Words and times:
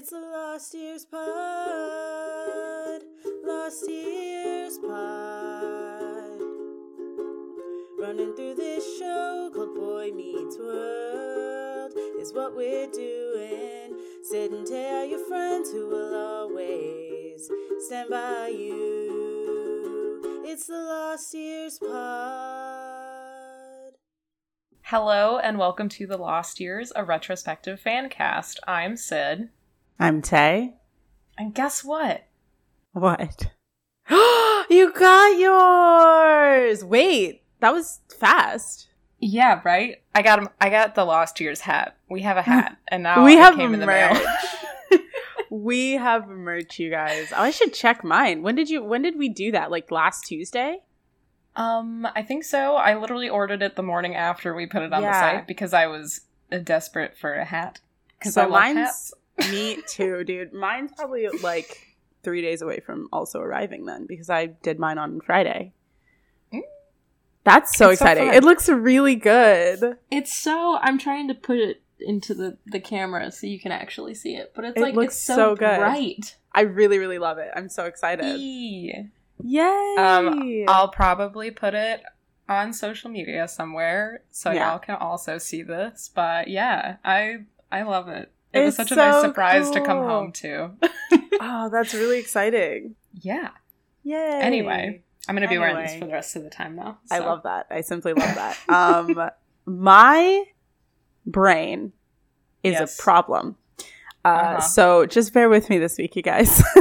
It's 0.00 0.08
the 0.12 0.18
Lost 0.18 0.72
Years 0.72 1.04
Pod. 1.04 1.20
Lost 3.44 3.86
Years 3.86 4.78
Pod. 4.78 6.40
Running 7.98 8.34
through 8.34 8.54
this 8.54 8.98
show 8.98 9.50
called 9.54 9.74
Boy 9.74 10.10
Meets 10.16 10.56
World 10.56 11.92
is 12.18 12.32
what 12.32 12.56
we're 12.56 12.86
doing. 12.86 13.94
Sit 14.22 14.52
and 14.52 14.66
tell 14.66 15.04
your 15.04 15.22
friends 15.28 15.70
who 15.70 15.86
will 15.88 16.14
always 16.14 17.46
stand 17.80 18.08
by 18.08 18.48
you. 18.48 20.42
It's 20.46 20.66
the 20.66 20.78
Lost 20.78 21.34
Years 21.34 21.78
Pod. 21.78 21.90
Hello 24.80 25.36
and 25.36 25.58
welcome 25.58 25.90
to 25.90 26.06
The 26.06 26.16
Lost 26.16 26.58
Years, 26.58 26.90
a 26.96 27.04
retrospective 27.04 27.78
fan 27.78 28.08
cast. 28.08 28.60
I'm 28.66 28.96
Syd. 28.96 29.50
I'm 30.00 30.22
Tay. 30.22 30.74
And 31.36 31.54
guess 31.54 31.84
what? 31.84 32.24
What? 32.92 33.50
you 34.10 34.92
got 34.92 35.38
yours! 35.38 36.84
Wait, 36.84 37.42
that 37.60 37.72
was 37.72 38.00
fast. 38.18 38.88
Yeah, 39.20 39.60
right? 39.64 40.02
I 40.14 40.22
got 40.22 40.38
'em- 40.38 40.48
I 40.60 40.70
got 40.70 40.94
the 40.94 41.04
Lost 41.04 41.38
Years 41.40 41.60
hat. 41.60 41.96
We 42.08 42.22
have 42.22 42.36
a 42.38 42.42
hat, 42.42 42.78
and 42.88 43.02
now 43.02 43.24
we 43.24 43.36
have 43.36 43.56
came 43.56 43.74
in 43.74 43.80
the 43.80 43.86
merch. 43.86 44.18
mail. 44.90 45.00
we 45.50 45.92
have 45.92 46.26
merch, 46.28 46.78
you 46.78 46.90
guys. 46.90 47.30
Oh, 47.36 47.42
I 47.42 47.50
should 47.50 47.74
check 47.74 48.02
mine. 48.02 48.42
When 48.42 48.54
did 48.54 48.70
you? 48.70 48.82
When 48.82 49.02
did 49.02 49.18
we 49.18 49.28
do 49.28 49.52
that? 49.52 49.70
Like 49.70 49.90
last 49.90 50.22
Tuesday? 50.26 50.78
um, 51.56 52.06
I 52.14 52.22
think 52.22 52.44
so. 52.44 52.76
I 52.76 52.96
literally 52.96 53.28
ordered 53.28 53.60
it 53.60 53.76
the 53.76 53.82
morning 53.82 54.14
after 54.14 54.54
we 54.54 54.66
put 54.66 54.82
it 54.82 54.92
on 54.92 55.02
the 55.02 55.12
site 55.12 55.46
because 55.46 55.74
I 55.74 55.86
was 55.88 56.22
uh, 56.50 56.58
desperate 56.58 57.16
for 57.18 57.34
a 57.34 57.44
hat. 57.44 57.80
Because 58.18 58.34
So 58.34 58.42
I 58.42 58.44
love 58.44 58.52
mine's- 58.52 58.78
hats. 58.78 59.14
Me 59.50 59.78
too, 59.88 60.24
dude. 60.24 60.52
Mine's 60.52 60.92
probably 60.96 61.28
like 61.42 61.86
three 62.22 62.42
days 62.42 62.62
away 62.62 62.80
from 62.80 63.08
also 63.12 63.40
arriving 63.40 63.86
then 63.86 64.06
because 64.06 64.28
I 64.30 64.46
did 64.46 64.78
mine 64.78 64.98
on 64.98 65.20
Friday. 65.20 65.72
Mm. 66.52 66.60
That's 67.44 67.76
so 67.76 67.90
It's 67.90 68.00
exciting. 68.00 68.26
fun. 68.26 68.34
it 68.34 68.44
looks 68.44 68.68
really 68.68 69.16
good. 69.16 69.96
It's 70.10 70.34
so 70.36 70.78
I'm 70.80 70.98
trying 70.98 71.28
to 71.28 71.34
put 71.34 71.58
it 71.58 71.82
into 72.00 72.34
the 72.34 72.56
the 72.66 72.80
camera 72.80 73.30
so 73.30 73.46
you 73.46 73.58
can 73.60 73.72
actually 73.72 74.14
see 74.14 74.34
it, 74.34 74.52
but 74.54 74.64
it's 74.64 74.76
It 74.76 74.80
like 74.82 74.94
looks 74.94 75.14
it's 75.16 75.24
so, 75.24 75.34
so 75.36 75.54
good. 75.56 75.78
bright. 75.78 76.36
I 76.52 76.62
really, 76.62 76.98
really 76.98 77.18
love 77.18 77.38
it. 77.38 77.50
I'm 77.54 77.68
so 77.68 77.84
excited. 77.84 78.38
Yay. 78.40 79.08
Yay! 79.42 79.94
Um, 79.98 80.64
I'll 80.68 80.88
probably 80.88 81.50
put 81.50 81.72
it 81.74 82.02
on 82.48 82.72
social 82.72 83.08
media 83.10 83.46
somewhere 83.48 84.22
so 84.30 84.50
Yeah. 84.50 84.70
y'all 84.70 84.78
can 84.78 84.96
also 84.96 85.38
see 85.38 85.62
this. 85.62 86.10
But 86.14 86.48
yeah, 86.48 86.96
I 87.04 87.44
I 87.72 87.82
love 87.82 88.08
it. 88.08 88.30
It 88.52 88.60
was 88.60 88.68
It's 88.68 88.76
such 88.88 88.92
a 88.92 88.96
nice 88.96 89.14
so 89.14 89.22
surprise 89.22 89.70
to 89.70 89.80
come 89.80 89.98
home 89.98 90.32
to. 90.32 90.70
oh, 91.40 91.68
that's 91.70 91.94
really 91.94 92.18
exciting. 92.18 92.96
yeah. 93.20 93.50
Yay! 94.02 94.40
Anyway, 94.42 95.02
I'm 95.28 95.34
gonna 95.36 95.46
be 95.46 95.58
wearing 95.58 95.76
this 95.84 95.94
for 95.98 96.06
the 96.06 96.12
rest 96.12 96.34
of 96.34 96.42
the 96.42 96.48
time 96.50 96.74
now. 96.74 96.98
I 97.10 97.18
love 97.18 97.42
that. 97.44 97.66
I 97.70 97.82
simply 97.82 98.12
love 98.14 98.34
that. 98.34 98.56
Um, 98.68 99.30
my 99.66 100.44
brain 101.26 101.92
is 102.62 102.72
Yes. 102.72 102.98
a 102.98 103.02
problem. 103.02 103.56
Uh, 104.24 104.28
Uh-huh. 104.28 104.60
So 104.62 105.06
just 105.06 105.32
bear 105.34 105.48
with 105.50 105.68
me 105.70 105.78
this 105.78 105.98
week, 105.98 106.16
you 106.16 106.22
guys. 106.22 106.62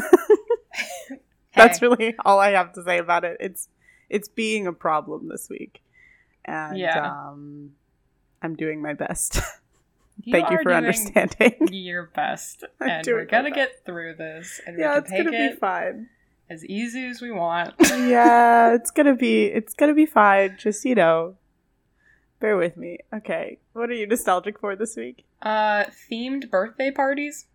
Hey, 1.52 1.64
That's 1.64 1.82
really 1.82 2.16
all 2.24 2.40
I 2.40 2.52
have 2.52 2.74
to 2.74 2.84
say 2.84 3.00
about 3.00 3.26
it. 3.26 3.38
It's 3.40 3.68
it's 4.08 4.28
being 4.30 4.68
a 4.68 4.72
problem 4.74 5.28
this 5.28 5.50
week, 5.50 5.82
and 6.46 6.78
Yeah. 6.78 7.06
um, 7.12 7.72
I'm 8.42 8.56
doing 8.56 8.82
my 8.82 8.94
best. 8.94 9.42
Thank 10.32 10.50
you 10.50 10.60
for 10.64 10.74
understanding. 10.74 11.54
Your 11.72 12.12
best, 12.16 12.64
I'm 12.82 12.90
and 12.90 13.08
we're 13.08 13.26
gonna 13.26 13.52
get 13.52 13.86
through 13.86 14.16
this, 14.16 14.60
and 14.66 14.78
yeah, 14.80 14.94
we 14.94 15.00
it's 15.00 15.10
can 15.10 15.18
take 15.18 15.26
gonna 15.26 15.38
be 15.38 15.44
it 15.54 15.60
fine. 15.60 16.10
as 16.50 16.66
easy 16.66 17.06
as 17.06 17.22
we 17.22 17.32
want. 17.32 17.74
yeah, 17.82 18.74
it's 18.74 18.92
gonna 18.92 19.16
be 19.16 19.46
it's 19.46 19.74
gonna 19.74 19.94
be 19.94 20.06
fine. 20.06 20.58
Just 20.58 20.86
you 20.86 20.96
know, 20.96 21.36
bear 22.40 22.58
with 22.58 22.78
me. 22.78 23.00
Okay, 23.14 23.60
what 23.74 23.90
are 23.90 23.94
you 23.94 24.08
nostalgic 24.08 24.60
for 24.60 24.76
this 24.76 24.96
week? 24.96 25.26
uh, 25.42 25.86
themed 26.12 26.50
birthday 26.50 26.92
parties. 26.92 27.46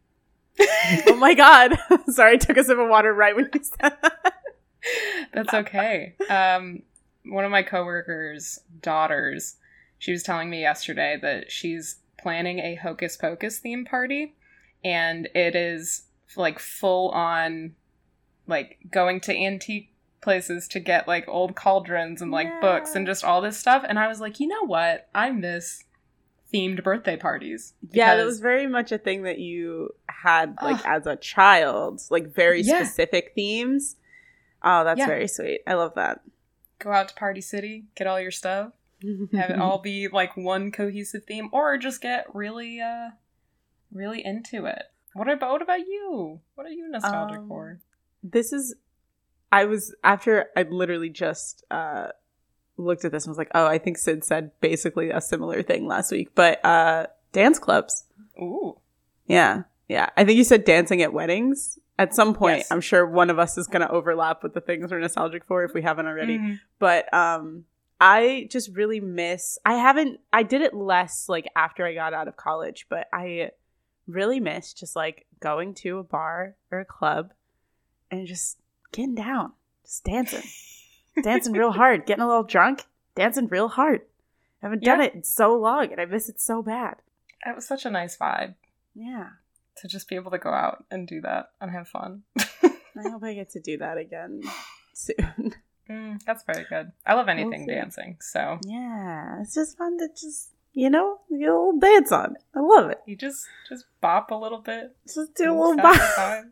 oh 1.07 1.17
my 1.19 1.35
god! 1.35 1.77
Sorry, 2.09 2.35
I 2.35 2.37
took 2.37 2.57
a 2.57 2.65
sip 2.65 2.79
of 2.79 2.89
water 2.89 3.13
right 3.13 3.35
when 3.35 3.51
you 3.53 3.61
said 3.63 3.97
that. 4.03 4.35
That's 5.33 5.53
okay. 5.55 6.15
Um, 6.29 6.83
one 7.27 7.45
of 7.45 7.51
my 7.51 7.63
coworkers' 7.63 8.61
daughters, 8.83 9.57
she 9.99 10.13
was 10.13 10.23
telling 10.23 10.51
me 10.51 10.61
yesterday 10.61 11.19
that 11.23 11.51
she's 11.51 11.97
planning 12.25 12.59
a 12.59 12.75
Hocus 12.77 13.19
Pocus 13.19 13.59
theme 13.59 13.85
party, 13.85 14.35
and 14.83 15.29
it 15.35 15.55
is 15.55 16.05
like 16.37 16.59
full 16.59 17.11
on, 17.11 17.75
like 18.47 18.79
going 18.91 19.21
to 19.21 19.37
antique 19.37 19.91
places 20.23 20.67
to 20.69 20.81
get 20.81 21.07
like 21.07 21.29
old 21.29 21.55
cauldrons 21.55 22.23
and 22.23 22.31
like 22.31 22.61
books 22.63 22.95
and 22.95 23.07
just 23.07 23.23
all 23.23 23.43
this 23.43 23.59
stuff. 23.59 23.85
And 23.87 23.99
I 23.99 24.09
was 24.09 24.21
like, 24.21 24.41
you 24.41 24.49
know 24.49 24.65
what? 24.65 25.07
I 25.15 25.31
miss 25.31 25.85
themed 26.53 26.83
birthday 26.83 27.19
parties. 27.19 27.75
Yeah, 27.91 28.17
that 28.17 28.25
was 28.25 28.41
very 28.41 28.67
much 28.67 28.91
a 28.91 28.97
thing 28.97 29.25
that 29.25 29.39
you 29.39 29.91
had 30.09 30.57
like 30.63 30.83
as 30.87 31.07
a 31.07 31.17
child, 31.17 32.01
like 32.09 32.35
very 32.35 32.63
Yeah. 32.63 32.79
specific 32.85 33.33
themes. 33.35 33.97
Oh, 34.63 34.83
that's 34.83 34.99
Yeah. 34.99 35.07
very 35.07 35.29
sweet. 35.29 35.61
I 35.67 35.75
love 35.75 35.95
that. 35.97 36.21
go 36.81 36.91
out 36.93 37.09
to 37.09 37.15
Party 37.15 37.41
City, 37.41 37.85
get 37.95 38.07
all 38.07 38.21
your 38.21 38.31
stuff. 38.31 38.73
Have 39.33 39.51
it 39.51 39.59
all 39.61 39.79
be 39.79 40.09
like 40.09 40.37
one 40.37 40.71
cohesive 40.73 41.25
theme 41.25 41.49
or 41.53 41.77
just 41.79 42.01
get 42.01 42.27
really 42.35 42.81
uh 42.81 43.11
really 43.93 44.25
into 44.25 44.67
it 44.67 44.83
what 45.13 45.29
about 45.29 45.53
what 45.53 45.63
about 45.63 45.81
you 45.81 46.41
what 46.55 46.67
are 46.67 46.71
you 46.71 46.89
nostalgic 46.91 47.39
Um, 47.39 47.49
for 47.49 47.81
this 48.23 48.53
is 48.53 48.75
I 49.53 49.67
was 49.67 49.95
after 50.03 50.47
I 50.57 50.63
literally 50.63 51.11
just 51.11 51.65
uh 51.71 52.09
looked 52.77 53.05
at 53.05 53.13
this 53.13 53.25
and 53.25 53.31
was 53.31 53.39
like, 53.39 53.53
"Oh, 53.55 53.67
I 53.67 53.79
think 53.79 53.99
Syd 53.99 54.25
said 54.25 54.51
basically 54.61 55.11
a 55.11 55.21
similar 55.21 55.63
thing 55.63 55.87
last 55.87 56.11
week." 56.11 56.35
But 56.35 56.65
uh 56.65 57.07
dance 57.33 57.61
clubs. 57.61 58.05
ooh 58.41 58.77
Yeah. 59.27 59.63
Yeah. 59.89 60.09
I 60.17 60.25
think 60.25 60.39
you 60.39 60.45
said 60.45 60.65
dancing 60.65 61.03
at 61.03 61.13
weddings. 61.13 61.79
At 61.97 62.15
some 62.17 62.35
point, 62.35 62.59
Yes. 62.59 62.73
I'm 62.73 62.81
sure 62.81 63.07
one 63.07 63.31
of 63.31 63.39
us 63.39 63.57
is 63.57 63.69
going 63.69 63.83
to 63.83 63.89
overlap 63.89 64.43
with 64.43 64.55
the 64.55 64.61
things 64.61 64.91
we're 64.91 64.99
nostalgic 64.99 65.45
for 65.45 65.63
if 65.63 65.73
we 65.73 65.83
haven't 65.83 66.07
already. 66.07 66.39
Mhm. 66.39 66.59
but 66.81 67.13
um 67.15 67.65
i 68.01 68.47
just 68.51 68.71
really 68.75 69.01
miss 69.01 69.59
i 69.65 69.75
haven't 69.75 70.21
i 70.33 70.43
did 70.43 70.61
it 70.61 70.75
less 70.75 71.29
like 71.29 71.47
after 71.57 71.85
i 71.85 71.95
got 71.95 72.13
out 72.13 72.29
of 72.29 72.37
college 72.37 72.87
but 72.89 73.07
i 73.13 73.51
really 74.07 74.41
miss 74.41 74.73
just 74.73 74.97
like 74.97 75.27
going 75.41 75.75
to 75.75 75.99
a 75.99 76.05
bar 76.05 76.57
or 76.71 76.81
a 76.81 76.85
club 76.85 77.33
and 78.11 78.27
just 78.27 78.59
getting 78.93 79.15
down 79.15 79.53
just 79.85 80.05
dancing. 80.05 80.43
Dancing 81.23 81.53
real 81.53 81.71
hard 81.71 82.07
getting 82.07 82.25
a 82.25 82.27
little 82.27 82.43
drunk 82.43 82.87
dancing 83.15 83.47
real 83.47 83.69
hard. 83.69 84.01
I 84.61 84.67
haven't 84.67 84.83
done 84.83 85.01
it 85.01 85.15
in 85.15 85.23
so 85.23 85.55
long 85.55 85.93
and 85.93 86.01
i 86.01 86.07
miss 86.07 86.29
it 86.29 86.41
so 86.41 86.61
bad. 86.61 86.97
It 87.47 87.55
was 87.55 87.69
such 87.69 87.85
a 87.85 87.91
nice 87.91 88.17
vibe. 88.17 88.55
Yeah. 88.95 89.29
To 89.77 89.89
just 89.89 90.09
be 90.09 90.17
able 90.17 90.33
to 90.33 90.39
go 90.39 90.51
out 90.51 90.85
and 90.91 91.07
do 91.07 91.21
that 91.21 91.51
and 91.61 91.71
have 91.71 91.87
fun. 91.87 92.23
I 92.37 93.09
hope 93.11 93.23
i 93.23 93.35
get 93.35 93.51
to 93.51 93.61
do 93.61 93.79
that 93.79 93.99
again 93.99 94.43
soon 94.95 95.55
mm, 95.89 96.23
that's 96.25 96.43
very 96.45 96.65
good 96.69 96.93
i 97.07 97.15
love 97.15 97.29
anything 97.29 97.67
see. 97.67 97.75
dancing 97.75 98.17
so 98.21 98.59
yeah 98.67 99.41
it's 99.41 99.55
just 99.55 99.77
fun 99.79 99.99
to 99.99 100.09
just 100.09 100.51
you 100.73 100.91
know 100.91 101.19
get 101.31 101.49
a 101.49 101.53
little 101.53 101.79
dance 101.79 102.11
on 102.13 102.33
it. 102.37 102.43
i 102.55 102.61
love 102.61 102.91
it 102.91 103.01
you 103.07 103.17
just 103.17 103.47
just 103.69 103.85
bop 104.01 104.31
a 104.31 104.35
little 104.35 104.59
bit 104.61 104.95
just 105.07 105.35
do 105.35 105.53
a 105.53 105.55
Little 105.55 105.77
bop. 105.77 105.97
a 106.19 106.43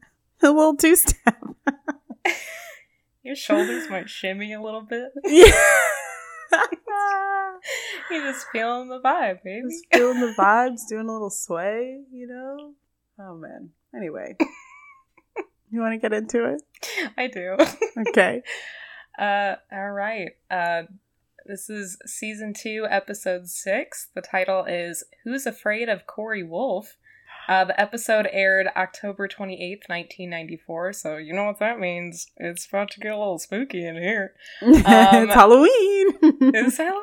a 0.47 0.48
little 0.50 0.76
two 0.76 0.97
step. 0.97 1.37
your 3.22 3.37
shoulders 3.37 3.88
might 3.88 4.09
shimmy 4.10 4.53
a 4.53 4.60
little 4.60 4.82
bit 4.82 5.10
Yeah. 5.25 5.53
you're 8.10 8.31
just 8.32 8.47
feeling 8.53 8.88
the 8.88 9.00
vibe 9.00 9.43
baby 9.43 9.62
Just 9.70 9.87
feeling 9.93 10.20
the 10.20 10.34
vibes, 10.38 10.81
doing 10.88 11.09
a 11.09 11.12
little 11.12 11.31
sway, 11.31 12.00
you 12.12 12.26
know? 12.26 12.72
Oh 13.19 13.34
man. 13.37 13.70
Anyway. 13.94 14.37
you 15.70 15.81
want 15.81 15.93
to 15.94 15.99
get 15.99 16.12
into 16.12 16.44
it? 16.44 16.62
i 17.17 17.26
do 17.28 17.56
Okay. 18.08 18.43
Uh, 19.19 19.56
all 19.70 19.91
right. 19.91 20.31
Uh, 20.50 20.82
this 21.47 21.69
is 21.69 21.99
season 22.06 22.55
two, 22.55 22.87
episode 22.88 23.49
six. 23.49 24.09
The 24.14 24.23
title 24.23 24.64
is 24.64 25.05
"Who's 25.25 25.47
Afraid 25.47 25.88
of 25.88 26.06
Corey 26.06 26.43
Wolf." 26.43 26.97
Uh, 27.49 27.64
the 27.64 27.81
episode 27.81 28.29
aired 28.31 28.69
October 28.76 29.26
twenty 29.26 29.61
eighth, 29.62 29.88
nineteen 29.88 30.31
ninety 30.31 30.56
four. 30.56 30.93
So 30.93 31.17
you 31.17 31.32
know 31.32 31.44
what 31.44 31.59
that 31.59 31.81
means. 31.81 32.31
It's 32.37 32.67
about 32.67 32.91
to 32.93 33.00
get 33.00 33.12
a 33.12 33.19
little 33.19 33.38
spooky 33.38 33.85
in 33.85 33.97
here. 33.97 34.35
it's 34.61 35.35
Halloween. 35.35 36.09
It's 36.55 36.76
Halloween. 36.76 37.03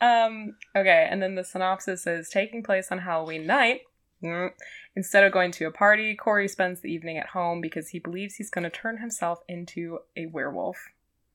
Um. 0.00 0.56
Okay, 0.74 1.06
and 1.10 1.22
then 1.22 1.34
the 1.36 1.44
synopsis 1.44 2.06
is 2.06 2.28
taking 2.28 2.62
place 2.62 2.88
on 2.90 2.98
Halloween 2.98 3.46
night. 3.46 3.82
Mm. 4.22 4.50
Instead 4.96 5.24
of 5.24 5.32
going 5.32 5.52
to 5.52 5.66
a 5.66 5.70
party, 5.70 6.14
Corey 6.14 6.48
spends 6.48 6.80
the 6.80 6.92
evening 6.92 7.16
at 7.16 7.28
home 7.28 7.60
because 7.60 7.88
he 7.88 7.98
believes 7.98 8.34
he's 8.34 8.50
going 8.50 8.64
to 8.64 8.70
turn 8.70 8.98
himself 8.98 9.40
into 9.48 10.00
a 10.16 10.26
werewolf. 10.26 10.76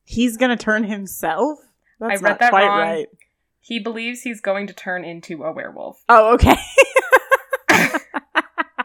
He's 0.08 0.36
gonna 0.36 0.56
turn 0.56 0.84
himself? 0.84 1.58
That's 2.00 2.22
I 2.22 2.24
read 2.24 2.38
that 2.38 2.50
quite 2.50 2.66
wrong. 2.66 2.78
right. 2.78 3.08
He 3.60 3.80
believes 3.80 4.22
he's 4.22 4.40
going 4.40 4.68
to 4.68 4.72
turn 4.72 5.04
into 5.04 5.42
a 5.42 5.50
werewolf. 5.52 6.02
Oh, 6.08 6.34
okay. 6.34 6.56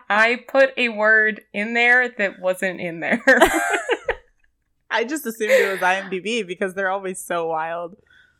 I 0.09 0.39
put 0.47 0.71
a 0.75 0.89
word 0.89 1.41
in 1.53 1.73
there 1.73 2.09
that 2.17 2.39
wasn't 2.39 2.81
in 2.81 2.99
there. 2.99 3.21
I 4.91 5.05
just 5.05 5.25
assumed 5.25 5.51
it 5.51 5.71
was 5.71 5.79
IMDb 5.79 6.45
because 6.45 6.73
they're 6.73 6.89
always 6.89 7.23
so 7.23 7.47
wild. 7.47 7.95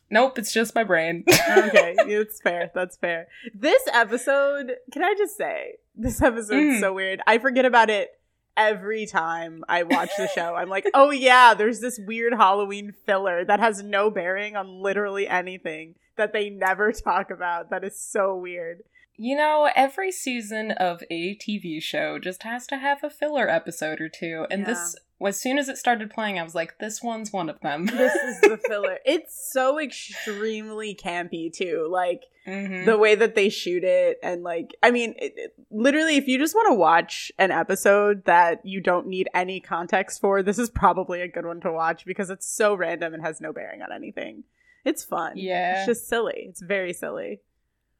nope, 0.09 0.37
it's 0.37 0.51
just 0.51 0.75
my 0.75 0.83
brain. 0.83 1.23
okay, 1.29 1.95
it's 1.99 2.41
fair. 2.41 2.71
That's 2.75 2.97
fair. 2.97 3.27
This 3.53 3.81
episode, 3.93 4.73
can 4.91 5.03
I 5.03 5.13
just 5.17 5.37
say, 5.37 5.75
this 5.95 6.21
episode's 6.21 6.77
Mm. 6.77 6.79
so 6.81 6.93
weird. 6.93 7.21
I 7.25 7.37
forget 7.37 7.63
about 7.65 7.89
it 7.89 8.09
every 8.57 9.05
time 9.05 9.63
I 9.67 9.83
watch 9.83 10.11
the 10.17 10.27
show. 10.27 10.55
I'm 10.55 10.69
like, 10.69 10.85
oh 10.93 11.11
yeah, 11.11 11.53
there's 11.53 11.79
this 11.79 11.99
weird 11.99 12.33
Halloween 12.33 12.93
filler 13.05 13.45
that 13.45 13.59
has 13.59 13.83
no 13.83 14.09
bearing 14.09 14.55
on 14.55 14.81
literally 14.81 15.27
anything 15.27 15.95
that 16.17 16.33
they 16.33 16.49
never 16.49 16.91
talk 16.91 17.31
about. 17.31 17.69
That 17.69 17.83
is 17.83 17.99
so 17.99 18.35
weird. 18.35 18.83
You 19.17 19.35
know, 19.35 19.69
every 19.75 20.11
season 20.11 20.71
of 20.71 21.03
a 21.11 21.35
TV 21.35 21.81
show 21.81 22.17
just 22.17 22.43
has 22.43 22.65
to 22.67 22.77
have 22.77 23.03
a 23.03 23.09
filler 23.09 23.47
episode 23.49 24.01
or 24.01 24.09
two. 24.09 24.47
And 24.49 24.65
this, 24.65 24.95
as 25.29 25.39
soon 25.39 25.57
as 25.59 25.69
it 25.69 25.77
started 25.77 26.09
playing, 26.09 26.39
I 26.39 26.43
was 26.43 26.55
like, 26.55 26.79
this 26.79 27.01
one's 27.03 27.31
one 27.31 27.49
of 27.49 27.59
them. 27.61 27.85
This 27.85 28.15
is 28.15 28.41
the 28.41 28.57
filler. 28.67 28.97
It's 29.05 29.51
so 29.53 29.79
extremely 29.79 30.95
campy 30.95 31.51
too. 31.53 31.87
Like 31.89 32.23
Mhm. 32.47 32.85
the 32.85 32.97
way 32.97 33.13
that 33.13 33.35
they 33.35 33.49
shoot 33.49 33.83
it 33.83 34.17
and 34.23 34.41
like 34.41 34.71
i 34.81 34.89
mean 34.89 35.13
it, 35.19 35.33
it- 35.37 35.53
literally 35.69 36.15
if 36.17 36.27
you 36.27 36.39
just 36.39 36.55
want 36.55 36.69
to 36.69 36.73
watch 36.73 37.31
an 37.37 37.51
episode 37.51 38.25
that 38.25 38.65
you 38.65 38.81
don't 38.81 39.05
need 39.05 39.29
any 39.35 39.59
context 39.59 40.19
for 40.19 40.41
this 40.41 40.57
is 40.57 40.67
probably 40.71 41.21
a 41.21 41.27
good 41.27 41.45
one 41.45 41.61
to 41.61 41.71
watch 41.71 42.03
because 42.03 42.31
it's 42.31 42.47
so 42.47 42.73
random 42.73 43.13
and 43.13 43.21
has 43.21 43.41
no 43.41 43.53
bearing 43.53 43.83
on 43.83 43.91
anything 43.93 44.43
it's 44.83 45.03
fun 45.03 45.33
Yeah. 45.37 45.77
it's 45.77 45.85
just 45.85 46.09
silly 46.09 46.47
it's 46.49 46.63
very 46.63 46.93
silly 46.93 47.41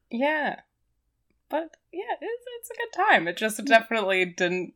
Yeah. 0.10 0.62
But 1.48 1.78
yeah, 1.94 2.16
it's, 2.20 2.46
it's 2.62 2.72
a 2.72 2.74
good 2.74 3.06
time. 3.06 3.28
It 3.28 3.38
just 3.38 3.64
definitely 3.66 4.26
didn't. 4.26 4.74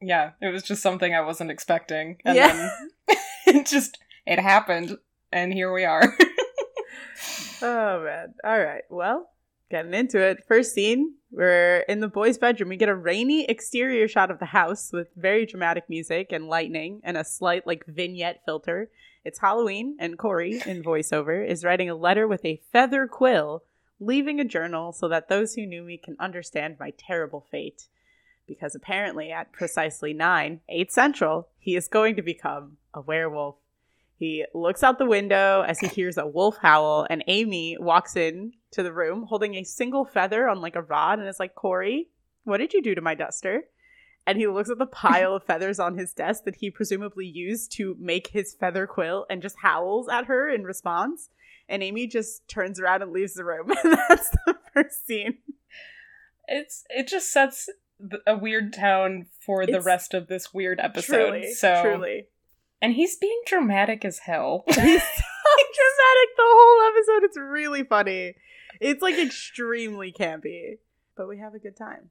Yeah, 0.00 0.32
it 0.40 0.48
was 0.52 0.62
just 0.62 0.82
something 0.82 1.14
I 1.14 1.20
wasn't 1.22 1.50
expecting. 1.50 2.18
And 2.24 2.36
Yeah. 2.36 2.70
then 3.06 3.16
it 3.46 3.66
just, 3.66 3.98
it 4.26 4.38
happened. 4.38 4.96
And 5.32 5.52
here 5.52 5.72
we 5.72 5.84
are. 5.84 6.02
oh 7.62 8.04
man 8.04 8.34
all 8.44 8.58
right 8.58 8.84
well 8.88 9.30
getting 9.70 9.92
into 9.92 10.18
it 10.20 10.44
first 10.46 10.72
scene 10.72 11.14
we're 11.32 11.78
in 11.88 12.00
the 12.00 12.08
boys 12.08 12.38
bedroom 12.38 12.68
we 12.68 12.76
get 12.76 12.88
a 12.88 12.94
rainy 12.94 13.44
exterior 13.46 14.06
shot 14.06 14.30
of 14.30 14.38
the 14.38 14.44
house 14.46 14.90
with 14.92 15.08
very 15.16 15.44
dramatic 15.44 15.84
music 15.88 16.28
and 16.30 16.46
lightning 16.48 17.00
and 17.02 17.16
a 17.16 17.24
slight 17.24 17.66
like 17.66 17.84
vignette 17.86 18.40
filter 18.44 18.88
it's 19.24 19.40
halloween 19.40 19.96
and 19.98 20.18
corey 20.18 20.62
in 20.66 20.82
voiceover 20.82 21.46
is 21.46 21.64
writing 21.64 21.90
a 21.90 21.94
letter 21.96 22.28
with 22.28 22.44
a 22.44 22.60
feather 22.72 23.06
quill 23.08 23.64
leaving 24.00 24.38
a 24.38 24.44
journal 24.44 24.92
so 24.92 25.08
that 25.08 25.28
those 25.28 25.54
who 25.54 25.66
knew 25.66 25.82
me 25.82 25.96
can 25.98 26.16
understand 26.20 26.76
my 26.78 26.92
terrible 26.96 27.44
fate 27.50 27.88
because 28.48 28.74
apparently 28.74 29.30
at 29.30 29.52
precisely 29.52 30.12
9 30.12 30.60
8 30.68 30.92
central 30.92 31.48
he 31.58 31.76
is 31.76 31.86
going 31.86 32.16
to 32.16 32.22
become 32.22 32.78
a 32.92 33.00
werewolf 33.00 33.56
he 34.18 34.44
looks 34.52 34.82
out 34.82 34.98
the 34.98 35.06
window 35.06 35.62
as 35.62 35.78
he 35.78 35.86
hears 35.86 36.18
a 36.18 36.26
wolf 36.26 36.56
howl, 36.60 37.06
and 37.08 37.22
Amy 37.28 37.76
walks 37.78 38.16
in 38.16 38.52
to 38.72 38.82
the 38.82 38.92
room 38.92 39.26
holding 39.28 39.54
a 39.54 39.62
single 39.62 40.04
feather 40.04 40.48
on 40.48 40.60
like 40.60 40.74
a 40.74 40.82
rod 40.82 41.20
and 41.20 41.28
is 41.28 41.38
like, 41.38 41.54
Corey, 41.54 42.08
what 42.42 42.58
did 42.58 42.72
you 42.72 42.82
do 42.82 42.96
to 42.96 43.00
my 43.00 43.14
duster? 43.14 43.62
And 44.26 44.36
he 44.36 44.48
looks 44.48 44.70
at 44.70 44.78
the 44.78 44.86
pile 44.86 45.34
of 45.34 45.44
feathers 45.44 45.78
on 45.78 45.96
his 45.96 46.12
desk 46.12 46.44
that 46.44 46.56
he 46.56 46.68
presumably 46.68 47.26
used 47.26 47.70
to 47.72 47.96
make 47.98 48.28
his 48.28 48.54
feather 48.54 48.86
quill 48.88 49.24
and 49.30 49.40
just 49.40 49.56
howls 49.62 50.08
at 50.08 50.26
her 50.26 50.50
in 50.50 50.64
response. 50.64 51.30
And 51.68 51.82
Amy 51.82 52.08
just 52.08 52.46
turns 52.48 52.80
around 52.80 53.02
and 53.02 53.12
leaves 53.12 53.34
the 53.34 53.44
room. 53.44 53.70
And 53.70 53.98
that's 54.08 54.30
the 54.30 54.56
first 54.74 55.06
scene. 55.06 55.38
it's, 56.48 56.84
it 56.90 57.06
just 57.06 57.32
sets 57.32 57.70
a 58.26 58.36
weird 58.36 58.72
tone 58.72 59.26
for 59.40 59.64
the 59.66 59.72
It's- 59.72 59.84
rest 59.84 60.14
of 60.14 60.28
this 60.28 60.52
weird 60.54 60.80
episode. 60.80 61.30
Truly, 61.30 61.52
so, 61.52 61.82
truly. 61.82 62.28
and 62.80 62.92
he's 62.94 63.16
being 63.16 63.40
dramatic 63.46 64.04
as 64.04 64.20
hell. 64.20 64.64
He's 64.68 64.76
so 64.76 64.82
dramatic 64.84 66.28
the 66.36 66.42
whole 66.44 66.88
episode. 66.92 67.24
It's 67.24 67.38
really 67.38 67.82
funny. 67.84 68.34
It's 68.80 69.02
like 69.02 69.18
extremely 69.18 70.12
campy, 70.12 70.78
but 71.16 71.28
we 71.28 71.38
have 71.38 71.54
a 71.54 71.58
good 71.58 71.76
time. 71.76 72.10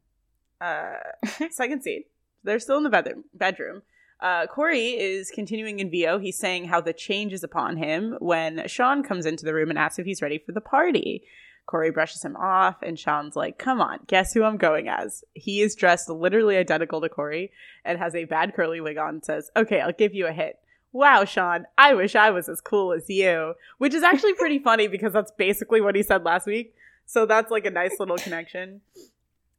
Uh, 0.60 0.96
second 1.52 1.84
scene. 1.84 2.04
They're 2.44 2.60
still 2.60 2.78
in 2.78 2.84
the 2.84 2.90
bedroom. 2.90 3.26
Bedroom. 3.34 3.84
Uh, 4.20 4.48
Corey 4.48 4.98
is 5.00 5.30
continuing 5.30 5.80
in 5.80 5.92
VO. 5.92 6.18
He's 6.18 6.38
saying 6.40 6.66
how 6.66 6.82
the 6.82 6.94
change 6.94 7.34
is 7.34 7.44
upon 7.44 7.78
him 7.78 8.16
when 8.20 8.68
Sean 8.68 9.04
comes 9.04 9.26
into 9.28 9.46
the 9.46 9.54
room 9.54 9.70
and 9.70 9.78
asks 9.78 10.00
if 10.00 10.06
he's 10.06 10.22
ready 10.24 10.40
for 10.40 10.52
the 10.54 10.62
party. 10.62 11.24
Corey 11.68 11.92
brushes 11.92 12.24
him 12.24 12.36
off, 12.38 12.82
and 12.82 12.98
Sean's 12.98 13.36
like, 13.36 13.60
Come 13.60 13.80
on, 13.80 14.00
guess 14.08 14.34
who 14.34 14.44
I'm 14.44 14.58
going 14.58 14.88
as? 14.88 15.24
He 15.34 15.62
is 15.62 15.76
dressed 15.76 16.10
literally 16.10 16.58
identical 16.58 17.02
to 17.02 17.10
Corey 17.10 17.52
and 17.86 18.00
has 18.00 18.16
a 18.16 18.26
bad 18.26 18.56
curly 18.56 18.82
wig 18.82 18.98
on 18.98 19.10
and 19.10 19.26
says, 19.26 19.52
Okay, 19.56 19.80
I'll 19.82 19.94
give 19.94 20.16
you 20.16 20.26
a 20.26 20.32
hit. 20.32 20.58
Wow, 20.94 21.26
Sean, 21.26 21.66
I 21.78 21.94
wish 21.94 22.16
I 22.16 22.32
was 22.32 22.50
as 22.50 22.62
cool 22.62 22.94
as 22.94 23.10
you. 23.10 23.54
Which 23.78 23.94
is 23.94 24.02
actually 24.02 24.34
pretty 24.40 24.60
funny 24.60 24.88
because 24.88 25.14
that's 25.14 25.32
basically 25.32 25.82
what 25.82 25.96
he 25.96 26.02
said 26.02 26.24
last 26.24 26.48
week. 26.48 26.74
So 27.06 27.26
that's 27.26 27.52
like 27.52 27.66
a 27.66 27.72
nice 27.72 28.00
little 28.00 28.18
connection. 28.18 28.82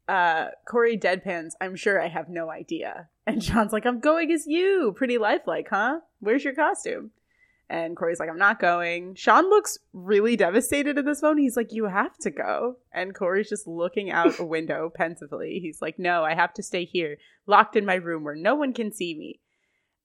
Uh, 0.08 0.48
Corey 0.64 0.96
deadpans, 0.98 1.52
I'm 1.60 1.76
sure 1.76 2.02
I 2.02 2.08
have 2.08 2.28
no 2.30 2.50
idea. 2.50 3.08
And 3.26 3.44
Sean's 3.44 3.74
like, 3.74 3.84
I'm 3.84 4.00
going 4.00 4.32
as 4.32 4.46
you. 4.46 4.94
Pretty 4.96 5.18
lifelike, 5.18 5.68
huh? 5.68 6.00
Where's 6.20 6.44
your 6.44 6.54
costume? 6.54 7.10
And 7.70 7.96
Corey's 7.96 8.18
like, 8.18 8.30
I'm 8.30 8.38
not 8.38 8.60
going. 8.60 9.14
Sean 9.14 9.50
looks 9.50 9.78
really 9.92 10.36
devastated 10.36 10.96
at 10.96 11.04
this 11.04 11.20
phone. 11.20 11.36
He's 11.36 11.56
like, 11.56 11.72
You 11.72 11.84
have 11.84 12.16
to 12.18 12.30
go. 12.30 12.76
And 12.92 13.14
Corey's 13.14 13.50
just 13.50 13.66
looking 13.66 14.10
out 14.10 14.38
a 14.38 14.44
window 14.44 14.90
pensively. 14.94 15.58
He's 15.60 15.82
like, 15.82 15.98
No, 15.98 16.24
I 16.24 16.34
have 16.34 16.54
to 16.54 16.62
stay 16.62 16.84
here, 16.84 17.18
locked 17.46 17.76
in 17.76 17.84
my 17.84 17.96
room 17.96 18.24
where 18.24 18.34
no 18.34 18.54
one 18.54 18.72
can 18.72 18.90
see 18.90 19.14
me. 19.14 19.40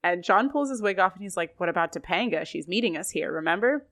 And 0.03 0.25
Sean 0.25 0.49
pulls 0.49 0.69
his 0.69 0.81
wig 0.81 0.99
off 0.99 1.13
and 1.13 1.23
he's 1.23 1.37
like, 1.37 1.53
What 1.57 1.69
about 1.69 1.93
Topanga? 1.93 2.45
She's 2.45 2.67
meeting 2.67 2.97
us 2.97 3.11
here, 3.11 3.31
remember? 3.31 3.87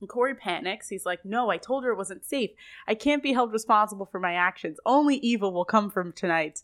And 0.00 0.08
Corey 0.08 0.34
panics. 0.34 0.88
He's 0.88 1.04
like, 1.04 1.22
No, 1.22 1.50
I 1.50 1.58
told 1.58 1.84
her 1.84 1.90
it 1.90 1.98
wasn't 1.98 2.24
safe. 2.24 2.50
I 2.88 2.94
can't 2.94 3.22
be 3.22 3.34
held 3.34 3.52
responsible 3.52 4.06
for 4.06 4.18
my 4.18 4.32
actions. 4.32 4.78
Only 4.86 5.16
evil 5.16 5.52
will 5.52 5.66
come 5.66 5.90
from 5.90 6.12
tonight. 6.12 6.62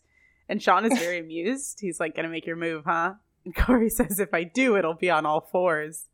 And 0.49 0.63
Sean 0.63 0.83
is 0.91 0.97
very 0.99 1.19
amused. 1.19 1.79
He's 1.79 1.99
like, 1.99 2.15
Gonna 2.15 2.29
make 2.29 2.47
your 2.47 2.55
move, 2.55 2.85
huh? 2.85 3.13
Corey 3.55 3.89
says, 3.89 4.19
If 4.19 4.33
I 4.33 4.43
do, 4.43 4.75
it'll 4.75 4.93
be 4.93 5.09
on 5.09 5.25
all 5.25 5.41
fours. 5.41 6.05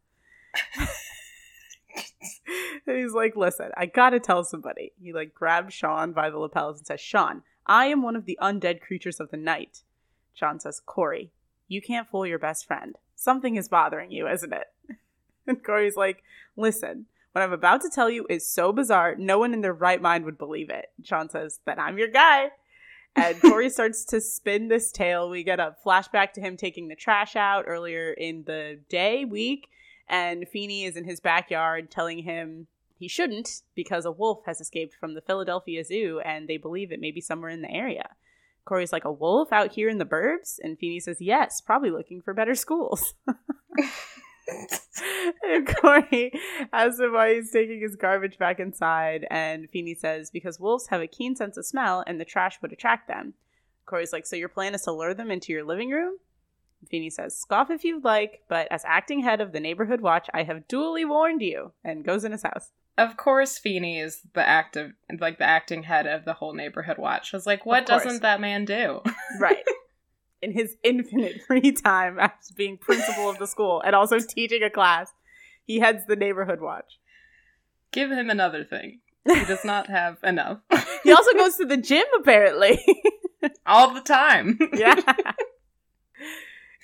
and 2.87 2.97
he's 2.97 3.13
like, 3.13 3.35
Listen, 3.35 3.71
I 3.77 3.85
gotta 3.85 4.19
tell 4.19 4.43
somebody. 4.43 4.93
He 5.01 5.13
like 5.13 5.33
grabs 5.33 5.73
Sean 5.73 6.13
by 6.13 6.29
the 6.29 6.37
lapels 6.37 6.79
and 6.79 6.87
says, 6.87 7.01
Sean, 7.01 7.43
I 7.65 7.85
am 7.87 8.01
one 8.01 8.15
of 8.15 8.25
the 8.25 8.37
undead 8.41 8.81
creatures 8.81 9.19
of 9.19 9.31
the 9.31 9.37
night. 9.37 9.83
Sean 10.33 10.59
says, 10.59 10.81
Corey, 10.85 11.31
you 11.67 11.81
can't 11.81 12.07
fool 12.07 12.25
your 12.25 12.39
best 12.39 12.65
friend. 12.65 12.95
Something 13.15 13.55
is 13.55 13.69
bothering 13.69 14.11
you, 14.11 14.27
isn't 14.27 14.53
it? 14.53 14.67
And 15.45 15.61
Corey's 15.61 15.97
like, 15.97 16.23
Listen, 16.55 17.07
what 17.33 17.41
I'm 17.41 17.51
about 17.51 17.81
to 17.81 17.89
tell 17.89 18.09
you 18.09 18.25
is 18.29 18.47
so 18.47 18.71
bizarre, 18.71 19.15
no 19.17 19.39
one 19.39 19.53
in 19.53 19.59
their 19.59 19.73
right 19.73 20.01
mind 20.01 20.23
would 20.23 20.37
believe 20.37 20.69
it. 20.69 20.85
Sean 21.03 21.29
says, 21.29 21.59
Then 21.65 21.79
I'm 21.79 21.97
your 21.97 22.07
guy. 22.07 22.51
And 23.15 23.39
Corey 23.41 23.69
starts 23.69 24.05
to 24.05 24.19
spin 24.21 24.67
this 24.67 24.91
tale. 24.91 25.29
We 25.29 25.43
get 25.43 25.59
a 25.59 25.75
flashback 25.85 26.33
to 26.33 26.41
him 26.41 26.57
taking 26.57 26.87
the 26.87 26.95
trash 26.95 27.35
out 27.35 27.65
earlier 27.67 28.11
in 28.11 28.43
the 28.45 28.79
day, 28.89 29.23
week, 29.23 29.69
and 30.09 30.47
Feeny 30.47 30.85
is 30.85 30.95
in 30.95 31.05
his 31.05 31.19
backyard 31.19 31.91
telling 31.91 32.19
him 32.19 32.67
he 32.97 33.07
shouldn't 33.07 33.61
because 33.75 34.05
a 34.05 34.11
wolf 34.11 34.39
has 34.45 34.61
escaped 34.61 34.95
from 34.95 35.13
the 35.13 35.21
Philadelphia 35.21 35.83
Zoo 35.83 36.21
and 36.23 36.47
they 36.47 36.57
believe 36.57 36.91
it 36.91 36.99
may 36.99 37.11
be 37.11 37.21
somewhere 37.21 37.51
in 37.51 37.61
the 37.61 37.71
area. 37.71 38.09
Corey's 38.65 38.93
like, 38.93 39.05
A 39.05 39.11
wolf 39.11 39.51
out 39.51 39.73
here 39.73 39.89
in 39.89 39.97
the 39.97 40.05
burbs? 40.05 40.57
And 40.63 40.77
Feeny 40.79 40.99
says, 40.99 41.17
Yes, 41.19 41.61
probably 41.61 41.91
looking 41.91 42.21
for 42.21 42.33
better 42.33 42.55
schools. 42.55 43.13
and 45.43 45.67
Corey 45.67 46.31
asks 46.71 46.99
him 46.99 47.13
why 47.13 47.35
he's 47.35 47.51
taking 47.51 47.81
his 47.81 47.95
garbage 47.95 48.37
back 48.37 48.59
inside. 48.59 49.25
And 49.29 49.69
Feeny 49.69 49.95
says, 49.95 50.29
Because 50.29 50.59
wolves 50.59 50.87
have 50.87 51.01
a 51.01 51.07
keen 51.07 51.35
sense 51.35 51.57
of 51.57 51.65
smell 51.65 52.03
and 52.05 52.19
the 52.19 52.25
trash 52.25 52.61
would 52.61 52.73
attract 52.73 53.07
them. 53.07 53.33
Corey's 53.85 54.13
like, 54.13 54.25
So 54.25 54.35
your 54.35 54.49
plan 54.49 54.75
is 54.75 54.83
to 54.83 54.91
lure 54.91 55.13
them 55.13 55.31
into 55.31 55.51
your 55.51 55.63
living 55.63 55.89
room? 55.89 56.17
Feeny 56.89 57.09
says, 57.09 57.37
Scoff 57.37 57.69
if 57.69 57.83
you'd 57.83 58.03
like, 58.03 58.41
but 58.49 58.67
as 58.69 58.83
acting 58.85 59.21
head 59.21 59.39
of 59.39 59.51
the 59.53 59.59
neighborhood 59.59 60.01
watch, 60.01 60.27
I 60.33 60.43
have 60.43 60.67
duly 60.67 61.05
warned 61.05 61.41
you. 61.41 61.71
And 61.83 62.03
goes 62.03 62.23
in 62.23 62.31
his 62.31 62.43
house. 62.43 62.71
Of 62.97 63.17
course, 63.17 63.57
Feeney 63.57 63.99
is 63.99 64.21
the 64.33 64.47
active, 64.47 64.91
like 65.19 65.39
the 65.39 65.45
acting 65.45 65.83
head 65.83 66.05
of 66.05 66.25
the 66.25 66.33
whole 66.33 66.53
neighborhood 66.53 66.99
watch. 66.99 67.33
I 67.33 67.37
was 67.37 67.47
like, 67.47 67.65
what 67.65 67.87
doesn't 67.87 68.21
that 68.21 68.41
man 68.41 68.65
do? 68.65 69.01
Right. 69.39 69.63
In 70.43 70.51
his 70.51 70.75
infinite 70.83 71.41
free 71.47 71.71
time 71.71 72.19
after 72.19 72.53
being 72.55 72.77
principal 72.77 73.29
of 73.29 73.39
the 73.39 73.47
school 73.47 73.81
and 73.85 73.95
also 73.95 74.19
teaching 74.27 74.61
a 74.63 74.69
class, 74.69 75.11
he 75.65 75.79
heads 75.79 76.05
the 76.07 76.15
neighborhood 76.15 76.61
watch. 76.61 76.99
Give 77.91 78.11
him 78.11 78.29
another 78.29 78.63
thing. 78.63 78.99
He 79.25 79.45
does 79.45 79.63
not 79.65 79.87
have 79.87 80.17
enough. 80.23 80.59
He 81.03 81.13
also 81.13 81.31
goes 81.33 81.55
to 81.57 81.65
the 81.65 81.77
gym, 81.77 82.05
apparently. 82.19 82.79
All 83.65 83.93
the 83.93 84.01
time. 84.01 84.59
yeah. 84.73 84.99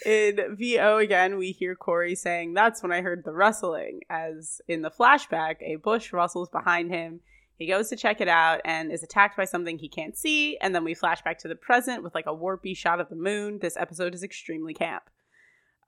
In 0.05 0.55
VO 0.57 0.97
again, 0.97 1.37
we 1.37 1.51
hear 1.51 1.75
Corey 1.75 2.15
saying, 2.15 2.53
That's 2.53 2.81
when 2.81 2.91
I 2.91 3.01
heard 3.01 3.23
the 3.25 3.33
rustling. 3.33 4.01
As 4.09 4.61
in 4.67 4.81
the 4.81 4.91
flashback, 4.91 5.55
a 5.61 5.75
bush 5.75 6.13
rustles 6.13 6.49
behind 6.49 6.91
him. 6.91 7.19
He 7.59 7.67
goes 7.67 7.89
to 7.89 7.97
check 7.97 8.21
it 8.21 8.29
out 8.29 8.61
and 8.63 8.89
is 8.89 9.03
attacked 9.03 9.35
by 9.35 9.43
something 9.43 9.77
he 9.77 9.89
can't 9.89 10.17
see. 10.17 10.57
And 10.59 10.73
then 10.73 10.85
we 10.85 10.93
flash 10.93 11.21
back 11.21 11.37
to 11.39 11.49
the 11.49 11.55
present 11.55 12.03
with 12.03 12.15
like 12.15 12.25
a 12.25 12.33
warpy 12.33 12.75
shot 12.75 13.01
of 13.01 13.09
the 13.09 13.17
moon. 13.17 13.59
This 13.61 13.75
episode 13.75 14.15
is 14.15 14.23
extremely 14.23 14.73
camp. 14.73 15.03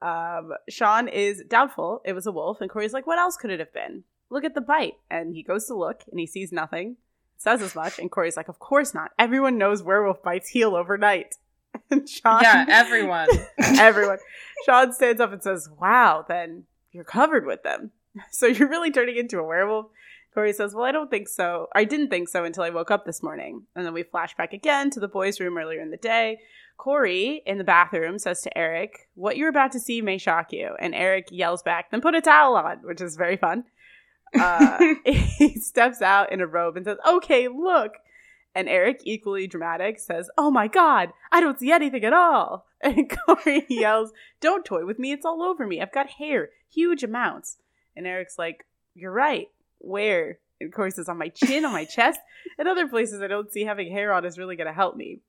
Um, 0.01 0.51
Sean 0.67 1.07
is 1.07 1.43
doubtful 1.47 2.01
it 2.05 2.13
was 2.13 2.25
a 2.25 2.31
wolf, 2.31 2.59
and 2.59 2.69
Corey's 2.69 2.91
like, 2.93 3.07
"What 3.07 3.19
else 3.19 3.37
could 3.37 3.51
it 3.51 3.59
have 3.59 3.73
been? 3.73 4.03
Look 4.29 4.43
at 4.43 4.53
the 4.53 4.61
bite." 4.61 4.95
And 5.09 5.33
he 5.33 5.43
goes 5.43 5.65
to 5.67 5.75
look, 5.75 6.03
and 6.11 6.19
he 6.19 6.27
sees 6.27 6.51
nothing. 6.51 6.97
Says 7.37 7.61
as 7.61 7.73
much, 7.73 7.99
and 7.99 8.11
Corey's 8.11 8.35
like, 8.35 8.49
"Of 8.49 8.59
course 8.59 8.93
not. 8.93 9.11
Everyone 9.17 9.57
knows 9.57 9.81
werewolf 9.81 10.21
bites 10.21 10.49
heal 10.49 10.75
overnight." 10.75 11.35
And 11.89 12.09
Sean, 12.09 12.41
Yeah, 12.41 12.65
everyone. 12.67 13.29
everyone. 13.57 14.17
Sean 14.65 14.91
stands 14.91 15.21
up 15.21 15.31
and 15.31 15.41
says, 15.41 15.69
"Wow, 15.79 16.25
then 16.27 16.65
you're 16.91 17.05
covered 17.05 17.45
with 17.45 17.63
them. 17.63 17.91
So 18.31 18.45
you're 18.45 18.67
really 18.67 18.91
turning 18.91 19.15
into 19.15 19.39
a 19.39 19.43
werewolf." 19.43 19.85
Corey 20.33 20.53
says, 20.53 20.73
Well, 20.73 20.85
I 20.85 20.91
don't 20.91 21.11
think 21.11 21.27
so. 21.27 21.67
I 21.75 21.83
didn't 21.83 22.09
think 22.09 22.29
so 22.29 22.43
until 22.43 22.63
I 22.63 22.69
woke 22.69 22.91
up 22.91 23.05
this 23.05 23.21
morning. 23.21 23.63
And 23.75 23.85
then 23.85 23.93
we 23.93 24.03
flash 24.03 24.35
back 24.35 24.53
again 24.53 24.89
to 24.91 24.99
the 24.99 25.07
boys' 25.07 25.39
room 25.39 25.57
earlier 25.57 25.81
in 25.81 25.91
the 25.91 25.97
day. 25.97 26.39
Corey 26.77 27.43
in 27.45 27.57
the 27.57 27.63
bathroom 27.63 28.17
says 28.17 28.41
to 28.41 28.57
Eric, 28.57 29.09
What 29.15 29.37
you're 29.37 29.49
about 29.49 29.71
to 29.73 29.79
see 29.79 30.01
may 30.01 30.17
shock 30.17 30.51
you. 30.51 30.75
And 30.79 30.95
Eric 30.95 31.27
yells 31.31 31.61
back, 31.63 31.91
Then 31.91 32.01
put 32.01 32.15
a 32.15 32.21
towel 32.21 32.55
on, 32.55 32.77
which 32.83 33.01
is 33.01 33.17
very 33.17 33.37
fun. 33.37 33.65
Uh, 34.39 34.95
he 35.05 35.59
steps 35.59 36.01
out 36.01 36.31
in 36.31 36.41
a 36.41 36.47
robe 36.47 36.77
and 36.77 36.85
says, 36.85 36.97
Okay, 37.07 37.47
look. 37.47 37.93
And 38.53 38.67
Eric, 38.67 39.01
equally 39.03 39.47
dramatic, 39.47 39.99
says, 39.99 40.29
Oh 40.37 40.51
my 40.51 40.67
God, 40.67 41.09
I 41.31 41.39
don't 41.41 41.59
see 41.59 41.71
anything 41.71 42.03
at 42.03 42.13
all. 42.13 42.65
And 42.83 43.15
Corey 43.27 43.67
yells, 43.69 44.11
Don't 44.39 44.65
toy 44.65 44.87
with 44.87 44.97
me. 44.97 45.11
It's 45.11 45.25
all 45.25 45.43
over 45.43 45.67
me. 45.67 45.79
I've 45.79 45.93
got 45.93 46.09
hair, 46.09 46.49
huge 46.67 47.03
amounts. 47.03 47.57
And 47.95 48.07
Eric's 48.07 48.39
like, 48.39 48.65
You're 48.95 49.11
right. 49.11 49.49
Where? 49.81 50.39
And 50.59 50.71
Corey 50.71 50.91
says, 50.91 51.09
On 51.09 51.17
my 51.17 51.29
chin, 51.29 51.65
on 51.65 51.73
my 51.73 51.85
chest, 51.85 52.19
and 52.57 52.67
other 52.67 52.87
places 52.87 53.21
I 53.21 53.27
don't 53.27 53.51
see 53.51 53.63
having 53.63 53.91
hair 53.91 54.13
on 54.13 54.25
is 54.25 54.37
really 54.37 54.55
going 54.55 54.67
to 54.67 54.73
help 54.73 54.95
me. 54.95 55.19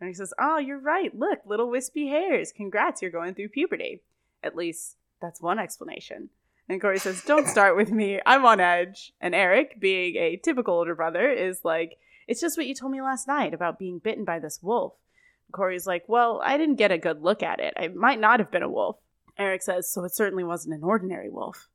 And 0.00 0.08
he 0.08 0.14
says, 0.14 0.34
Oh, 0.38 0.58
you're 0.58 0.80
right. 0.80 1.16
Look, 1.16 1.40
little 1.46 1.70
wispy 1.70 2.08
hairs. 2.08 2.52
Congrats, 2.52 3.02
you're 3.02 3.10
going 3.10 3.34
through 3.34 3.48
puberty. 3.48 4.02
At 4.42 4.56
least 4.56 4.96
that's 5.20 5.40
one 5.40 5.58
explanation. 5.58 6.30
And 6.68 6.80
Corey 6.80 6.98
says, 6.98 7.22
Don't 7.24 7.48
start 7.48 7.76
with 7.76 7.90
me. 7.90 8.20
I'm 8.26 8.44
on 8.44 8.60
edge. 8.60 9.12
And 9.20 9.34
Eric, 9.34 9.80
being 9.80 10.16
a 10.16 10.36
typical 10.36 10.74
older 10.74 10.94
brother, 10.94 11.30
is 11.30 11.60
like, 11.64 11.98
It's 12.28 12.40
just 12.40 12.56
what 12.56 12.66
you 12.66 12.74
told 12.74 12.92
me 12.92 13.00
last 13.00 13.26
night 13.26 13.54
about 13.54 13.78
being 13.78 13.98
bitten 13.98 14.24
by 14.24 14.38
this 14.38 14.60
wolf. 14.62 14.94
Corey's 15.52 15.86
like, 15.86 16.04
Well, 16.08 16.40
I 16.44 16.56
didn't 16.56 16.76
get 16.76 16.92
a 16.92 16.98
good 16.98 17.22
look 17.22 17.42
at 17.42 17.60
it. 17.60 17.74
It 17.76 17.94
might 17.94 18.20
not 18.20 18.40
have 18.40 18.50
been 18.50 18.62
a 18.62 18.68
wolf. 18.68 18.96
Eric 19.38 19.62
says, 19.62 19.90
So 19.90 20.04
it 20.04 20.14
certainly 20.14 20.44
wasn't 20.44 20.74
an 20.74 20.84
ordinary 20.84 21.30
wolf. 21.30 21.68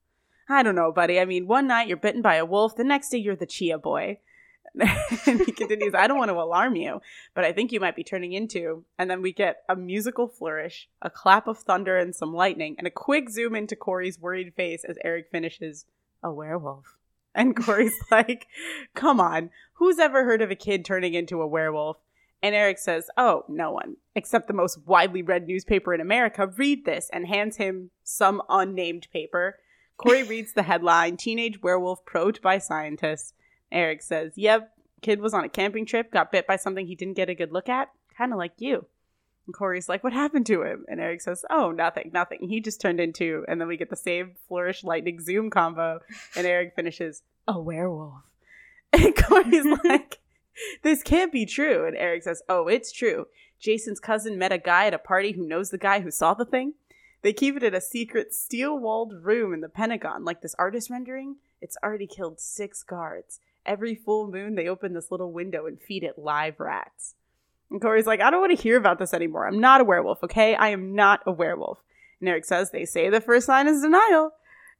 I 0.49 0.63
don't 0.63 0.75
know, 0.75 0.91
buddy. 0.91 1.19
I 1.19 1.25
mean, 1.25 1.47
one 1.47 1.67
night 1.67 1.87
you're 1.87 1.97
bitten 1.97 2.21
by 2.21 2.35
a 2.35 2.45
wolf, 2.45 2.75
the 2.75 2.83
next 2.83 3.09
day 3.09 3.17
you're 3.17 3.35
the 3.35 3.45
chia 3.45 3.77
boy. 3.77 4.19
and 5.25 5.41
he 5.41 5.51
continues, 5.51 5.93
I 5.95 6.07
don't 6.07 6.17
want 6.17 6.29
to 6.29 6.35
alarm 6.35 6.75
you, 6.75 7.01
but 7.33 7.43
I 7.43 7.51
think 7.51 7.71
you 7.71 7.79
might 7.79 7.95
be 7.95 8.03
turning 8.03 8.33
into. 8.33 8.83
And 8.97 9.09
then 9.09 9.21
we 9.21 9.33
get 9.33 9.63
a 9.67 9.75
musical 9.75 10.27
flourish, 10.27 10.87
a 11.01 11.09
clap 11.09 11.47
of 11.47 11.57
thunder 11.57 11.97
and 11.97 12.15
some 12.15 12.33
lightning, 12.33 12.75
and 12.77 12.85
a 12.85 12.91
quick 12.91 13.29
zoom 13.29 13.55
into 13.55 13.75
Corey's 13.75 14.19
worried 14.19 14.53
face 14.53 14.83
as 14.83 14.97
Eric 15.03 15.29
finishes, 15.31 15.85
a 16.23 16.31
werewolf. 16.31 16.97
And 17.33 17.55
Corey's 17.55 17.97
like, 18.11 18.47
come 18.93 19.19
on, 19.19 19.49
who's 19.73 19.99
ever 19.99 20.25
heard 20.25 20.41
of 20.41 20.51
a 20.51 20.55
kid 20.55 20.85
turning 20.85 21.13
into 21.13 21.41
a 21.41 21.47
werewolf? 21.47 21.97
And 22.41 22.53
Eric 22.53 22.77
says, 22.77 23.09
oh, 23.17 23.45
no 23.47 23.71
one, 23.71 23.97
except 24.15 24.47
the 24.47 24.53
most 24.53 24.85
widely 24.85 25.23
read 25.23 25.47
newspaper 25.47 25.93
in 25.93 26.01
America. 26.01 26.45
Read 26.45 26.85
this, 26.85 27.09
and 27.11 27.27
hands 27.27 27.57
him 27.57 27.89
some 28.03 28.43
unnamed 28.47 29.07
paper. 29.11 29.57
Corey 29.97 30.23
reads 30.23 30.53
the 30.53 30.63
headline 30.63 31.17
Teenage 31.17 31.61
Werewolf 31.61 32.05
Probed 32.05 32.41
by 32.41 32.59
Scientists. 32.59 33.33
Eric 33.71 34.03
says, 34.03 34.33
Yep, 34.35 34.71
kid 35.01 35.19
was 35.19 35.33
on 35.33 35.43
a 35.43 35.49
camping 35.49 35.85
trip, 35.85 36.11
got 36.11 36.31
bit 36.31 36.45
by 36.45 36.55
something 36.55 36.85
he 36.85 36.95
didn't 36.95 37.15
get 37.15 37.29
a 37.29 37.35
good 37.35 37.51
look 37.51 37.67
at. 37.67 37.89
Kind 38.15 38.31
of 38.31 38.37
like 38.37 38.53
you. 38.57 38.85
And 39.47 39.55
Corey's 39.55 39.89
like, 39.89 40.03
What 40.03 40.13
happened 40.13 40.45
to 40.47 40.61
him? 40.61 40.85
And 40.87 40.99
Eric 40.99 41.21
says, 41.21 41.43
Oh, 41.49 41.71
nothing, 41.71 42.11
nothing. 42.13 42.47
He 42.47 42.61
just 42.61 42.79
turned 42.79 42.99
into, 42.99 43.43
and 43.47 43.59
then 43.59 43.67
we 43.67 43.75
get 43.77 43.89
the 43.89 43.95
same 43.95 44.33
flourish 44.47 44.83
lightning 44.83 45.19
zoom 45.19 45.49
combo. 45.49 46.01
And 46.35 46.45
Eric 46.45 46.73
finishes, 46.75 47.23
A 47.47 47.59
werewolf. 47.59 48.21
And 48.93 49.15
Corey's 49.15 49.65
like, 49.83 50.19
This 50.83 51.01
can't 51.01 51.31
be 51.31 51.45
true. 51.45 51.87
And 51.87 51.97
Eric 51.97 52.23
says, 52.23 52.43
Oh, 52.47 52.67
it's 52.67 52.91
true. 52.91 53.25
Jason's 53.59 53.99
cousin 53.99 54.37
met 54.37 54.51
a 54.51 54.59
guy 54.59 54.85
at 54.85 54.93
a 54.93 54.99
party 54.99 55.31
who 55.31 55.47
knows 55.47 55.71
the 55.71 55.77
guy 55.79 56.01
who 56.01 56.11
saw 56.11 56.35
the 56.35 56.45
thing. 56.45 56.73
They 57.21 57.33
keep 57.33 57.57
it 57.57 57.63
in 57.63 57.73
a 57.73 57.81
secret 57.81 58.33
steel 58.33 58.77
walled 58.77 59.25
room 59.25 59.53
in 59.53 59.61
the 59.61 59.69
Pentagon, 59.69 60.23
like 60.23 60.41
this 60.41 60.55
artist 60.59 60.89
rendering. 60.89 61.37
It's 61.61 61.77
already 61.83 62.07
killed 62.07 62.39
six 62.39 62.83
guards. 62.83 63.39
Every 63.65 63.95
full 63.95 64.31
moon, 64.31 64.55
they 64.55 64.67
open 64.67 64.93
this 64.93 65.11
little 65.11 65.31
window 65.31 65.65
and 65.65 65.81
feed 65.81 66.03
it 66.03 66.17
live 66.17 66.59
rats. 66.59 67.15
And 67.69 67.81
Corey's 67.81 68.07
like, 68.07 68.21
I 68.21 68.29
don't 68.29 68.39
want 68.39 68.55
to 68.55 68.63
hear 68.63 68.77
about 68.77 68.99
this 68.99 69.13
anymore. 69.13 69.47
I'm 69.47 69.59
not 69.59 69.81
a 69.81 69.83
werewolf, 69.83 70.23
okay? 70.23 70.55
I 70.55 70.69
am 70.69 70.95
not 70.95 71.21
a 71.25 71.31
werewolf. 71.31 71.79
And 72.19 72.29
Eric 72.29 72.45
says, 72.45 72.71
They 72.71 72.85
say 72.85 73.09
the 73.09 73.21
first 73.21 73.45
sign 73.45 73.67
is 73.67 73.81
denial. 73.81 74.31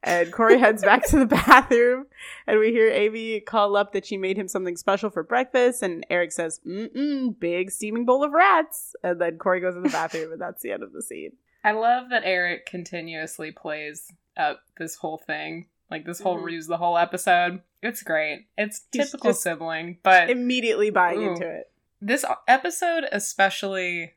And 0.04 0.32
Corey 0.32 0.60
heads 0.60 0.84
back 0.84 1.06
to 1.08 1.20
the 1.20 1.26
bathroom, 1.26 2.06
and 2.46 2.60
we 2.60 2.72
hear 2.72 2.88
Amy 2.90 3.40
call 3.40 3.76
up 3.76 3.94
that 3.94 4.06
she 4.06 4.16
made 4.16 4.38
him 4.38 4.48
something 4.48 4.78
special 4.78 5.10
for 5.10 5.24
breakfast. 5.24 5.82
And 5.82 6.06
Eric 6.10 6.32
says, 6.32 6.62
Mm-mm, 6.66 7.38
big 7.40 7.72
steaming 7.72 8.06
bowl 8.06 8.24
of 8.24 8.32
rats. 8.32 8.96
And 9.04 9.20
then 9.20 9.38
Corey 9.38 9.60
goes 9.60 9.76
in 9.76 9.84
the 9.84 9.90
bathroom, 9.90 10.32
and 10.32 10.42
that's 10.42 10.62
the 10.62 10.72
end 10.72 10.84
of 10.84 10.94
the 10.94 11.02
scene. 11.02 11.34
I 11.68 11.72
love 11.72 12.10
that 12.12 12.22
Eric 12.24 12.66
continuously 12.66 13.52
plays 13.52 14.12
up 14.38 14.62
this 14.78 14.96
whole 14.96 15.18
thing, 15.18 15.68
like 15.92 16.06
this 16.06 16.22
whole 16.22 16.38
Mhm. 16.40 16.44
ruse, 16.46 16.68
the 16.68 16.78
whole 16.78 16.98
episode. 16.98 17.62
It's 17.84 18.04
great. 18.04 18.48
It's 18.58 18.80
typical 18.92 19.34
sibling, 19.34 19.98
but 20.02 20.30
Immediately 20.30 20.90
buying 20.92 21.20
Ooh. 21.24 21.32
into 21.34 21.48
it. 21.50 21.70
this 22.00 22.24
episode 22.48 23.06
especially, 23.12 24.14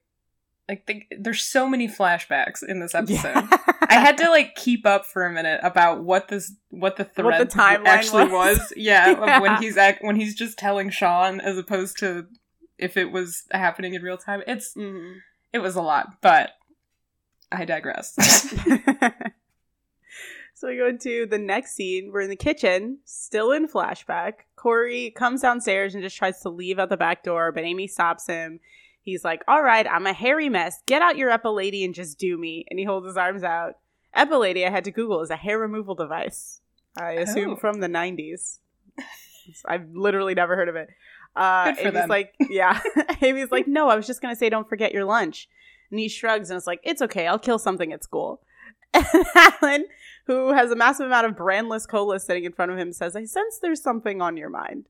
like, 0.69 0.87
the, 0.87 1.05
there's 1.19 1.43
so 1.43 1.67
many 1.67 1.89
flashbacks 1.89 2.63
in 2.63 2.79
this 2.79 2.95
episode. 2.95 3.49
I 3.89 3.95
had 3.95 4.17
to 4.19 4.31
like 4.31 4.55
keep 4.55 4.87
up 4.87 5.05
for 5.07 5.25
a 5.27 5.33
minute 5.33 5.61
about 5.65 6.05
what 6.05 6.29
this 6.29 6.53
what 6.69 6.97
the 6.97 7.09
What 7.21 7.39
the 7.39 7.47
timeline 7.47 7.87
actually 7.87 8.27
was. 8.29 8.59
was. 8.59 8.73
Yeah, 8.77 9.11
Yeah. 9.11 9.37
Of 9.37 9.43
when 9.43 9.57
he's 9.63 9.77
when 10.03 10.15
he's 10.17 10.37
just 10.37 10.57
telling 10.59 10.91
Sean 10.91 11.41
as 11.41 11.59
opposed 11.59 11.99
to 11.99 12.29
if 12.79 12.97
it 12.97 13.11
was 13.11 13.43
happening 13.51 13.95
in 13.95 14.03
real 14.03 14.19
time. 14.19 14.43
It's 14.47 14.75
Mhm. 14.75 15.17
it 15.53 15.59
was 15.59 15.75
a 15.75 15.83
lot, 15.83 16.21
but 16.21 16.53
I 17.53 17.65
digress. 17.65 18.15
so 20.55 20.69
we 20.69 20.77
go 20.77 20.89
into 20.89 21.27
the 21.27 21.39
next 21.39 21.75
scene. 21.75 22.11
We're 22.13 22.21
in 22.23 22.31
the 22.31 22.37
kitchen, 22.37 22.99
still 23.05 23.53
in 23.53 23.69
flashback. 23.69 24.33
Corey 24.57 25.11
comes 25.11 25.43
downstairs 25.43 25.95
and 25.95 26.03
just 26.03 26.17
tries 26.17 26.41
to 26.43 26.51
leave 26.51 26.79
out 26.79 26.89
the 26.91 26.97
back 26.97 27.23
door, 27.25 27.53
but 27.53 27.65
Amy 27.65 27.87
stops 27.87 28.27
him. 28.27 28.61
He's 29.03 29.25
like, 29.25 29.43
All 29.49 29.63
right, 29.63 29.87
I'm 29.91 30.07
a 30.07 30.13
hairy 30.13 30.49
mess. 30.49 30.83
Get 30.87 31.03
out 31.03 31.17
your 31.17 31.31
Epilady 31.31 31.85
and 31.85 31.95
just 31.95 32.19
do 32.19 32.37
me. 32.37 32.67
And 32.69 32.79
he 32.79 32.85
holds 32.85 33.07
his 33.07 33.17
arms 33.17 33.43
out. 33.43 33.75
Epilady, 34.17 34.67
I 34.67 34.71
had 34.71 34.85
to 34.85 34.91
Google, 34.91 35.23
is 35.23 35.31
a 35.31 35.37
hair 35.37 35.59
removal 35.59 35.95
device. 35.95 36.61
I 36.97 37.13
assume 37.13 37.53
Oh. 37.53 37.57
from 37.57 37.81
the 37.81 37.89
90s. 37.89 38.59
I've 39.65 39.89
literally 39.95 40.35
never 40.35 40.57
heard 40.57 40.69
of 40.69 40.77
it. 40.77 40.89
Uh, 41.35 41.73
Amy's 41.79 41.93
them. 41.95 42.09
like, 42.09 42.35
yeah. 42.51 42.81
Amy's 43.23 43.51
like, 43.53 43.69
no, 43.69 43.89
I 43.89 43.95
was 43.97 44.07
just 44.07 44.21
gonna 44.21 44.37
say, 44.37 44.51
don't 44.51 44.69
forget 44.69 44.93
your 44.93 45.05
lunch. 45.05 45.49
And 45.91 45.99
he 45.99 46.09
shrugs 46.09 46.51
and 46.51 46.57
it's 46.57 46.67
like, 46.67 46.81
it's 46.83 47.03
okay, 47.03 47.27
I'll 47.27 47.39
kill 47.39 47.59
something 47.59 47.93
at 47.93 48.05
school. 48.05 48.43
And 48.93 49.25
Alan, 49.37 49.87
who 50.27 50.53
has 50.53 50.73
a 50.73 50.77
massive 50.77 51.07
amount 51.07 51.27
of 51.27 51.37
brandless 51.37 51.89
cola 51.89 52.19
sitting 52.19 52.45
in 52.45 52.53
front 52.53 52.73
of 52.73 52.79
him, 52.79 52.93
says, 52.93 53.15
I 53.15 53.25
sense 53.25 53.59
there's 53.59 53.83
something 53.83 54.21
on 54.21 54.37
your 54.37 54.49
mind. 54.49 54.87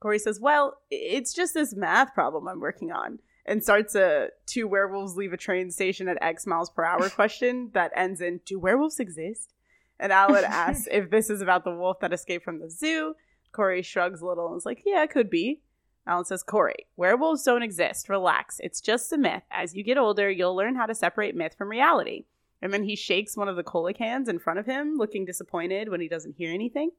Corey 0.00 0.18
says, 0.18 0.40
well, 0.40 0.78
it's 0.90 1.32
just 1.32 1.54
this 1.54 1.74
math 1.74 2.14
problem 2.14 2.48
I'm 2.48 2.60
working 2.60 2.92
on. 2.92 3.20
And 3.46 3.62
starts 3.62 3.94
a 3.94 4.28
two 4.46 4.66
werewolves 4.66 5.16
leave 5.16 5.32
a 5.32 5.38
train 5.38 5.70
station 5.70 6.08
at 6.08 6.22
X 6.22 6.46
miles 6.46 6.70
per 6.70 6.84
hour 6.84 7.08
question 7.10 7.70
that 7.74 7.92
ends 7.94 8.20
in, 8.20 8.40
do 8.44 8.58
werewolves 8.58 9.00
exist? 9.00 9.54
And 9.98 10.12
Alan 10.12 10.44
asks 10.44 10.88
if 10.90 11.10
this 11.10 11.30
is 11.30 11.40
about 11.40 11.64
the 11.64 11.74
wolf 11.74 12.00
that 12.00 12.12
escaped 12.12 12.44
from 12.44 12.60
the 12.60 12.70
zoo. 12.70 13.14
Corey 13.52 13.82
shrugs 13.82 14.20
a 14.20 14.26
little 14.26 14.48
and 14.48 14.56
is 14.56 14.66
like, 14.66 14.82
yeah, 14.84 15.02
it 15.02 15.10
could 15.10 15.30
be. 15.30 15.60
Alan 16.06 16.24
says, 16.24 16.42
Corey, 16.42 16.86
werewolves 16.96 17.44
don't 17.44 17.62
exist. 17.62 18.08
Relax. 18.08 18.60
It's 18.60 18.80
just 18.80 19.12
a 19.12 19.18
myth. 19.18 19.42
As 19.50 19.74
you 19.74 19.82
get 19.82 19.98
older, 19.98 20.30
you'll 20.30 20.54
learn 20.54 20.74
how 20.74 20.86
to 20.86 20.94
separate 20.94 21.34
myth 21.34 21.54
from 21.56 21.70
reality. 21.70 22.24
And 22.60 22.72
then 22.72 22.84
he 22.84 22.96
shakes 22.96 23.36
one 23.36 23.48
of 23.48 23.56
the 23.56 23.62
cola 23.62 23.92
cans 23.92 24.28
in 24.28 24.38
front 24.38 24.58
of 24.58 24.66
him, 24.66 24.96
looking 24.96 25.24
disappointed 25.24 25.88
when 25.88 26.00
he 26.00 26.08
doesn't 26.08 26.36
hear 26.36 26.52
anything. 26.52 26.90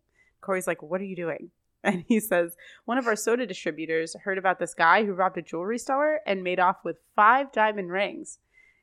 Corey's 0.42 0.68
like, 0.68 0.82
What 0.82 1.02
are 1.02 1.06
you 1.06 1.16
doing? 1.16 1.52
And 1.84 2.04
he 2.08 2.20
says, 2.20 2.58
One 2.86 2.98
of 2.98 3.06
our 3.06 3.16
soda 3.16 3.46
distributors 3.46 4.16
heard 4.24 4.40
about 4.40 4.58
this 4.58 4.74
guy 4.74 5.06
who 5.06 5.14
robbed 5.14 5.38
a 5.38 5.44
jewelry 5.44 5.78
store 5.78 6.20
and 6.26 6.44
made 6.44 6.60
off 6.60 6.78
with 6.84 6.98
five 7.16 7.52
diamond 7.52 7.92
rings. 7.92 8.40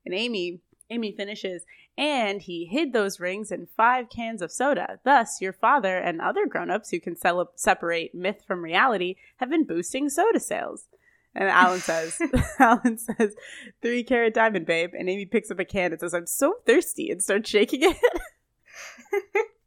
And 0.07 0.15
Amy 0.15 0.61
Amy 0.93 1.13
finishes, 1.13 1.65
and 1.97 2.43
he 2.43 2.67
hid 2.67 2.93
those 2.93 3.21
rings 3.21 3.51
in 3.51 3.67
five 3.77 4.09
cans 4.09 4.43
of 4.43 4.53
soda. 4.53 5.01
Thus, 5.05 5.41
your 5.41 5.53
father 5.53 5.99
and 5.99 6.21
other 6.21 6.47
grown-ups 6.47 6.91
who 6.91 7.01
can 7.01 7.17
separate 7.57 8.15
myth 8.15 8.45
from 8.47 8.63
reality 8.63 9.17
have 9.39 9.51
been 9.51 9.65
boosting 9.65 10.09
soda 10.09 10.41
sales. 10.41 10.87
And 11.35 11.49
Alan 11.49 11.81
says, 11.81 12.19
Alan 12.59 12.99
says, 12.99 13.35
three 13.81 14.05
carat 14.05 14.35
diamond, 14.35 14.67
babe. 14.67 14.91
And 14.99 15.09
Amy 15.09 15.27
picks 15.27 15.51
up 15.51 15.59
a 15.59 15.65
can 15.65 15.93
and 15.93 16.01
says, 16.01 16.15
I'm 16.15 16.27
so 16.27 16.57
thirsty, 16.67 17.11
and 17.11 17.23
starts 17.23 17.49
shaking 17.49 17.83
it. 17.83 17.97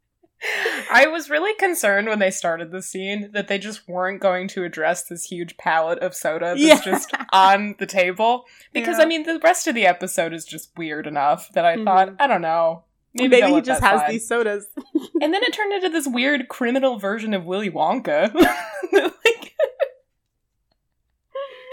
I 0.90 1.06
was 1.06 1.30
really 1.30 1.54
concerned 1.54 2.08
when 2.08 2.18
they 2.18 2.30
started 2.30 2.70
the 2.70 2.82
scene 2.82 3.30
that 3.32 3.48
they 3.48 3.58
just 3.58 3.88
weren't 3.88 4.20
going 4.20 4.48
to 4.48 4.64
address 4.64 5.04
this 5.04 5.24
huge 5.24 5.56
pallet 5.56 5.98
of 6.00 6.14
soda 6.14 6.48
that's 6.54 6.60
Yeah. 6.60 6.80
just 6.84 7.10
on 7.32 7.74
the 7.78 7.86
table. 7.86 8.44
Because, 8.72 8.98
Yeah. 8.98 9.04
I 9.04 9.06
mean, 9.06 9.22
the 9.24 9.40
rest 9.42 9.66
of 9.66 9.74
the 9.74 9.86
episode 9.86 10.32
is 10.34 10.44
just 10.44 10.76
weird 10.76 11.06
enough 11.06 11.50
that 11.54 11.64
I 11.64 11.82
thought, 11.82 12.08
Mhm. 12.10 12.16
I 12.20 12.26
don't 12.26 12.42
know. 12.42 12.84
Maybe, 13.14 13.40
Maybe, 13.40 13.54
he 13.54 13.60
just 13.62 13.82
has 13.82 14.02
these 14.08 14.28
sodas. 14.28 14.66
And 15.22 15.32
then 15.32 15.42
it 15.42 15.54
turned 15.54 15.72
into 15.72 15.88
this 15.88 16.06
weird 16.06 16.48
criminal 16.48 16.98
version 16.98 17.32
of 17.32 17.46
Willy 17.46 17.70
Wonka. 17.70 18.34
like, 18.92 19.54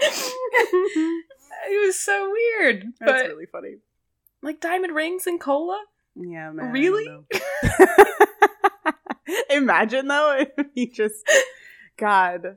it 0.00 1.86
was 1.86 1.98
so 2.00 2.30
weird. 2.32 2.84
That's 2.98 3.12
but, 3.12 3.26
really 3.26 3.46
funny. 3.46 3.74
like, 4.42 4.60
diamond 4.60 4.94
rings 4.94 5.26
and 5.26 5.38
cola? 5.38 5.84
Yeah, 6.16 6.50
man. 6.52 6.72
Really? 6.72 7.06
Imagine 9.50 10.08
though 10.08 10.44
if 10.58 10.66
he 10.74 10.86
just 10.86 11.24
God. 11.96 12.56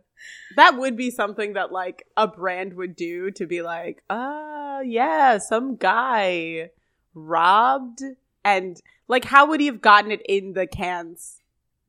That 0.56 0.78
would 0.78 0.98
be 0.98 1.12
something 1.12 1.54
that 1.54 1.72
like 1.72 2.06
a 2.18 2.28
brand 2.28 2.74
would 2.74 2.96
do 2.96 3.30
to 3.32 3.46
be 3.46 3.62
like, 3.62 4.04
uh 4.10 4.80
yeah, 4.84 5.38
some 5.38 5.76
guy 5.76 6.72
robbed 7.14 8.02
and 8.44 8.82
like 9.08 9.26
how 9.26 9.48
would 9.48 9.60
he 9.60 9.66
have 9.68 9.82
gotten 9.82 10.12
it 10.12 10.22
in 10.28 10.54
the 10.54 10.68
cans? 10.68 11.42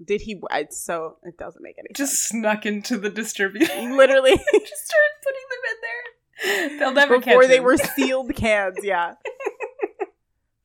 Did 0.04 0.20
he 0.20 0.40
it's 0.52 0.80
so 0.80 1.16
it 1.24 1.36
doesn't 1.38 1.62
make 1.62 1.76
any 1.78 1.88
Just 1.94 2.12
sense. 2.28 2.40
snuck 2.42 2.66
into 2.66 2.98
the 2.98 3.10
distribution. 3.10 3.96
literally 3.96 4.36
just 4.36 4.86
started 4.86 5.14
putting 5.24 5.46
them 5.50 5.62
in 5.70 5.76
there. 5.82 6.78
They'll 6.78 6.92
never 6.92 7.18
before 7.18 7.46
they 7.46 7.56
him. 7.58 7.64
were 7.64 7.76
sealed 7.76 8.34
cans, 8.36 8.76
yeah. 8.82 9.14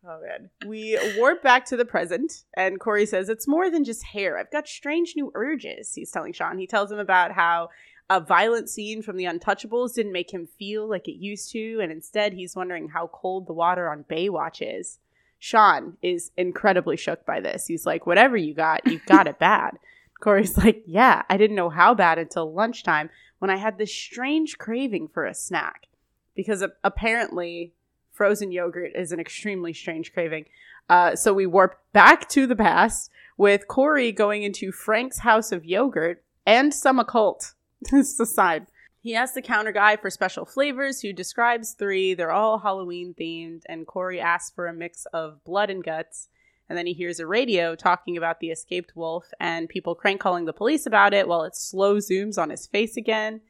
Oh 0.06 0.20
man. 0.22 0.50
We 0.66 1.00
warp 1.18 1.42
back 1.42 1.66
to 1.66 1.78
the 1.78 1.86
present, 1.86 2.44
and 2.56 2.80
Corey 2.80 3.06
says, 3.06 3.30
It's 3.30 3.48
more 3.48 3.70
than 3.70 3.84
just 3.84 4.04
hair. 4.04 4.38
I've 4.38 4.52
got 4.52 4.68
strange 4.68 5.14
new 5.16 5.32
urges, 5.34 5.94
he's 5.94 6.12
telling 6.12 6.34
Sean. 6.34 6.58
He 6.58 6.68
tells 6.68 6.92
him 6.92 7.00
about 7.00 7.32
how 7.32 7.70
a 8.10 8.20
violent 8.20 8.70
scene 8.70 9.02
from 9.02 9.16
the 9.16 9.24
Untouchables 9.24 9.94
didn't 9.94 10.12
make 10.12 10.34
him 10.34 10.48
feel 10.60 10.90
like 10.90 11.08
it 11.08 11.18
used 11.18 11.52
to, 11.52 11.80
and 11.82 11.92
instead 11.92 12.34
he's 12.34 12.56
wondering 12.56 12.90
how 12.90 13.08
cold 13.08 13.48
the 13.48 13.54
water 13.54 13.90
on 13.90 14.04
Baywatch 14.04 14.62
is. 14.62 15.00
Sean 15.40 15.98
is 16.02 16.32
incredibly 16.38 16.98
shook 16.98 17.26
by 17.26 17.40
this. 17.40 17.68
He's 17.68 17.86
like, 17.86 18.06
Whatever 18.06 18.36
you 18.36 18.54
got, 18.54 18.86
you've 18.86 19.06
got 19.06 19.28
it 19.28 19.40
bad. 19.40 19.78
Corey's 20.22 20.58
like, 20.58 20.84
Yeah, 20.86 21.24
I 21.30 21.38
didn't 21.38 21.56
know 21.56 21.70
how 21.70 21.94
bad 21.94 22.18
until 22.18 22.52
lunchtime 22.52 23.10
when 23.40 23.50
I 23.50 23.56
had 23.56 23.78
this 23.78 23.94
strange 23.94 24.58
craving 24.58 25.08
for 25.08 25.26
a 25.26 25.34
snack. 25.34 25.88
Because 26.36 26.64
apparently, 26.84 27.74
frozen 28.14 28.52
yogurt 28.52 28.92
is 28.96 29.12
an 29.12 29.20
extremely 29.20 29.74
strange 29.74 30.14
craving. 30.14 30.46
Uh, 30.90 31.16
so 31.16 31.34
we 31.34 31.46
warp 31.46 31.80
back 31.92 32.30
to 32.30 32.48
the 32.48 32.56
past 32.56 33.12
with 33.38 33.68
Corey 33.68 34.12
going 34.12 34.44
into 34.44 34.72
Frank's 34.72 35.20
house 35.20 35.52
of 35.52 35.66
yogurt 35.66 36.24
and 36.46 36.74
some 36.74 37.00
occult. 37.00 37.54
this 37.92 38.12
is 38.12 38.18
the 38.18 38.26
side. 38.26 38.68
He 39.02 39.16
asks 39.16 39.36
the 39.36 39.42
counter 39.42 39.74
guy 39.74 39.98
for 39.98 40.10
special 40.10 40.46
flavors, 40.46 41.02
who 41.02 41.12
describes 41.12 41.74
three. 41.74 42.14
They're 42.14 42.32
all 42.32 42.60
Halloween 42.60 43.14
themed, 43.20 43.64
and 43.68 43.86
Corey 43.86 44.22
asks 44.22 44.52
for 44.56 44.68
a 44.68 44.74
mix 44.74 45.06
of 45.08 45.44
blood 45.44 45.70
and 45.70 45.84
guts. 45.84 46.30
And 46.70 46.78
then 46.78 46.86
he 46.86 46.94
hears 46.94 47.20
a 47.20 47.28
radio 47.28 47.76
talking 47.76 48.16
about 48.16 48.40
the 48.40 48.50
escaped 48.50 48.96
wolf 48.96 49.26
and 49.40 49.68
people 49.68 49.94
crank 49.94 50.22
calling 50.22 50.46
the 50.46 50.54
police 50.54 50.86
about 50.86 51.14
it 51.14 51.28
while 51.28 51.44
it 51.44 51.56
slow 51.56 51.98
zooms 51.98 52.38
on 52.38 52.50
his 52.50 52.66
face 52.66 52.96
again. 52.96 53.42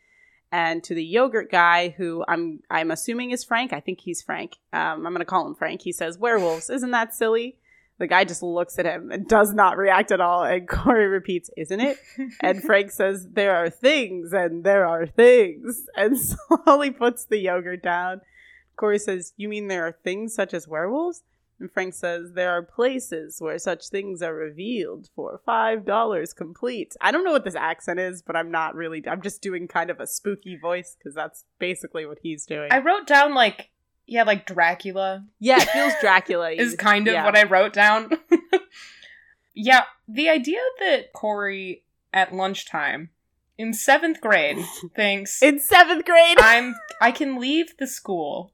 And 0.54 0.84
to 0.84 0.94
the 0.94 1.04
yogurt 1.04 1.50
guy, 1.50 1.96
who 1.98 2.24
I'm 2.28 2.60
I'm 2.70 2.92
assuming 2.92 3.32
is 3.32 3.44
Frank. 3.44 3.74
I 3.74 3.80
think 3.80 4.02
he's 4.02 4.22
Frank. 4.22 4.58
Um, 4.72 5.04
I'm 5.04 5.12
gonna 5.12 5.26
call 5.26 5.48
him 5.48 5.56
Frank. 5.56 5.82
He 5.82 5.92
says, 5.92 6.20
"Werewolves, 6.20 6.70
isn't 6.70 6.92
that 6.92 7.16
silly?" 7.16 7.58
The 7.98 8.06
guy 8.06 8.24
just 8.24 8.44
looks 8.44 8.78
at 8.78 8.86
him 8.86 9.10
and 9.12 9.28
does 9.28 9.52
not 9.52 9.78
react 9.78 10.12
at 10.12 10.22
all. 10.22 10.44
And 10.44 10.68
Corey 10.70 11.08
repeats, 11.08 11.50
"Isn't 11.58 11.80
it?" 11.80 11.98
And 12.40 12.62
Frank 12.68 12.92
says, 12.92 13.28
There 13.32 13.56
are 13.56 13.72
things 13.72 14.32
and 14.32 14.64
there 14.64 14.86
are 14.86 15.08
things. 15.08 15.88
And 15.96 16.20
slowly 16.66 16.92
puts 16.92 17.26
the 17.26 17.40
yogurt 17.40 17.82
down. 17.82 18.22
Corey 18.76 19.00
says, 19.00 19.34
You 19.36 19.50
mean 19.50 19.70
there 19.70 19.88
are 19.88 19.98
things 20.04 20.36
such 20.36 20.54
as 20.54 20.68
werewolves? 20.68 21.24
And 21.64 21.72
Frank 21.72 21.94
says, 21.94 22.34
There 22.34 22.52
are 22.52 22.62
places 22.62 23.38
where 23.40 23.58
such 23.58 23.88
things 23.88 24.22
are 24.22 24.36
revealed 24.36 25.08
for 25.16 25.40
$5 25.48 26.36
complete. 26.36 26.94
I 27.00 27.14
don't 27.14 27.24
know 27.24 27.32
what 27.32 27.46
this 27.46 27.56
accent 27.56 28.02
is, 28.02 28.22
but 28.22 28.36
I'm 28.36 28.52
not 28.52 28.76
really, 28.76 29.02
I'm 29.08 29.22
just 29.22 29.42
doing 29.42 29.70
kind 29.70 29.90
of 29.90 30.02
a 30.02 30.08
spooky 30.08 30.58
voice 30.62 30.98
because 30.98 31.16
that's 31.16 31.46
basically 31.60 32.06
what 32.06 32.18
he's 32.22 32.46
doing. 32.46 32.68
I 32.70 32.80
wrote 32.80 33.08
down 33.08 33.34
like 33.34 33.70
yeah, 34.06 34.24
like 34.24 34.46
Dracula 34.46 35.24
yeah, 35.40 35.62
it 35.62 35.70
feels 35.70 35.94
Dracula 36.02 36.52
is 36.58 36.76
kind 36.76 37.08
of 37.08 37.14
yeah. 37.14 37.24
what 37.24 37.38
I 37.38 37.44
wrote 37.44 37.72
down. 37.72 38.12
yeah, 39.56 39.84
the 40.06 40.28
idea 40.28 40.60
that 40.82 41.14
Corey 41.14 41.86
at 42.12 42.36
lunchtime 42.36 43.12
in 43.58 43.74
seventh 43.74 44.20
grade 44.20 44.58
thinks 44.98 45.42
In 45.42 45.62
seventh 45.62 46.04
grade. 46.04 46.38
I'm 46.42 46.76
I 47.00 47.12
can 47.12 47.40
leave 47.40 47.78
the 47.78 47.88
school 47.88 48.52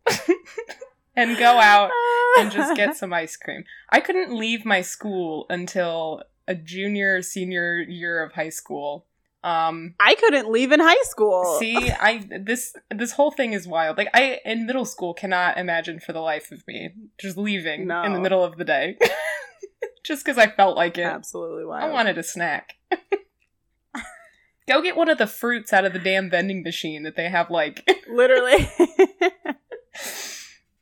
and 1.20 1.38
go 1.38 1.60
out 1.60 1.92
and 2.40 2.52
just 2.52 2.76
get 2.76 2.96
some 3.02 3.14
ice 3.14 3.36
cream. 3.38 3.64
I 3.90 4.00
couldn't 4.00 4.34
leave 4.34 4.66
my 4.66 4.82
school 4.82 5.46
until 5.50 6.24
a 6.48 6.56
junior 6.56 7.22
senior 7.22 7.80
year 7.80 8.24
of 8.24 8.34
high 8.34 8.50
school. 8.50 9.06
Um 9.44 9.96
I 10.00 10.16
couldn't 10.16 10.52
leave 10.52 10.72
in 10.74 10.80
high 10.82 11.02
school. 11.04 11.58
see 11.60 11.90
I 12.00 12.28
this 12.44 12.74
this 12.90 13.14
whole 13.14 13.32
thing 13.32 13.54
is 13.54 13.68
wild. 13.68 13.98
Like 13.98 14.10
I 14.14 14.40
in 14.44 14.66
middle 14.66 14.86
school 14.86 15.14
cannot 15.14 15.58
imagine 15.58 16.00
for 16.00 16.12
the 16.12 16.20
life 16.20 16.52
of 16.52 16.68
me 16.68 16.90
just 17.20 17.38
leaving 17.38 17.88
No. 17.88 18.04
in 18.04 18.14
the 18.14 18.20
middle 18.20 18.44
of 18.44 18.58
the 18.58 18.66
day. 18.66 18.98
just 20.04 20.26
cuz 20.26 20.38
I 20.38 20.48
felt 20.48 20.76
like 20.76 20.98
it. 20.98 21.04
Absolutely 21.04 21.66
wild. 21.66 21.84
I 21.90 21.94
wanted 21.94 22.18
a 22.18 22.24
snack. 22.24 22.76
Go 24.68 24.82
get 24.84 24.96
one 24.96 25.10
of 25.10 25.18
the 25.18 25.26
fruits 25.26 25.74
out 25.74 25.86
of 25.86 25.94
the 25.94 26.00
damn 26.00 26.30
vending 26.30 26.62
machine 26.62 27.02
that 27.04 27.16
they 27.16 27.28
have 27.30 27.50
like 27.50 27.90
literally. 28.08 28.70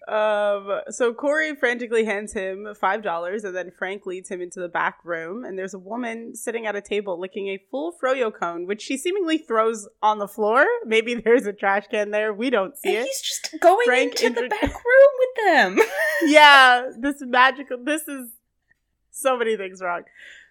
Um. 0.08 0.82
So 0.90 1.14
Corey 1.14 1.56
frantically 1.56 2.06
hands 2.06 2.34
him 2.34 2.68
five 2.80 3.04
dollars, 3.04 3.44
and 3.44 3.56
then 3.56 3.72
Frank 3.78 4.06
leads 4.06 4.30
him 4.30 4.42
into 4.42 4.60
the 4.60 4.68
back 4.70 5.00
room. 5.04 5.44
And 5.44 5.58
there's 5.60 5.74
a 5.74 5.80
woman 5.80 6.36
sitting 6.36 6.66
at 6.66 6.76
a 6.76 6.82
table 6.82 7.20
licking 7.20 7.48
a 7.50 7.58
full 7.70 7.94
froyo 8.02 8.34
cone, 8.34 8.66
which 8.68 8.82
she 8.82 8.98
seemingly 8.98 9.38
throws 9.38 9.88
on 10.02 10.20
the 10.20 10.28
floor. 10.28 10.66
Maybe 10.86 11.14
there's 11.26 11.46
a 11.46 11.54
trash 11.54 11.88
can 11.92 12.12
there. 12.12 12.34
We 12.34 12.50
don't 12.50 12.78
see 12.78 12.90
And 12.96 13.00
it. 13.00 13.08
he's 13.08 13.22
just 13.22 13.56
going 13.60 13.86
Frank 13.86 14.22
into 14.22 14.42
the 14.42 14.48
back 14.48 14.62
room 14.62 15.12
with 15.20 15.46
them. 15.46 15.80
yeah, 16.26 16.90
this 16.98 17.18
magical. 17.22 17.78
This 17.84 18.08
is 18.08 18.30
so 19.12 19.38
many 19.38 19.58
things 19.58 19.82
wrong. 19.82 20.04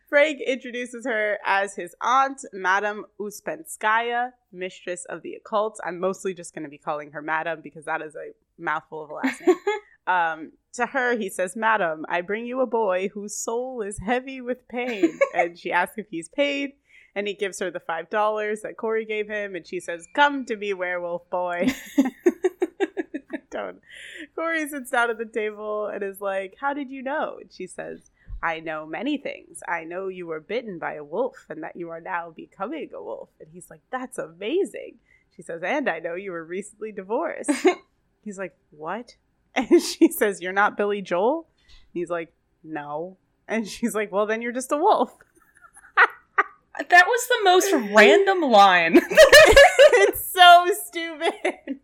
Frank 0.09 0.40
introduces 0.40 1.05
her 1.05 1.38
as 1.45 1.75
his 1.75 1.95
aunt, 2.01 2.45
Madame 2.53 3.07
Ouspenskaya, 3.19 4.31
mistress 4.53 5.05
of 5.07 5.23
the 5.23 5.35
occult. 5.35 5.81
I'm 5.85 5.99
mostly 5.99 6.33
just 6.33 6.55
going 6.55 6.62
to 6.62 6.69
be 6.71 6.79
calling 6.79 7.11
her 7.11 7.23
Madame 7.23 7.61
because 7.61 7.87
that 7.87 8.03
is 8.03 8.14
a 8.14 8.31
mouthful 8.59 9.05
of 9.05 9.11
a 9.11 9.14
last 9.14 9.40
name. 9.40 9.57
um, 10.07 10.53
to 10.77 10.87
her, 10.87 11.16
he 11.16 11.29
says, 11.29 11.57
Madam, 11.57 12.05
I 12.09 12.21
bring 12.21 12.47
you 12.47 12.61
a 12.61 12.66
boy 12.66 13.11
whose 13.12 13.37
soul 13.37 13.83
is 13.83 13.99
heavy 13.99 14.40
with 14.40 14.69
pain. 14.69 15.19
and 15.35 15.59
she 15.59 15.73
asks 15.73 15.99
if 15.99 16.07
he's 16.11 16.29
paid. 16.29 16.73
And 17.14 17.27
he 17.27 17.35
gives 17.35 17.61
her 17.61 17.71
the 17.71 17.81
$5 17.81 18.11
that 18.62 18.77
Corey 18.77 19.07
gave 19.07 19.29
him. 19.29 19.55
And 19.55 19.66
she 19.66 19.81
says, 19.81 20.07
Come 20.14 20.45
to 20.47 20.57
me, 20.57 20.75
werewolf 20.75 21.29
boy. 21.31 21.73
Don't. 23.51 23.81
Corey 24.35 24.69
sits 24.69 24.90
down 24.90 25.09
at 25.09 25.16
the 25.16 25.25
table 25.25 25.87
and 25.87 26.03
is 26.03 26.21
like, 26.21 26.57
How 26.61 26.75
did 26.75 26.90
you 26.90 27.03
know? 27.03 27.38
And 27.40 27.51
she 27.51 27.66
says, 27.66 28.11
I 28.42 28.61
know 28.61 28.85
many 28.85 29.16
things. 29.16 29.62
I 29.66 29.85
know 29.85 30.09
you 30.09 30.27
were 30.27 30.40
bitten 30.40 30.79
by 30.79 30.95
a 30.95 31.05
wolf 31.05 31.47
and 31.49 31.62
that 31.62 31.77
you 31.77 31.88
are 31.88 32.03
now 32.03 32.35
becoming 32.37 32.90
a 32.95 33.03
wolf. 33.03 33.31
And 33.40 33.49
he's 33.51 33.71
like, 33.71 33.81
That's 33.90 34.19
amazing. 34.19 34.97
She 35.35 35.40
says, 35.40 35.62
And 35.64 35.88
I 35.88 36.01
know 36.01 36.16
you 36.16 36.33
were 36.33 36.45
recently 36.45 36.92
divorced. 36.92 37.51
He's 38.27 38.39
like, 38.39 38.55
What? 38.71 39.17
And 39.55 39.81
she 39.81 40.12
says, 40.12 40.43
You're 40.43 40.53
not 40.53 40.77
Billy 40.77 41.01
Joel? 41.01 41.49
He's 41.95 42.11
like, 42.11 42.35
No. 42.62 43.17
And 43.49 43.67
she's 43.67 43.95
like, 43.95 44.12
Well, 44.12 44.27
then 44.27 44.43
you're 44.43 44.53
just 44.53 44.73
a 44.73 44.77
wolf. 44.77 45.17
that 46.91 47.07
was 47.07 47.29
the 47.29 47.41
most 47.45 47.73
random 47.95 48.43
line. 48.43 49.01
it's 49.09 50.31
so 50.31 50.67
stupid. 50.87 51.81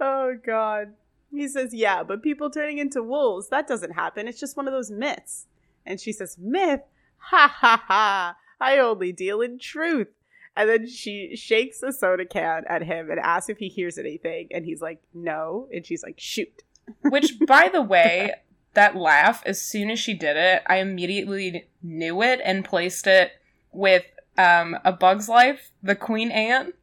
oh 0.00 0.36
god. 0.46 0.92
He 1.32 1.48
says, 1.48 1.74
"Yeah, 1.74 2.02
but 2.02 2.22
people 2.22 2.48
turning 2.48 2.78
into 2.78 3.02
wolves, 3.02 3.48
that 3.48 3.66
doesn't 3.66 3.92
happen. 3.92 4.26
It's 4.26 4.40
just 4.40 4.56
one 4.56 4.66
of 4.66 4.72
those 4.72 4.90
myths." 4.90 5.46
And 5.84 6.00
she 6.00 6.12
says, 6.12 6.38
"Myth? 6.38 6.80
Ha 7.18 7.48
ha 7.48 7.82
ha. 7.86 8.36
I 8.58 8.78
only 8.78 9.12
deal 9.12 9.42
in 9.42 9.58
truth." 9.58 10.08
And 10.56 10.68
then 10.68 10.88
she 10.88 11.36
shakes 11.36 11.82
a 11.82 11.92
soda 11.92 12.24
can 12.24 12.64
at 12.68 12.82
him 12.82 13.10
and 13.10 13.20
asks 13.20 13.50
if 13.50 13.58
he 13.58 13.68
hears 13.68 13.98
anything, 13.98 14.48
and 14.50 14.64
he's 14.64 14.80
like, 14.80 15.00
"No." 15.12 15.68
And 15.72 15.84
she's 15.84 16.02
like, 16.02 16.14
"Shoot." 16.18 16.62
Which, 17.02 17.34
by 17.46 17.68
the 17.68 17.82
way, 17.82 18.32
that 18.74 18.96
laugh, 18.96 19.42
as 19.44 19.60
soon 19.62 19.90
as 19.90 19.98
she 19.98 20.14
did 20.14 20.36
it, 20.36 20.62
I 20.66 20.76
immediately 20.78 21.66
knew 21.82 22.22
it 22.22 22.40
and 22.44 22.64
placed 22.64 23.06
it 23.06 23.32
with 23.72 24.04
um, 24.38 24.78
A 24.84 24.92
Bug's 24.92 25.28
Life, 25.28 25.72
the 25.82 25.94
Queen 25.94 26.30
Ant. 26.30 26.74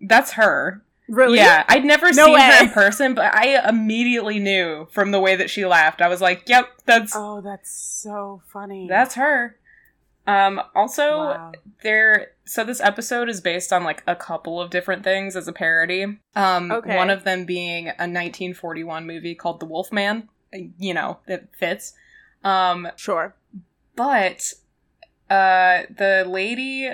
That's 0.00 0.32
her. 0.32 0.82
Really? 1.08 1.38
Yeah, 1.38 1.64
I'd 1.68 1.84
never 1.84 2.06
No 2.12 2.24
seen 2.26 2.34
way. 2.34 2.40
her 2.40 2.64
in 2.64 2.70
person, 2.70 3.14
but 3.14 3.32
I 3.34 3.66
immediately 3.68 4.38
knew 4.40 4.88
from 4.90 5.10
the 5.12 5.20
way 5.20 5.36
that 5.36 5.48
she 5.48 5.64
laughed. 5.64 6.02
I 6.02 6.08
was 6.08 6.20
like, 6.20 6.42
"Yep, 6.48 6.68
that's 6.84 7.12
Oh, 7.14 7.40
that's 7.40 7.70
so 7.70 8.42
funny. 8.52 8.88
that's 8.88 9.14
her." 9.14 9.56
Um, 10.26 10.60
also, 10.74 11.18
wow. 11.18 11.52
there. 11.82 12.32
So 12.48 12.62
this 12.64 12.80
episode 12.80 13.28
is 13.28 13.40
based 13.40 13.72
on 13.72 13.82
like 13.84 14.02
a 14.06 14.14
couple 14.14 14.60
of 14.60 14.70
different 14.70 15.02
things 15.02 15.34
as 15.34 15.48
a 15.48 15.52
parody. 15.52 16.18
Um, 16.36 16.70
Okay. 16.70 16.96
one 16.96 17.10
of 17.10 17.24
them 17.24 17.44
being 17.44 17.88
a 17.88 18.06
1941 18.06 19.06
movie 19.06 19.34
called 19.34 19.58
The 19.60 19.66
Wolfman. 19.66 20.28
You 20.78 20.94
know, 20.94 21.18
that 21.26 21.54
fits. 21.56 21.92
Um, 22.44 22.88
Sure. 22.96 23.34
but 23.96 24.52
uh, 25.28 25.82
the 25.90 26.24
lady, 26.26 26.88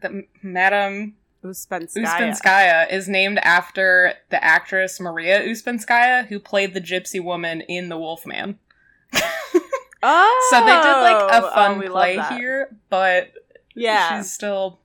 the 0.00 0.24
Madame 0.42 1.16
Ouspenskaya. 1.44 2.04
Ouspenskaya 2.06 2.92
is 2.92 3.08
named 3.08 3.38
after 3.38 4.14
the 4.30 4.42
actress 4.42 5.00
Maria 5.00 5.40
Ouspenskaya, 5.42 6.26
who 6.28 6.38
played 6.38 6.72
the 6.74 6.80
gypsy 6.80 7.22
woman 7.22 7.60
in 7.62 7.88
The 7.88 7.98
Wolfman. 7.98 8.60
Oh, 10.04 10.46
So 10.50 10.60
they 10.60 10.66
did 10.66 11.00
like 11.00 11.32
a 11.32 11.44
oh, 11.46 11.50
fun 11.54 11.78
we 11.80 11.88
love 11.88 11.94
play 12.28 12.36
here, 12.38 12.76
but 12.88 13.32
Yeah, 13.74 14.20
she's 14.20 14.32
still 14.32 14.78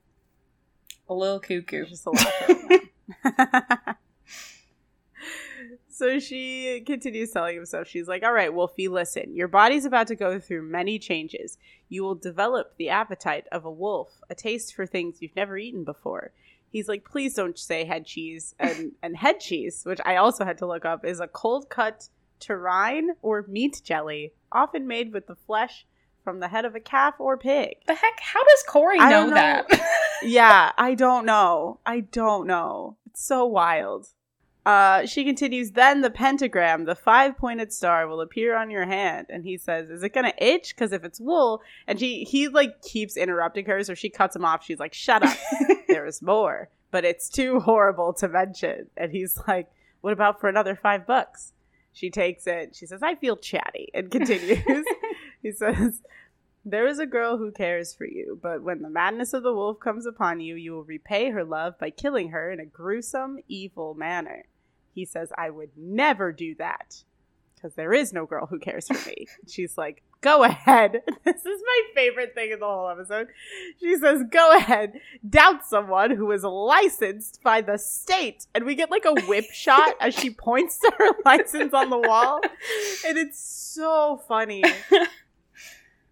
a 1.10 1.14
little 1.14 1.40
cuckoo. 1.40 1.86
just 1.86 2.06
a 2.06 2.12
lot. 2.12 3.98
so 5.90 6.20
she 6.20 6.82
continues 6.86 7.32
telling 7.32 7.58
him 7.58 7.66
stuff. 7.66 7.88
She's 7.88 8.08
like, 8.08 8.24
"All 8.24 8.34
right, 8.34 8.54
Wolfie, 8.54 8.88
listen. 8.88 9.36
Your 9.36 9.48
body's 9.48 9.86
about 9.86 10.08
to 10.08 10.16
go 10.16 10.40
through 10.40 10.64
many 10.64 11.00
changes. 11.00 11.58
You 11.90 12.04
will 12.04 12.16
develop 12.16 12.76
the 12.78 12.90
appetite 12.90 13.46
of 13.52 13.66
a 13.66 13.72
wolf, 13.72 14.22
a 14.30 14.36
taste 14.36 14.76
for 14.76 14.86
things 14.86 15.22
you've 15.22 15.36
never 15.36 15.58
eaten 15.58 15.84
before." 15.84 16.32
He's 16.70 16.88
like, 16.88 17.06
"Please 17.06 17.34
don't 17.34 17.58
say 17.58 17.86
head 17.86 18.06
cheese." 18.06 18.54
And 18.60 18.92
and 19.02 19.18
head 19.18 19.40
cheese, 19.40 19.84
which 19.86 20.00
I 20.06 20.18
also 20.18 20.46
had 20.46 20.58
to 20.60 20.68
look 20.68 20.86
up, 20.86 21.06
is 21.06 21.20
a 21.20 21.28
cold 21.28 21.70
cut 21.70 22.10
terrine 22.40 23.10
or 23.22 23.46
meat 23.48 23.82
jelly, 23.84 24.34
often 24.52 24.88
made 24.88 25.12
with 25.12 25.28
the 25.28 25.36
flesh 25.36 25.86
from 26.28 26.42
the 26.42 26.50
head 26.50 26.66
of 26.66 26.76
a 26.76 26.80
calf 26.82 27.14
or 27.20 27.38
pig. 27.38 27.78
The 27.88 27.94
heck? 27.94 28.20
How 28.20 28.44
does 28.44 28.64
Corey 28.68 28.98
know, 28.98 29.28
know. 29.28 29.30
that? 29.30 29.66
yeah, 30.24 30.74
I 30.78 30.94
don't 30.94 31.26
know. 31.26 31.80
I 31.86 32.02
don't 32.02 32.46
know. 32.46 32.98
It's 33.06 33.24
so 33.24 33.46
wild. 33.46 34.08
Uh, 34.66 35.06
she 35.06 35.24
continues, 35.24 35.72
then 35.72 36.02
the 36.02 36.10
pentagram, 36.10 36.84
the 36.84 36.96
five 36.96 37.38
pointed 37.38 37.72
star, 37.72 38.10
will 38.10 38.20
appear 38.20 38.58
on 38.58 38.70
your 38.70 38.86
hand. 38.86 39.28
And 39.30 39.46
he 39.46 39.58
says, 39.58 39.90
Is 39.90 40.04
it 40.04 40.14
gonna 40.14 40.34
itch? 40.38 40.76
Because 40.76 40.92
if 40.92 41.06
it's 41.06 41.22
wool, 41.22 41.62
and 41.88 41.98
she 41.98 42.26
he 42.26 42.50
like 42.50 42.82
keeps 42.82 43.16
interrupting 43.16 43.66
her, 43.68 43.82
so 43.86 43.94
she 43.94 44.10
cuts 44.10 44.36
him 44.36 44.44
off. 44.44 44.66
She's 44.66 44.80
like, 44.80 44.94
Shut 44.94 45.24
up. 45.24 45.38
there 45.88 46.06
is 46.06 46.22
more. 46.22 46.68
But 46.92 47.06
it's 47.06 47.30
too 47.30 47.62
horrible 47.62 48.12
to 48.16 48.28
mention. 48.28 48.88
And 48.98 49.14
he's 49.14 49.40
like, 49.48 49.70
What 50.02 50.12
about 50.12 50.42
for 50.42 50.50
another 50.50 50.76
five 50.76 51.08
bucks? 51.08 51.54
She 51.94 52.10
takes 52.10 52.46
it. 52.46 52.76
She 52.76 52.86
says, 52.86 53.02
I 53.02 53.16
feel 53.16 53.38
chatty, 53.38 53.92
and 53.94 54.12
continues. 54.12 54.60
he 55.48 55.54
says, 55.54 56.02
There 56.66 56.88
is 56.88 57.00
a 57.00 57.06
girl 57.06 57.38
who 57.38 57.52
cares 57.52 57.94
for 57.94 58.06
you, 58.06 58.38
but 58.42 58.62
when 58.62 58.82
the 58.82 58.90
madness 58.90 59.34
of 59.34 59.44
the 59.44 59.54
wolf 59.54 59.80
comes 59.80 60.06
upon 60.06 60.42
you, 60.42 60.56
you 60.56 60.74
will 60.74 60.84
repay 60.84 61.30
her 61.30 61.46
love 61.46 61.80
by 61.80 61.90
killing 61.90 62.30
her 62.30 62.52
in 62.52 62.60
a 62.60 62.66
gruesome, 62.66 63.40
evil 63.48 63.94
manner. 63.94 64.44
He 64.94 65.06
says, 65.06 65.32
I 65.38 65.50
would 65.50 65.70
never 65.78 66.34
do 66.34 66.54
that 66.56 67.04
because 67.56 67.76
there 67.76 67.94
is 67.94 68.12
no 68.12 68.26
girl 68.26 68.48
who 68.48 68.60
cares 68.60 68.88
for 68.88 69.08
me. 69.08 69.28
She's 69.48 69.78
like, 69.78 70.04
Go 70.20 70.44
ahead. 70.44 71.04
This 71.24 71.46
is 71.46 71.62
my 71.66 71.82
favorite 71.94 72.34
thing 72.34 72.52
in 72.52 72.60
the 72.60 72.66
whole 72.66 72.90
episode. 72.90 73.28
She 73.80 73.96
says, 73.98 74.24
Go 74.30 74.58
ahead, 74.58 75.00
doubt 75.28 75.66
someone 75.66 76.12
who 76.12 76.30
is 76.32 76.44
licensed 76.44 77.42
by 77.42 77.62
the 77.62 77.78
state. 77.78 78.48
And 78.54 78.66
we 78.66 78.76
get 78.76 78.92
like 78.92 79.06
a 79.06 79.14
whip 79.28 79.46
shot 79.54 79.96
as 80.02 80.14
she 80.14 80.30
points 80.30 80.80
to 80.80 80.92
her 80.98 81.12
license 81.24 81.74
on 81.74 81.90
the 81.90 82.00
wall. 82.00 82.42
And 83.06 83.18
it's 83.18 83.40
so 83.40 84.22
funny. 84.28 84.64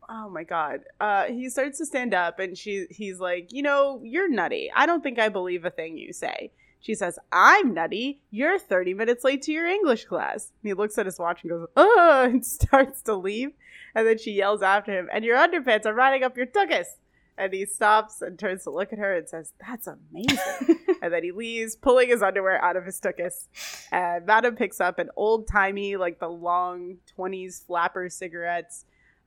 Oh 0.09 0.29
my 0.29 0.43
god. 0.43 0.81
Uh 0.99 1.25
he 1.25 1.49
starts 1.49 1.77
to 1.79 1.85
stand 1.85 2.13
up 2.13 2.39
and 2.39 2.57
she 2.57 2.85
he's 2.89 3.19
like, 3.19 3.51
"You 3.51 3.63
know, 3.63 4.01
you're 4.03 4.29
nutty. 4.29 4.71
I 4.75 4.85
don't 4.85 5.01
think 5.01 5.19
I 5.19 5.29
believe 5.29 5.65
a 5.65 5.71
thing 5.71 5.97
you 5.97 6.13
say." 6.13 6.51
She 6.79 6.93
says, 6.93 7.17
"I'm 7.31 7.73
nutty. 7.73 8.21
You're 8.29 8.59
30 8.59 8.93
minutes 8.93 9.23
late 9.23 9.41
to 9.43 9.51
your 9.51 9.65
English 9.65 10.05
class." 10.05 10.51
And 10.61 10.69
he 10.69 10.73
looks 10.73 10.97
at 10.97 11.07
his 11.07 11.17
watch 11.17 11.41
and 11.43 11.49
goes, 11.49 11.67
"Oh," 11.75 12.23
and 12.29 12.45
starts 12.45 13.01
to 13.03 13.15
leave. 13.15 13.53
And 13.95 14.05
then 14.05 14.17
she 14.17 14.33
yells 14.33 14.61
after 14.61 14.91
him, 14.91 15.09
"And 15.11 15.25
your 15.25 15.37
underpants 15.37 15.85
are 15.85 15.93
riding 15.93 16.23
up 16.23 16.37
your 16.37 16.45
tuchus." 16.45 16.97
And 17.37 17.51
he 17.51 17.65
stops 17.65 18.21
and 18.21 18.39
turns 18.39 18.63
to 18.63 18.69
look 18.69 18.93
at 18.93 18.99
her 18.99 19.15
and 19.15 19.27
says, 19.27 19.53
"That's 19.59 19.87
amazing." 19.87 20.79
and 21.01 21.11
then 21.11 21.23
he 21.23 21.31
leaves, 21.31 21.75
pulling 21.75 22.09
his 22.09 22.21
underwear 22.21 22.63
out 22.63 22.75
of 22.77 22.85
his 22.85 22.99
tuchus. 23.01 23.47
And 23.91 24.25
Madam 24.25 24.55
picks 24.55 24.79
up 24.79 24.99
an 24.99 25.09
old 25.15 25.47
timey, 25.47 25.97
like 25.97 26.19
the 26.19 26.29
long 26.29 26.97
20s 27.17 27.65
flapper 27.65 28.09
cigarettes 28.09 28.85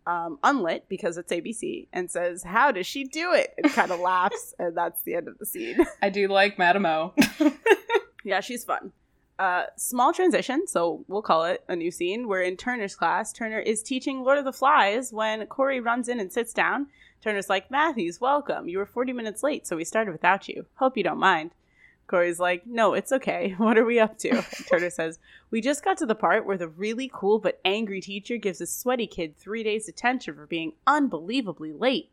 um, 0.08 0.38
unlit 0.42 0.88
because 0.88 1.18
it's 1.18 1.30
ABC 1.30 1.86
and 1.92 2.10
says, 2.10 2.42
How 2.42 2.72
does 2.72 2.86
she 2.86 3.04
do 3.04 3.34
it? 3.34 3.52
And 3.58 3.70
kind 3.70 3.92
of 3.92 4.00
laughs, 4.00 4.54
and 4.58 4.76
that's 4.76 5.02
the 5.02 5.14
end 5.14 5.28
of 5.28 5.38
the 5.38 5.46
scene. 5.46 5.76
I 6.02 6.08
do 6.08 6.26
like 6.28 6.58
Madame 6.58 6.86
O. 6.86 7.14
yeah, 8.24 8.40
she's 8.40 8.64
fun. 8.64 8.92
Uh, 9.38 9.64
small 9.76 10.12
transition, 10.12 10.66
so 10.66 11.04
we'll 11.06 11.22
call 11.22 11.44
it 11.44 11.62
a 11.68 11.76
new 11.76 11.92
scene. 11.92 12.26
We're 12.26 12.42
in 12.42 12.56
Turner's 12.56 12.96
class. 12.96 13.32
Turner 13.32 13.60
is 13.60 13.82
teaching 13.82 14.24
Lord 14.24 14.38
of 14.38 14.44
the 14.44 14.52
Flies 14.52 15.12
when 15.12 15.46
Corey 15.46 15.78
runs 15.78 16.08
in 16.08 16.18
and 16.18 16.32
sits 16.32 16.52
down. 16.52 16.88
Turner's 17.22 17.48
like, 17.48 17.70
Matthews, 17.70 18.20
welcome. 18.20 18.68
You 18.68 18.78
were 18.78 18.86
40 18.86 19.12
minutes 19.12 19.42
late, 19.42 19.66
so 19.66 19.76
we 19.76 19.84
started 19.84 20.10
without 20.10 20.48
you. 20.48 20.66
Hope 20.76 20.96
you 20.96 21.04
don't 21.04 21.18
mind. 21.18 21.52
Corey's 22.08 22.40
like, 22.40 22.66
No, 22.66 22.94
it's 22.94 23.12
okay. 23.12 23.54
What 23.58 23.78
are 23.78 23.84
we 23.84 24.00
up 24.00 24.18
to? 24.18 24.42
Turner 24.68 24.90
says, 24.90 25.18
We 25.50 25.60
just 25.60 25.84
got 25.84 25.98
to 25.98 26.06
the 26.06 26.14
part 26.14 26.46
where 26.46 26.56
the 26.56 26.68
really 26.68 27.10
cool 27.12 27.38
but 27.38 27.60
angry 27.64 28.00
teacher 28.00 28.36
gives 28.36 28.60
a 28.60 28.66
sweaty 28.66 29.06
kid 29.06 29.36
three 29.36 29.62
days 29.62 29.86
detention 29.86 30.34
for 30.34 30.46
being 30.46 30.72
unbelievably 30.86 31.72
late. 31.72 32.10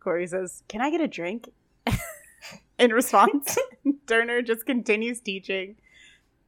Corey 0.00 0.26
says, 0.26 0.62
Can 0.68 0.80
I 0.80 0.90
get 0.90 1.00
a 1.00 1.08
drink? 1.08 1.50
In 2.78 2.92
response, 2.92 3.56
Turner 4.06 4.42
just 4.42 4.66
continues 4.66 5.20
teaching. 5.20 5.76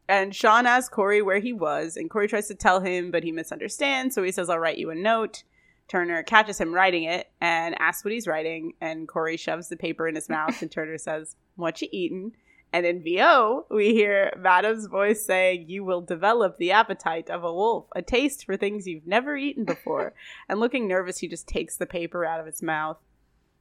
And 0.09 0.35
Sean 0.35 0.66
asks 0.66 0.88
Corey 0.92 1.22
where 1.22 1.38
he 1.38 1.53
was, 1.53 1.96
and 1.96 2.11
Corey 2.11 2.26
tries 2.26 2.48
to 2.48 2.55
tell 2.57 2.81
him, 2.81 3.12
but 3.12 3.22
he 3.22 3.31
misunderstands, 3.31 4.14
so 4.14 4.24
he 4.24 4.33
says, 4.33 4.50
I'll 4.50 4.59
write 4.59 4.79
you 4.79 4.90
a 4.90 4.94
note. 4.94 5.44
Turner 5.87 6.24
catches 6.24 6.61
him 6.61 6.72
writing 6.74 7.05
it 7.05 7.31
and 7.40 7.81
asks 7.81 8.05
what 8.05 8.12
he's 8.12 8.26
writing, 8.26 8.74
and 8.81 9.07
Corey 9.07 9.37
shoves 9.37 9.68
the 9.68 9.76
paper 9.76 10.09
in 10.09 10.16
his 10.16 10.29
mouth, 10.29 10.61
and 10.62 10.70
Turner 10.70 10.98
says, 10.98 11.37
What 11.55 11.81
you 11.81 11.88
eatin'? 11.92 12.33
And 12.73 12.87
in 12.87 13.03
VO, 13.03 13.67
we 13.69 13.95
hear 13.95 14.33
Madam's 14.39 14.87
voice 14.87 15.25
saying, 15.25 15.69
You 15.69 15.85
will 15.85 16.03
develop 16.03 16.57
the 16.57 16.71
appetite 16.71 17.29
of 17.29 17.43
a 17.43 17.53
wolf, 17.53 17.87
a 17.97 18.03
taste 18.03 18.45
for 18.45 18.57
things 18.57 18.87
you've 18.87 19.07
never 19.07 19.37
eaten 19.37 19.65
before. 19.65 20.15
and 20.49 20.61
looking 20.61 20.87
nervous, 20.87 21.19
he 21.19 21.29
just 21.29 21.49
takes 21.49 21.77
the 21.77 21.87
paper 21.87 22.25
out 22.25 22.39
of 22.39 22.47
his 22.47 22.63
mouth. 22.63 22.99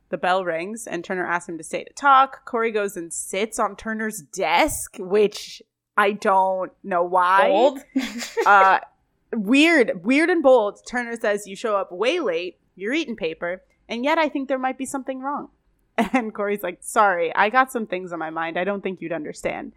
The 0.09 0.17
bell 0.17 0.43
rings, 0.43 0.87
and 0.87 1.03
Turner 1.03 1.25
asks 1.25 1.49
him 1.49 1.57
to 1.57 1.63
stay 1.63 1.83
to 1.83 1.93
talk. 1.93 2.45
Corey 2.45 2.71
goes 2.71 2.97
and 2.97 3.13
sits 3.13 3.59
on 3.59 3.75
Turner's 3.75 4.21
desk, 4.21 4.95
which 4.99 5.61
I 5.97 6.13
don't 6.13 6.71
know 6.83 7.03
why. 7.03 7.47
Bold. 7.49 7.79
uh, 8.45 8.79
weird, 9.33 10.03
weird 10.03 10.29
and 10.29 10.41
bold. 10.41 10.79
Turner 10.87 11.15
says, 11.19 11.47
You 11.47 11.55
show 11.55 11.75
up 11.75 11.91
way 11.91 12.19
late, 12.19 12.57
you're 12.75 12.93
eating 12.93 13.15
paper, 13.15 13.63
and 13.87 14.03
yet 14.03 14.17
I 14.17 14.29
think 14.29 14.47
there 14.47 14.59
might 14.59 14.77
be 14.77 14.85
something 14.85 15.19
wrong. 15.19 15.49
And 16.13 16.33
Corey's 16.33 16.63
like, 16.63 16.79
Sorry, 16.81 17.33
I 17.35 17.49
got 17.49 17.71
some 17.71 17.85
things 17.85 18.11
on 18.11 18.19
my 18.19 18.29
mind. 18.29 18.57
I 18.57 18.63
don't 18.63 18.81
think 18.81 19.01
you'd 19.01 19.11
understand. 19.11 19.73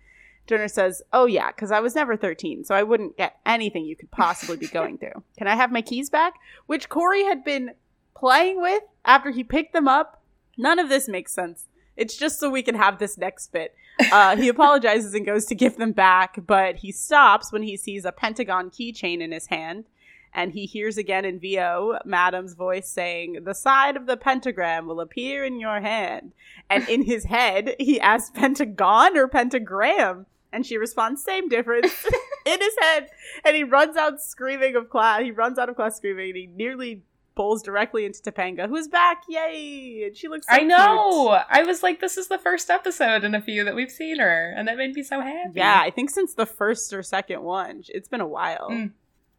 Turner 0.46 0.68
says, 0.68 1.02
Oh, 1.12 1.26
yeah, 1.26 1.50
because 1.50 1.70
I 1.70 1.80
was 1.80 1.94
never 1.94 2.16
13, 2.16 2.64
so 2.64 2.74
I 2.74 2.82
wouldn't 2.82 3.16
get 3.16 3.38
anything 3.46 3.84
you 3.84 3.96
could 3.96 4.10
possibly 4.10 4.56
be 4.56 4.66
going 4.66 4.98
through. 4.98 5.22
Can 5.38 5.46
I 5.46 5.56
have 5.56 5.72
my 5.72 5.82
keys 5.82 6.10
back? 6.10 6.34
Which 6.66 6.88
Corey 6.88 7.24
had 7.24 7.44
been 7.44 7.72
playing 8.16 8.60
with 8.60 8.82
after 9.04 9.30
he 9.30 9.44
picked 9.44 9.72
them 9.72 9.88
up. 9.88 10.22
None 10.56 10.78
of 10.78 10.88
this 10.88 11.08
makes 11.08 11.32
sense. 11.32 11.66
It's 11.96 12.16
just 12.16 12.40
so 12.40 12.50
we 12.50 12.62
can 12.62 12.74
have 12.74 12.98
this 12.98 13.18
next 13.18 13.52
bit. 13.52 13.74
Uh, 14.10 14.36
he 14.36 14.48
apologizes 14.48 15.14
and 15.14 15.26
goes 15.26 15.44
to 15.46 15.54
give 15.54 15.76
them 15.76 15.92
back, 15.92 16.38
but 16.46 16.76
he 16.76 16.92
stops 16.92 17.52
when 17.52 17.62
he 17.62 17.76
sees 17.76 18.04
a 18.04 18.12
pentagon 18.12 18.70
keychain 18.70 19.20
in 19.20 19.32
his 19.32 19.46
hand. 19.46 19.84
And 20.34 20.52
he 20.52 20.66
hears 20.66 20.96
again 20.96 21.24
in 21.24 21.38
VO 21.38 21.98
Madam's 22.04 22.54
voice 22.54 22.88
saying, 22.88 23.44
The 23.44 23.54
side 23.54 23.96
of 23.96 24.06
the 24.06 24.16
pentagram 24.16 24.86
will 24.86 25.00
appear 25.00 25.44
in 25.44 25.60
your 25.60 25.80
hand. 25.80 26.32
And 26.70 26.88
in 26.88 27.02
his 27.04 27.24
head, 27.24 27.76
he 27.78 28.00
asks 28.00 28.30
pentagon 28.30 29.16
or 29.16 29.28
pentagram. 29.28 30.26
And 30.52 30.64
she 30.66 30.78
responds, 30.78 31.22
Same 31.22 31.48
difference 31.48 32.06
in 32.46 32.60
his 32.60 32.74
head. 32.80 33.08
And 33.44 33.54
he 33.54 33.64
runs 33.64 33.96
out 33.96 34.22
screaming 34.22 34.74
of 34.74 34.88
class. 34.88 35.22
He 35.22 35.30
runs 35.30 35.58
out 35.58 35.68
of 35.68 35.76
class 35.76 35.96
screaming 35.96 36.28
and 36.30 36.36
he 36.36 36.46
nearly 36.46 37.02
bowls 37.34 37.62
directly 37.62 38.04
into 38.04 38.22
Topanga, 38.22 38.68
who's 38.68 38.88
back. 38.88 39.22
Yay! 39.28 40.04
And 40.06 40.16
she 40.16 40.28
looks 40.28 40.46
so 40.46 40.54
I 40.54 40.58
cute. 40.58 40.68
know. 40.68 41.42
I 41.48 41.62
was 41.62 41.82
like, 41.82 42.00
this 42.00 42.16
is 42.16 42.28
the 42.28 42.38
first 42.38 42.70
episode 42.70 43.24
in 43.24 43.34
a 43.34 43.40
few 43.40 43.64
that 43.64 43.74
we've 43.74 43.90
seen 43.90 44.18
her, 44.18 44.52
and 44.56 44.68
that 44.68 44.76
made 44.76 44.94
me 44.94 45.02
so 45.02 45.20
happy. 45.20 45.52
Yeah, 45.54 45.80
I 45.82 45.90
think 45.90 46.10
since 46.10 46.34
the 46.34 46.46
first 46.46 46.92
or 46.92 47.02
second 47.02 47.42
one, 47.42 47.84
it's 47.88 48.08
been 48.08 48.20
a 48.20 48.26
while. 48.28 48.68
Mm. 48.70 48.92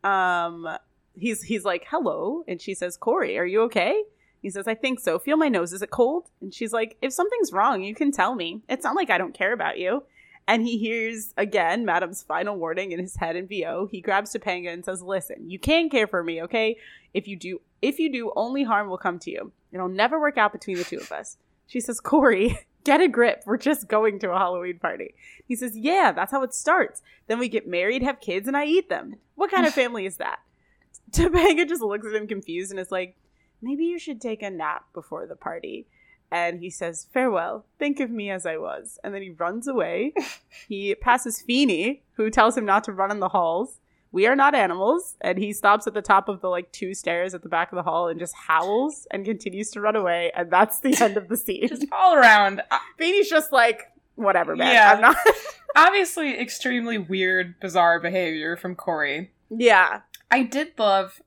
Um, 0.03 0.67
he's 1.15 1.43
he's 1.43 1.65
like, 1.65 1.85
"Hello," 1.89 2.43
and 2.47 2.61
she 2.61 2.73
says, 2.73 2.97
"Corey, 2.97 3.37
are 3.37 3.45
you 3.45 3.61
okay?" 3.63 4.03
He 4.41 4.49
says, 4.49 4.67
"I 4.67 4.75
think 4.75 4.99
so. 4.99 5.19
Feel 5.19 5.37
my 5.37 5.49
nose. 5.49 5.73
Is 5.73 5.81
it 5.81 5.91
cold?" 5.91 6.29
And 6.41 6.53
she's 6.53 6.73
like, 6.73 6.97
"If 7.01 7.13
something's 7.13 7.53
wrong, 7.53 7.83
you 7.83 7.95
can 7.95 8.11
tell 8.11 8.35
me. 8.35 8.61
It's 8.67 8.83
not 8.83 8.95
like 8.95 9.09
I 9.09 9.17
don't 9.17 9.33
care 9.33 9.53
about 9.53 9.79
you." 9.79 10.03
and 10.47 10.63
he 10.63 10.77
hears 10.77 11.33
again 11.37 11.85
Madam's 11.85 12.23
final 12.23 12.57
warning 12.57 12.91
in 12.91 12.99
his 12.99 13.15
head 13.15 13.35
in 13.35 13.47
VO. 13.47 13.87
He 13.91 14.01
grabs 14.01 14.33
Topanga 14.33 14.73
and 14.73 14.83
says, 14.83 15.01
"Listen, 15.01 15.49
you 15.49 15.59
can 15.59 15.89
care 15.89 16.07
for 16.07 16.23
me, 16.23 16.41
okay? 16.43 16.77
If 17.13 17.27
you 17.27 17.35
do, 17.35 17.61
if 17.81 17.99
you 17.99 18.11
do, 18.11 18.31
only 18.35 18.63
harm 18.63 18.89
will 18.89 18.97
come 18.97 19.19
to 19.19 19.31
you. 19.31 19.51
It'll 19.71 19.89
never 19.89 20.19
work 20.19 20.37
out 20.37 20.53
between 20.53 20.77
the 20.77 20.83
two 20.83 20.97
of 20.97 21.11
us." 21.11 21.37
She 21.67 21.79
says, 21.79 21.99
"Corey, 21.99 22.57
get 22.83 23.01
a 23.01 23.07
grip. 23.07 23.43
We're 23.45 23.57
just 23.57 23.87
going 23.87 24.19
to 24.19 24.31
a 24.31 24.37
Halloween 24.37 24.79
party." 24.79 25.15
He 25.47 25.55
says, 25.55 25.77
"Yeah, 25.77 26.11
that's 26.11 26.31
how 26.31 26.43
it 26.43 26.53
starts. 26.53 27.01
Then 27.27 27.39
we 27.39 27.49
get 27.49 27.67
married, 27.67 28.03
have 28.03 28.21
kids, 28.21 28.47
and 28.47 28.57
I 28.57 28.65
eat 28.65 28.89
them. 28.89 29.15
What 29.35 29.51
kind 29.51 29.65
of 29.65 29.73
family 29.81 30.05
is 30.05 30.17
that?" 30.17 30.39
Topanga 31.11 31.67
just 31.67 31.81
looks 31.81 32.07
at 32.07 32.15
him 32.15 32.27
confused 32.27 32.71
and 32.71 32.79
is 32.79 32.91
like, 32.91 33.15
"Maybe 33.61 33.85
you 33.85 33.99
should 33.99 34.21
take 34.21 34.41
a 34.41 34.49
nap 34.49 34.85
before 34.93 35.25
the 35.25 35.35
party." 35.35 35.87
and 36.33 36.61
he 36.61 36.69
says, 36.71 37.05
Farewell, 37.13 37.63
think 37.77 37.99
of 37.99 38.09
me 38.09 38.31
as 38.31 38.47
I 38.47 38.57
was. 38.57 38.97
And 39.03 39.13
then 39.13 39.21
he 39.21 39.29
runs 39.29 39.67
away. 39.67 40.15
he 40.67 40.95
passes 40.95 41.43
Feeny, 41.43 42.01
who 42.13 42.31
tells 42.31 42.57
him 42.57 42.65
not 42.65 42.83
to 42.85 42.91
run 42.91 43.11
in 43.11 43.19
the 43.19 43.29
halls. 43.29 43.77
We 44.13 44.27
are 44.27 44.35
not 44.35 44.55
animals. 44.55 45.17
And 45.19 45.37
he 45.37 45.51
stops 45.51 45.85
at 45.87 45.93
the 45.93 46.01
top 46.01 46.29
of 46.29 46.39
the 46.39 46.47
like 46.47 46.71
two 46.71 46.93
stairs 46.93 47.33
at 47.33 47.41
the 47.43 47.49
back 47.49 47.71
of 47.73 47.75
the 47.75 47.83
hall 47.83 48.07
and 48.07 48.17
just 48.19 48.33
howls 48.35 49.05
and 49.11 49.25
continues 49.25 49.71
to 49.71 49.81
run 49.81 49.97
away. 49.97 50.31
And 50.35 50.49
that's 50.49 50.79
the 50.79 50.95
end 51.01 51.17
of 51.17 51.27
the 51.27 51.35
scene. 51.45 51.67
Just 51.67 51.85
all 51.91 52.15
around. 52.15 52.61
uh, 52.71 52.77
Feeny's 52.97 53.29
just 53.29 53.51
like, 53.51 53.91
whatever, 54.15 54.55
man. 54.55 54.73
Yeah. 54.73 54.93
I'm 54.93 55.01
not. 55.01 55.17
Obviously, 55.75 56.39
extremely 56.39 56.97
weird, 56.99 57.59
bizarre 57.59 57.99
behavior 57.99 58.55
from 58.55 58.75
Corey. 58.75 59.31
yeah. 59.49 60.01
I 60.31 60.43
did 60.43 60.73
love 60.79 61.21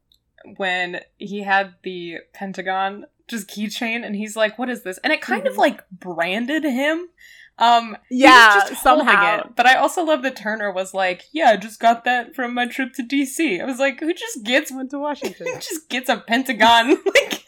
when 0.56 1.00
he 1.16 1.42
had 1.42 1.74
the 1.82 2.18
Pentagon 2.32 3.06
just 3.28 3.48
keychain 3.48 4.04
and 4.04 4.14
he's 4.16 4.36
like, 4.36 4.58
What 4.58 4.68
is 4.70 4.82
this? 4.82 4.98
And 5.04 5.12
it 5.12 5.20
kind 5.20 5.46
of 5.46 5.54
Mhm. 5.54 5.58
like 5.58 5.88
branded 5.90 6.62
him. 6.64 7.08
Um 7.58 7.96
Yeah, 8.10 8.74
somehow. 8.74 9.40
it. 9.40 9.46
But 9.56 9.66
I 9.66 9.74
also 9.76 10.04
love 10.04 10.22
that 10.22 10.36
Turner 10.36 10.70
was 10.72 10.92
like, 10.94 11.24
Yeah, 11.32 11.50
I 11.50 11.56
just 11.56 11.80
got 11.80 12.04
that 12.04 12.34
from 12.34 12.54
my 12.54 12.66
trip 12.66 12.92
to 12.94 13.02
DC. 13.02 13.60
I 13.60 13.64
was 13.64 13.78
like, 13.78 14.00
who 14.00 14.12
just 14.12 14.42
gets 14.44 14.70
Went 14.72 14.90
to 14.90 14.98
Washington. 14.98 15.46
who 15.46 15.54
just 15.60 15.88
gets 15.88 16.08
a 16.08 16.18
Pentagon 16.18 16.90
like 17.06 17.44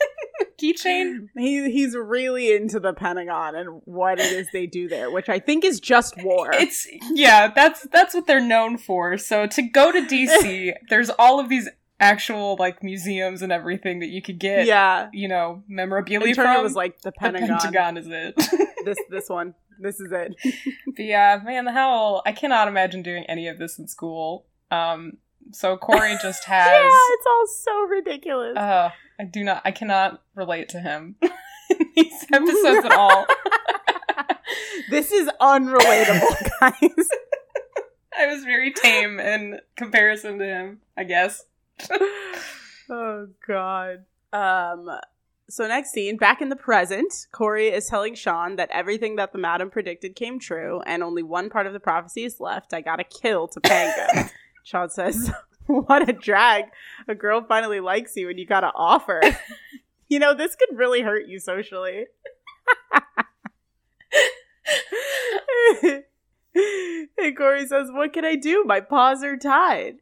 keychain? 0.60 1.28
He, 1.36 1.70
he's 1.70 1.94
really 1.94 2.52
into 2.54 2.80
the 2.80 2.92
Pentagon 2.92 3.54
and 3.54 3.80
what 3.84 4.18
it 4.18 4.32
is 4.32 4.48
they 4.52 4.66
do 4.66 4.88
there, 4.88 5.10
which 5.10 5.28
I 5.28 5.38
think 5.38 5.64
is 5.64 5.78
just 5.80 6.14
war. 6.22 6.50
It's 6.52 6.86
yeah, 7.12 7.52
that's 7.54 7.86
that's 7.92 8.14
what 8.14 8.26
they're 8.26 8.40
known 8.40 8.78
for. 8.78 9.18
So 9.18 9.46
to 9.46 9.62
go 9.62 9.92
to 9.92 10.00
DC, 10.00 10.72
there's 10.88 11.10
all 11.10 11.38
of 11.38 11.48
these 11.48 11.68
actual 12.00 12.56
like 12.58 12.82
museums 12.82 13.42
and 13.42 13.50
everything 13.52 13.98
that 14.00 14.06
you 14.08 14.22
could 14.22 14.38
get 14.38 14.66
yeah. 14.66 15.08
you 15.12 15.26
know, 15.28 15.62
memorabilia 15.68 16.28
And 16.28 16.36
Turner 16.36 16.54
from. 16.54 16.62
was 16.62 16.74
like 16.74 17.00
the 17.02 17.10
the 17.10 17.12
Pentagon. 17.12 17.48
Pentagon 17.58 17.96
is 17.96 18.06
it. 18.08 18.36
This 18.84 18.98
this 19.10 19.28
one. 19.28 19.54
This 19.80 20.00
is 20.00 20.10
it. 20.12 20.34
but 20.96 21.04
yeah, 21.04 21.40
man, 21.44 21.66
how 21.66 22.22
I 22.26 22.32
cannot 22.32 22.68
imagine 22.68 23.02
doing 23.02 23.24
any 23.24 23.48
of 23.48 23.58
this 23.58 23.78
in 23.78 23.88
school. 23.88 24.46
Um, 24.70 25.18
so 25.52 25.76
Corey 25.76 26.16
just 26.22 26.44
has. 26.44 26.66
yeah, 26.66 26.88
it's 27.14 27.26
all 27.26 27.46
so 27.46 27.80
ridiculous. 27.88 28.56
uh, 28.56 28.90
I 29.20 29.24
do 29.24 29.44
not. 29.44 29.62
I 29.64 29.70
cannot 29.70 30.22
relate 30.34 30.68
to 30.70 30.80
him 30.80 31.16
in 31.22 31.86
these 31.96 32.26
episodes 32.32 32.84
at 32.86 32.92
all. 32.92 33.26
this 34.90 35.12
is 35.12 35.28
unrelatable, 35.40 36.50
guys. 36.60 37.08
I 38.18 38.26
was 38.26 38.44
very 38.44 38.72
tame 38.72 39.20
in 39.20 39.60
comparison 39.76 40.38
to 40.38 40.44
him. 40.44 40.80
I 40.96 41.04
guess. 41.04 41.44
oh 42.90 43.28
god. 43.46 44.04
Um 44.32 44.88
so 45.50 45.66
next 45.66 45.92
scene, 45.92 46.16
back 46.18 46.42
in 46.42 46.50
the 46.50 46.56
present, 46.56 47.26
Corey 47.32 47.68
is 47.68 47.86
telling 47.86 48.14
Sean 48.14 48.56
that 48.56 48.70
everything 48.70 49.16
that 49.16 49.32
the 49.32 49.38
madam 49.38 49.70
predicted 49.70 50.14
came 50.14 50.38
true, 50.38 50.82
and 50.86 51.02
only 51.02 51.22
one 51.22 51.48
part 51.48 51.66
of 51.66 51.72
the 51.72 51.80
prophecy 51.80 52.24
is 52.24 52.38
left. 52.38 52.74
I 52.74 52.82
gotta 52.82 53.04
kill 53.04 53.48
Topanga. 53.48 54.30
Sean 54.62 54.90
says, 54.90 55.30
What 55.66 56.06
a 56.08 56.12
drag. 56.12 56.64
A 57.08 57.14
girl 57.14 57.42
finally 57.42 57.80
likes 57.80 58.14
you 58.16 58.28
and 58.28 58.38
you 58.38 58.44
gotta 58.46 58.70
offer. 58.74 59.22
you 60.08 60.18
know, 60.18 60.34
this 60.34 60.54
could 60.54 60.76
really 60.76 61.00
hurt 61.00 61.26
you 61.26 61.40
socially. 61.40 62.06
and 65.82 67.36
Corey 67.36 67.66
says, 67.66 67.88
What 67.90 68.12
can 68.12 68.26
I 68.26 68.36
do? 68.36 68.64
My 68.64 68.80
paws 68.80 69.22
are 69.24 69.38
tied. 69.38 69.96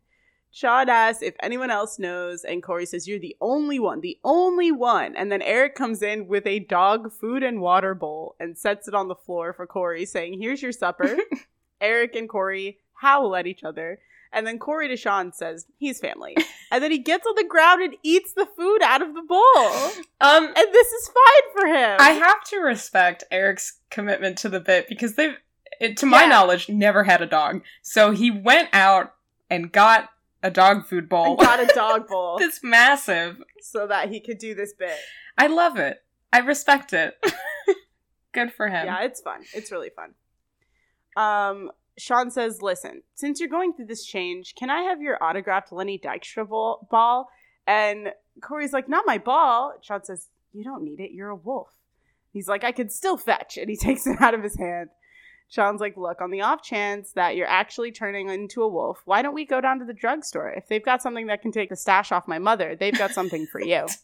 Sean 0.56 0.88
asks 0.88 1.22
if 1.22 1.34
anyone 1.42 1.70
else 1.70 1.98
knows, 1.98 2.42
and 2.42 2.62
Corey 2.62 2.86
says, 2.86 3.06
You're 3.06 3.18
the 3.18 3.36
only 3.42 3.78
one, 3.78 4.00
the 4.00 4.18
only 4.24 4.72
one. 4.72 5.14
And 5.14 5.30
then 5.30 5.42
Eric 5.42 5.74
comes 5.74 6.00
in 6.02 6.28
with 6.28 6.46
a 6.46 6.60
dog 6.60 7.12
food 7.12 7.42
and 7.42 7.60
water 7.60 7.94
bowl 7.94 8.36
and 8.40 8.56
sets 8.56 8.88
it 8.88 8.94
on 8.94 9.08
the 9.08 9.14
floor 9.14 9.52
for 9.52 9.66
Corey, 9.66 10.06
saying, 10.06 10.40
Here's 10.40 10.62
your 10.62 10.72
supper. 10.72 11.14
Eric 11.82 12.14
and 12.16 12.26
Corey 12.26 12.78
howl 12.94 13.36
at 13.36 13.46
each 13.46 13.64
other. 13.64 13.98
And 14.32 14.46
then 14.46 14.58
Corey 14.58 14.88
to 14.88 14.96
Sean 14.96 15.30
says, 15.30 15.66
He's 15.76 16.00
family. 16.00 16.34
and 16.70 16.82
then 16.82 16.90
he 16.90 17.00
gets 17.00 17.26
on 17.26 17.34
the 17.36 17.44
ground 17.44 17.82
and 17.82 17.94
eats 18.02 18.32
the 18.32 18.46
food 18.56 18.80
out 18.82 19.02
of 19.02 19.12
the 19.14 19.20
bowl. 19.28 20.04
Um, 20.22 20.46
And 20.46 20.72
this 20.72 20.88
is 20.90 21.08
fine 21.08 21.52
for 21.52 21.66
him. 21.66 21.96
I 22.00 22.12
have 22.12 22.42
to 22.44 22.60
respect 22.60 23.24
Eric's 23.30 23.80
commitment 23.90 24.38
to 24.38 24.48
the 24.48 24.60
bit 24.60 24.88
because 24.88 25.16
they've, 25.16 25.36
it, 25.82 25.98
to 25.98 26.06
my 26.06 26.22
Yeah. 26.22 26.28
knowledge, 26.30 26.70
never 26.70 27.04
had 27.04 27.20
a 27.20 27.26
dog. 27.26 27.60
So 27.82 28.12
he 28.12 28.30
went 28.30 28.70
out 28.72 29.12
and 29.50 29.70
got 29.70 30.08
a 30.46 30.50
dog 30.50 30.86
food 30.86 31.08
bowl. 31.08 31.30
and 31.30 31.38
got 31.38 31.60
a 31.60 31.66
dog 31.74 32.08
bowl 32.08 32.38
It's 32.40 32.60
massive. 32.62 33.36
so 33.60 33.86
that 33.86 34.08
he 34.10 34.20
could 34.20 34.38
do 34.38 34.54
this 34.54 34.72
bit. 34.72 34.96
I 35.36 35.46
love 35.48 35.76
it. 35.76 35.98
I 36.32 36.38
respect 36.38 36.92
it. 36.92 37.14
Good 38.32 38.52
for 38.52 38.68
him. 38.68 38.86
Yeah, 38.86 39.02
it's 39.02 39.20
fun. 39.20 39.42
It's 39.54 39.72
really 39.72 39.90
fun. 39.90 40.14
Um, 41.16 41.70
Sean 41.98 42.30
says, 42.30 42.60
"Listen, 42.60 43.02
since 43.14 43.40
you're 43.40 43.48
going 43.48 43.72
through 43.72 43.86
this 43.86 44.04
change, 44.04 44.54
can 44.54 44.68
I 44.68 44.82
have 44.82 45.00
your 45.00 45.22
autographed 45.22 45.72
Lenny 45.72 45.98
Dykstra 45.98 46.46
ball?" 46.48 46.86
ball? 46.90 47.28
And 47.66 48.12
Corey's 48.42 48.72
like, 48.74 48.88
"Not 48.88 49.04
my 49.06 49.16
ball." 49.18 49.72
Sean 49.82 50.04
says, 50.04 50.28
"You 50.52 50.62
don't 50.64 50.82
need 50.84 51.00
it. 51.00 51.12
You're 51.12 51.30
a 51.30 51.36
wolf." 51.36 51.68
He's 52.32 52.48
like, 52.48 52.64
"I 52.64 52.72
could 52.72 52.92
still 52.92 53.16
fetch," 53.16 53.56
and 53.56 53.70
he 53.70 53.76
takes 53.86 54.06
it 54.06 54.20
out 54.20 54.34
of 54.34 54.42
his 54.42 54.58
hand. 54.58 54.90
Sean's 55.48 55.80
like, 55.80 55.96
"Look, 55.96 56.20
on 56.20 56.30
the 56.30 56.42
off 56.42 56.62
chance 56.62 57.12
that 57.12 57.36
you're 57.36 57.46
actually 57.46 57.92
turning 57.92 58.28
into 58.28 58.62
a 58.62 58.68
wolf, 58.68 59.02
why 59.04 59.22
don't 59.22 59.34
we 59.34 59.44
go 59.44 59.60
down 59.60 59.78
to 59.78 59.84
the 59.84 59.94
drugstore? 59.94 60.50
If 60.50 60.68
they've 60.68 60.84
got 60.84 61.02
something 61.02 61.26
that 61.28 61.42
can 61.42 61.52
take 61.52 61.70
the 61.70 61.76
stash 61.76 62.12
off 62.12 62.26
my 62.26 62.38
mother, 62.38 62.74
they've 62.74 62.96
got 62.96 63.12
something 63.12 63.46
for 63.46 63.60
you." 63.60 63.86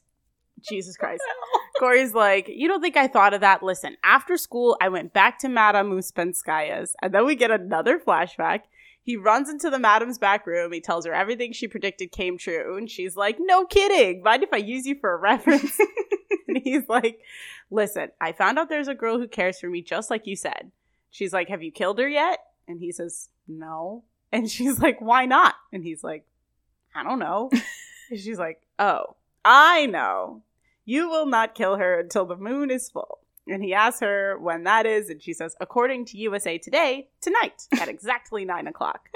Jesus 0.68 0.96
Christ. 0.96 1.22
Corey's 1.78 2.14
like, 2.14 2.48
You 2.48 2.68
don't 2.68 2.81
think 2.81 2.96
I 2.96 3.09
thought 3.09 3.35
of 3.35 3.40
that? 3.40 3.62
Listen, 3.62 3.96
after 4.05 4.37
school, 4.37 4.76
I 4.81 4.88
went 4.88 5.12
back 5.12 5.38
to 5.40 5.48
Madame 5.48 5.90
Ouspenskaya's. 5.90 6.94
And 7.02 7.12
then 7.12 7.26
we 7.26 7.35
get 7.35 7.50
another 7.50 7.98
flashback. 7.98 8.61
He 9.02 9.16
runs 9.16 9.48
into 9.48 9.68
the 9.68 9.81
madam's 9.81 10.18
back 10.18 10.46
room. 10.46 10.72
He 10.72 10.81
tells 10.81 11.07
her 11.07 11.12
everything 11.12 11.52
she 11.52 11.66
predicted 11.66 12.12
came 12.12 12.38
true. 12.38 12.76
And 12.76 12.88
she's 12.88 13.16
like, 13.16 13.37
No 13.40 13.66
kidding. 13.66 14.22
Mind 14.22 14.42
if 14.42 14.52
I 14.52 14.59
use 14.59 14.87
you 14.87 14.96
for 15.00 15.12
a 15.12 15.18
reference? 15.18 15.78
and 16.48 16.59
he's 16.62 16.88
like, 16.88 17.20
Listen, 17.70 18.11
I 18.20 18.33
found 18.33 18.59
out 18.59 18.68
there's 18.68 18.88
a 18.88 18.94
girl 18.94 19.18
who 19.18 19.26
cares 19.26 19.59
for 19.59 19.68
me 19.68 19.83
just 19.83 20.11
like 20.11 20.26
you 20.26 20.37
said. 20.37 20.70
She's 21.12 21.33
like, 21.33 21.48
Have 21.51 21.62
you 21.62 21.70
killed 21.70 22.01
her 22.01 22.09
yet? 22.09 22.40
And 22.66 22.81
he 22.81 22.90
says, 22.90 23.29
No. 23.46 24.03
And 24.33 24.51
she's 24.51 24.81
like, 24.81 25.01
Why 25.01 25.27
not? 25.27 25.55
And 25.72 25.85
he's 25.85 26.03
like, 26.03 26.27
I 26.96 27.05
don't 27.05 27.20
know. 27.20 27.51
and 28.11 28.18
she's 28.18 28.38
like, 28.38 28.62
Oh, 28.81 29.16
I 29.44 29.87
know. 29.87 30.42
You 30.85 31.09
will 31.09 31.27
not 31.27 31.55
kill 31.55 31.77
her 31.77 32.01
until 32.01 32.25
the 32.25 32.37
moon 32.37 32.70
is 32.70 32.90
full. 32.90 33.20
And 33.46 33.62
he 33.62 33.75
asks 33.75 34.01
her 34.01 34.38
when 34.38 34.64
that 34.64 34.87
is, 34.87 35.11
and 35.11 35.22
she 35.22 35.33
says, 35.33 35.55
according 35.61 36.07
to 36.07 36.18
USA 36.18 36.59
Today, 36.59 37.09
tonight 37.20 37.66
at 37.81 37.88
exactly 37.88 38.44
nine 38.44 38.66
o'clock. 38.66 39.09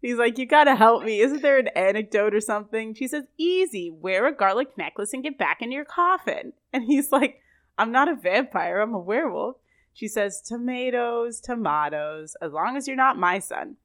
He's 0.00 0.16
like, 0.16 0.38
You 0.38 0.46
gotta 0.46 0.76
help 0.76 1.02
me. 1.02 1.20
Isn't 1.20 1.42
there 1.42 1.58
an 1.58 1.68
anecdote 1.68 2.34
or 2.34 2.40
something? 2.40 2.94
She 2.94 3.08
says, 3.08 3.24
Easy, 3.36 3.90
wear 3.90 4.26
a 4.26 4.34
garlic 4.34 4.78
necklace 4.78 5.12
and 5.12 5.24
get 5.24 5.38
back 5.38 5.60
in 5.60 5.72
your 5.72 5.84
coffin. 5.84 6.52
And 6.72 6.84
he's 6.84 7.10
like, 7.10 7.40
I'm 7.76 7.90
not 7.90 8.08
a 8.08 8.14
vampire, 8.14 8.80
I'm 8.80 8.94
a 8.94 8.98
werewolf. 8.98 9.56
She 9.96 10.08
says, 10.08 10.42
Tomatoes, 10.42 11.40
tomatoes, 11.40 12.36
as 12.42 12.52
long 12.52 12.76
as 12.76 12.86
you're 12.86 12.98
not 12.98 13.18
my 13.18 13.38
son. 13.38 13.76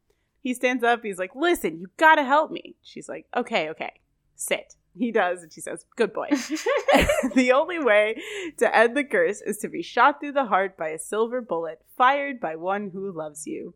He 0.42 0.54
stands 0.54 0.84
up, 0.84 1.04
he's 1.04 1.18
like, 1.18 1.34
Listen, 1.38 1.80
you 1.80 1.88
gotta 1.96 2.26
help 2.26 2.52
me. 2.52 2.76
She's 2.84 3.08
like, 3.08 3.28
Okay, 3.34 3.70
okay, 3.70 3.94
sit. 4.36 4.76
He 4.94 5.14
does, 5.14 5.42
and 5.42 5.54
she 5.54 5.62
says, 5.62 5.86
Good 5.96 6.12
boy. 6.12 6.28
the 7.34 7.54
only 7.56 7.80
way 7.80 8.22
to 8.58 8.76
end 8.76 8.98
the 8.98 9.06
curse 9.06 9.40
is 9.40 9.60
to 9.60 9.70
be 9.70 9.82
shot 9.82 10.20
through 10.20 10.34
the 10.34 10.48
heart 10.48 10.76
by 10.76 10.90
a 10.90 11.00
silver 11.00 11.40
bullet 11.40 11.80
fired 11.96 12.42
by 12.42 12.58
one 12.58 12.90
who 12.90 13.10
loves 13.10 13.48
you. 13.48 13.74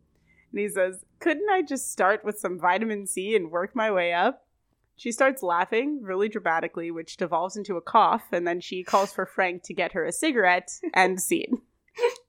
And 0.52 0.60
he 0.60 0.68
says, 0.68 1.06
Couldn't 1.20 1.48
I 1.48 1.62
just 1.62 1.90
start 1.90 2.22
with 2.22 2.38
some 2.38 2.60
vitamin 2.60 3.06
C 3.06 3.34
and 3.34 3.50
work 3.50 3.74
my 3.74 3.90
way 3.90 4.12
up? 4.12 4.44
She 4.94 5.10
starts 5.10 5.42
laughing 5.42 6.00
really 6.02 6.28
dramatically, 6.28 6.90
which 6.90 7.16
devolves 7.16 7.56
into 7.56 7.78
a 7.78 7.82
cough, 7.82 8.24
and 8.30 8.46
then 8.46 8.60
she 8.60 8.84
calls 8.84 9.10
for 9.10 9.24
Frank 9.24 9.62
to 9.62 9.72
get 9.72 9.92
her 9.92 10.04
a 10.04 10.12
cigarette 10.12 10.70
and 10.92 11.18
scene. 11.18 11.62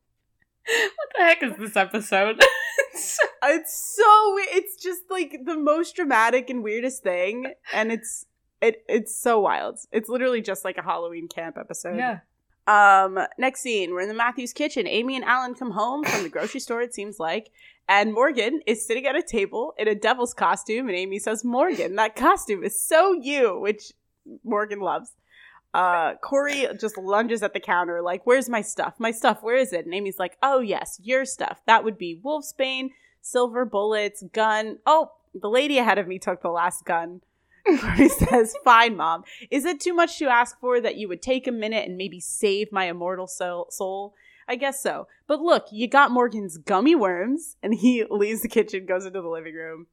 what 0.68 1.10
the 1.16 1.24
heck 1.24 1.44
is 1.44 1.54
this 1.58 1.76
episode? 1.76 2.38
It's- 2.40 3.20
It's 3.44 3.96
so 3.96 4.36
it's 4.58 4.76
just 4.82 5.04
like 5.10 5.40
the 5.46 5.56
most 5.56 5.96
dramatic 5.96 6.50
and 6.50 6.64
weirdest 6.64 7.04
thing, 7.04 7.54
and 7.72 7.92
it's 7.92 8.26
it 8.62 8.84
it's 8.90 9.16
so 9.16 9.40
wild. 9.40 9.78
It's 9.92 10.10
literally 10.10 10.42
just 10.42 10.66
like 10.66 10.78
a 10.78 10.82
Halloween 10.82 11.28
camp 11.28 11.58
episode. 11.58 11.98
yeah. 11.98 12.20
Um, 12.68 13.20
next 13.38 13.62
scene, 13.62 13.92
we're 13.92 14.02
in 14.02 14.10
the 14.10 14.14
Matthews 14.16 14.52
kitchen. 14.52 14.88
Amy 14.88 15.16
and 15.16 15.24
Alan 15.24 15.54
come 15.54 15.72
home 15.72 16.04
from 16.04 16.24
the 16.24 16.30
grocery 16.30 16.60
store, 16.60 16.82
it 16.82 16.94
seems 16.94 17.20
like, 17.20 17.50
And 17.88 18.14
Morgan 18.14 18.60
is 18.68 18.86
sitting 18.86 19.06
at 19.06 19.16
a 19.16 19.22
table 19.24 19.74
in 19.78 19.88
a 19.88 19.96
devil's 19.96 20.34
costume, 20.34 20.88
and 20.90 20.98
Amy 20.98 21.20
says, 21.20 21.46
Morgan, 21.46 21.96
that 21.96 22.16
costume 22.18 22.64
is 22.66 22.82
so 22.82 23.14
you, 23.14 23.58
which 23.60 23.94
Morgan 24.44 24.80
loves. 24.82 25.12
Uh, 25.78 26.16
Corey 26.24 26.66
just 26.80 26.98
lunges 26.98 27.44
at 27.44 27.54
the 27.54 27.60
counter, 27.60 28.02
like, 28.02 28.26
Where's 28.26 28.50
my 28.50 28.62
stuff? 28.62 28.96
My 28.98 29.12
stuff, 29.12 29.44
where 29.44 29.58
is 29.58 29.72
it? 29.72 29.86
And 29.86 29.94
Amy's 29.94 30.18
like, 30.18 30.36
Oh, 30.42 30.60
yes, 30.60 31.00
your 31.04 31.24
stuff. 31.24 31.62
That 31.68 31.84
would 31.84 32.00
be 32.00 32.20
Wolfsbane, 32.26 32.90
silver 33.22 33.64
bullets, 33.64 34.24
gun. 34.34 34.80
Oh, 34.88 35.12
the 35.40 35.50
lady 35.50 35.78
ahead 35.78 36.00
of 36.00 36.08
me 36.08 36.18
took 36.18 36.42
the 36.42 36.50
last 36.50 36.84
gun. 36.84 37.22
Corey 37.80 38.10
says, 38.10 38.56
Fine, 38.64 38.98
mom. 38.98 39.24
Is 39.52 39.66
it 39.66 39.80
too 39.80 39.94
much 39.94 40.18
to 40.18 40.26
ask 40.26 40.60
for 40.60 40.82
that 40.82 40.98
you 40.98 41.08
would 41.10 41.22
take 41.22 41.46
a 41.46 41.52
minute 41.52 41.88
and 41.88 41.96
maybe 41.96 42.20
save 42.20 42.72
my 42.72 42.86
immortal 42.86 43.28
soul? 43.28 43.68
soul? 43.70 44.16
I 44.48 44.56
guess 44.56 44.82
so. 44.82 45.08
But 45.28 45.42
look, 45.42 45.68
you 45.72 45.88
got 45.88 46.10
Morgan's 46.10 46.58
gummy 46.58 46.96
worms. 46.96 47.56
And 47.62 47.76
he 47.76 48.04
leaves 48.10 48.42
the 48.42 48.48
kitchen, 48.48 48.88
goes 48.88 49.06
into 49.06 49.22
the 49.22 49.30
living 49.30 49.54
room. 49.54 49.86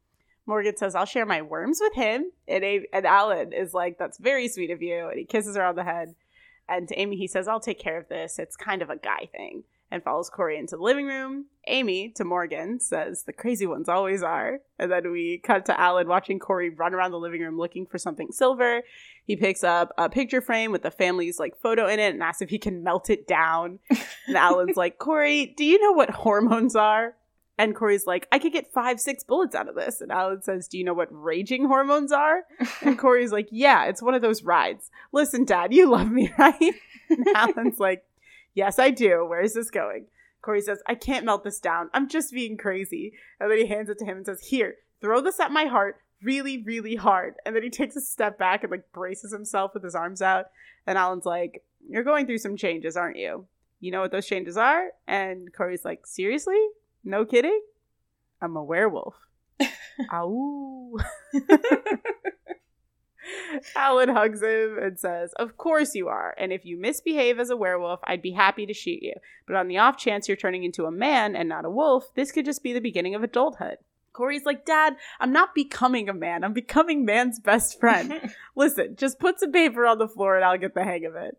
Morgan 0.47 0.77
says, 0.77 0.95
I'll 0.95 1.05
share 1.07 1.27
my 1.27 1.43
worms 1.43 1.79
with 1.81 1.95
him. 1.95 2.31
And, 2.47 2.63
a- 2.65 2.87
and 2.93 3.07
Alan 3.07 3.53
is 3.53 3.73
like, 3.75 3.99
That's 3.99 4.19
very 4.19 4.49
sweet 4.49 4.71
of 4.71 4.83
you. 4.83 5.09
And 5.09 5.19
he 5.19 5.25
kisses 5.25 5.57
her 5.57 5.65
on 5.65 5.77
the 5.77 5.85
head. 5.85 6.15
And 6.69 6.89
to 6.89 6.99
Amy, 6.99 7.17
he 7.17 7.27
says, 7.27 7.47
I'll 7.49 7.61
take 7.61 7.79
care 7.79 7.99
of 7.99 8.09
this. 8.09 8.39
It's 8.39 8.57
kind 8.57 8.83
of 8.83 8.91
a 8.91 8.97
guy 8.97 9.29
thing. 9.33 9.65
And 9.91 10.03
follows 10.03 10.29
Cory 10.31 10.59
into 10.59 10.77
the 10.77 10.83
living 10.83 11.07
room. 11.07 11.45
Amy, 11.69 12.09
to 12.17 12.25
Morgan, 12.25 12.81
says, 12.81 13.23
The 13.25 13.33
crazy 13.33 13.67
ones 13.67 13.89
always 13.89 14.23
are. 14.23 14.61
And 14.79 14.91
then 14.91 15.13
we 15.13 15.39
cut 15.45 15.67
to 15.67 15.79
Alan 15.79 16.09
watching 16.09 16.39
Cory 16.39 16.71
run 16.71 16.95
around 16.95 17.13
the 17.13 17.19
living 17.19 17.43
room 17.43 17.59
looking 17.59 17.87
for 17.87 17.99
something 17.99 18.33
silver. 18.33 18.83
He 19.27 19.37
picks 19.37 19.63
up 19.63 19.93
a 19.97 20.09
picture 20.09 20.41
frame 20.41 20.73
with 20.73 20.83
the 20.83 20.91
family's 20.91 21.39
like 21.39 21.57
photo 21.61 21.87
in 21.87 22.01
it 22.01 22.13
and 22.15 22.23
asks 22.23 22.43
if 22.43 22.51
he 22.51 22.59
can 22.59 22.83
melt 22.83 23.09
it 23.09 23.29
down. 23.29 23.79
And 24.27 24.37
Alan's 24.37 24.77
like, 24.77 24.99
Cory, 24.99 25.55
do 25.57 25.65
you 25.65 25.81
know 25.81 25.93
what 25.93 26.11
hormones 26.11 26.75
are? 26.75 27.15
And 27.57 27.75
Cory's 27.75 28.07
like, 28.07 28.27
I 28.33 28.39
could 28.39 28.53
get 28.53 28.73
five, 28.73 28.99
six 28.99 29.23
bullets 29.23 29.55
out 29.55 29.69
of 29.69 29.77
this. 29.77 30.01
And 30.01 30.11
Alan 30.11 30.43
says, 30.43 30.67
Do 30.67 30.77
you 30.79 30.85
know 30.85 30.95
what 30.95 31.09
raging 31.11 31.67
hormones 31.67 32.13
are? 32.13 32.43
And 32.83 32.99
Cory's 32.99 33.33
like, 33.33 33.49
Yeah, 33.51 33.85
it's 33.85 34.03
one 34.03 34.15
of 34.15 34.23
those 34.23 34.43
rides. 34.43 34.91
Listen, 35.13 35.45
Dad, 35.45 35.73
you 35.73 35.89
love 35.89 36.11
me, 36.11 36.33
right? 36.39 36.75
And 37.09 37.27
Alan's 37.35 37.79
like, 37.79 38.05
Yes, 38.55 38.79
I 38.79 38.91
do. 38.91 39.25
Where 39.25 39.43
is 39.43 39.55
this 39.55 39.71
going? 39.71 40.07
Cory 40.43 40.61
says, 40.61 40.83
I 40.87 40.95
can't 40.95 41.25
melt 41.25 41.45
this 41.45 41.61
down. 41.61 41.91
I'm 41.95 42.09
just 42.09 42.33
being 42.33 42.57
crazy. 42.57 43.15
And 43.41 43.51
then 43.51 43.59
he 43.59 43.67
hands 43.67 43.89
it 43.89 43.99
to 44.01 44.05
him 44.05 44.19
and 44.19 44.27
says, 44.27 44.41
Here, 44.41 44.77
throw 45.01 45.21
this 45.21 45.41
at 45.41 45.53
my 45.53 45.67
heart 45.67 46.01
really, 46.23 46.63
really 46.63 46.97
hard. 46.97 47.35
And 47.45 47.55
then 47.55 47.63
he 47.63 47.71
takes 47.71 47.97
a 47.97 48.01
step 48.01 48.39
back 48.39 48.65
and 48.65 48.71
like 48.71 48.91
braces 48.93 49.33
himself 49.33 49.75
with 49.75 49.85
his 49.85 49.95
arms 49.95 50.23
out. 50.23 50.47
And 50.87 50.99
Alan's 50.99 51.27
like, 51.27 51.63
You're 51.89 52.03
going 52.03 52.27
through 52.27 52.39
some 52.39 52.57
changes, 52.57 52.97
aren't 52.97 53.17
you? 53.17 53.47
You 53.81 53.93
know 53.93 54.01
what 54.01 54.11
those 54.11 54.27
changes 54.27 54.57
are? 54.57 54.89
And 55.07 55.53
Cory's 55.53 55.85
like, 55.85 56.07
Seriously? 56.07 56.61
No 57.05 57.25
kidding? 57.25 57.61
I'm 58.41 58.57
a 58.57 58.65
werewolf. 58.65 59.15
Ow. 60.13 60.97
Alan 63.77 64.09
hugs 64.09 64.43
him 64.43 64.79
and 64.79 64.99
says, 64.99 65.33
Of 65.35 65.57
course 65.57 65.95
you 65.95 66.09
are. 66.09 66.35
And 66.39 66.53
if 66.53 66.65
you 66.65 66.77
misbehave 66.79 67.39
as 67.39 67.51
a 67.51 67.57
werewolf, 67.57 68.01
I'd 68.05 68.23
be 68.23 68.33
happy 68.33 68.67
to 68.67 68.75
shoot 68.75 69.03
you. 69.03 69.15
But 69.47 69.57
on 69.57 69.69
the 69.69 69.79
off 69.79 69.97
chance 69.97 70.29
you're 70.29 70.37
turning 70.37 70.65
into 70.65 70.85
a 70.87 70.91
man 70.91 71.37
and 71.37 71.49
not 71.49 71.65
a 71.65 71.71
wolf, 71.71 72.15
this 72.15 72.33
could 72.33 72.45
just 72.45 72.63
be 72.63 72.73
the 72.73 72.81
beginning 72.81 73.15
of 73.15 73.23
adulthood. 73.23 73.79
Cory's 74.13 74.45
like, 74.45 74.65
Dad, 74.65 74.97
I'm 75.19 75.33
not 75.33 75.55
becoming 75.55 76.09
a 76.09 76.15
man. 76.15 76.45
I'm 76.45 76.53
becoming 76.53 77.05
man's 77.05 77.41
best 77.41 77.81
friend. 77.81 78.33
Listen, 78.57 78.95
just 78.97 79.19
put 79.19 79.41
some 79.41 79.53
paper 79.53 79.87
on 79.87 79.99
the 79.99 80.09
floor 80.09 80.37
and 80.37 80.45
I'll 80.45 80.57
get 80.57 80.75
the 80.75 80.85
hang 80.85 81.05
of 81.05 81.17
it. 81.17 81.37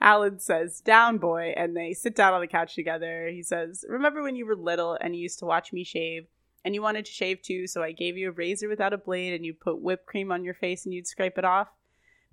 Alan 0.00 0.38
says, 0.38 0.80
Down, 0.80 1.18
boy. 1.18 1.54
And 1.56 1.76
they 1.76 1.92
sit 1.92 2.14
down 2.14 2.34
on 2.34 2.40
the 2.40 2.46
couch 2.46 2.74
together. 2.74 3.28
He 3.28 3.42
says, 3.42 3.84
Remember 3.88 4.22
when 4.22 4.36
you 4.36 4.46
were 4.46 4.56
little 4.56 4.96
and 5.00 5.14
you 5.14 5.22
used 5.22 5.38
to 5.40 5.46
watch 5.46 5.72
me 5.72 5.84
shave? 5.84 6.26
And 6.64 6.74
you 6.74 6.80
wanted 6.80 7.04
to 7.04 7.12
shave 7.12 7.42
too, 7.42 7.66
so 7.66 7.82
I 7.82 7.92
gave 7.92 8.16
you 8.16 8.30
a 8.30 8.32
razor 8.32 8.68
without 8.68 8.94
a 8.94 8.98
blade 8.98 9.34
and 9.34 9.44
you'd 9.44 9.60
put 9.60 9.82
whipped 9.82 10.06
cream 10.06 10.32
on 10.32 10.44
your 10.44 10.54
face 10.54 10.84
and 10.84 10.94
you'd 10.94 11.06
scrape 11.06 11.36
it 11.36 11.44
off? 11.44 11.68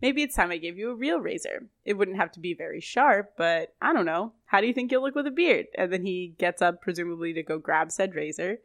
Maybe 0.01 0.23
it's 0.23 0.35
time 0.35 0.51
I 0.51 0.57
gave 0.57 0.77
you 0.77 0.89
a 0.89 0.95
real 0.95 1.19
razor. 1.19 1.67
It 1.85 1.93
wouldn't 1.93 2.17
have 2.17 2.31
to 2.31 2.39
be 2.39 2.55
very 2.55 2.81
sharp, 2.81 3.33
but 3.37 3.75
I 3.81 3.93
don't 3.93 4.05
know. 4.05 4.33
How 4.45 4.59
do 4.59 4.67
you 4.67 4.73
think 4.73 4.91
you'll 4.91 5.03
look 5.03 5.15
with 5.15 5.27
a 5.27 5.31
beard? 5.31 5.67
And 5.77 5.93
then 5.93 6.05
he 6.05 6.33
gets 6.39 6.61
up, 6.61 6.81
presumably 6.81 7.33
to 7.33 7.43
go 7.43 7.59
grab 7.59 7.91
said 7.91 8.15
razor. 8.15 8.59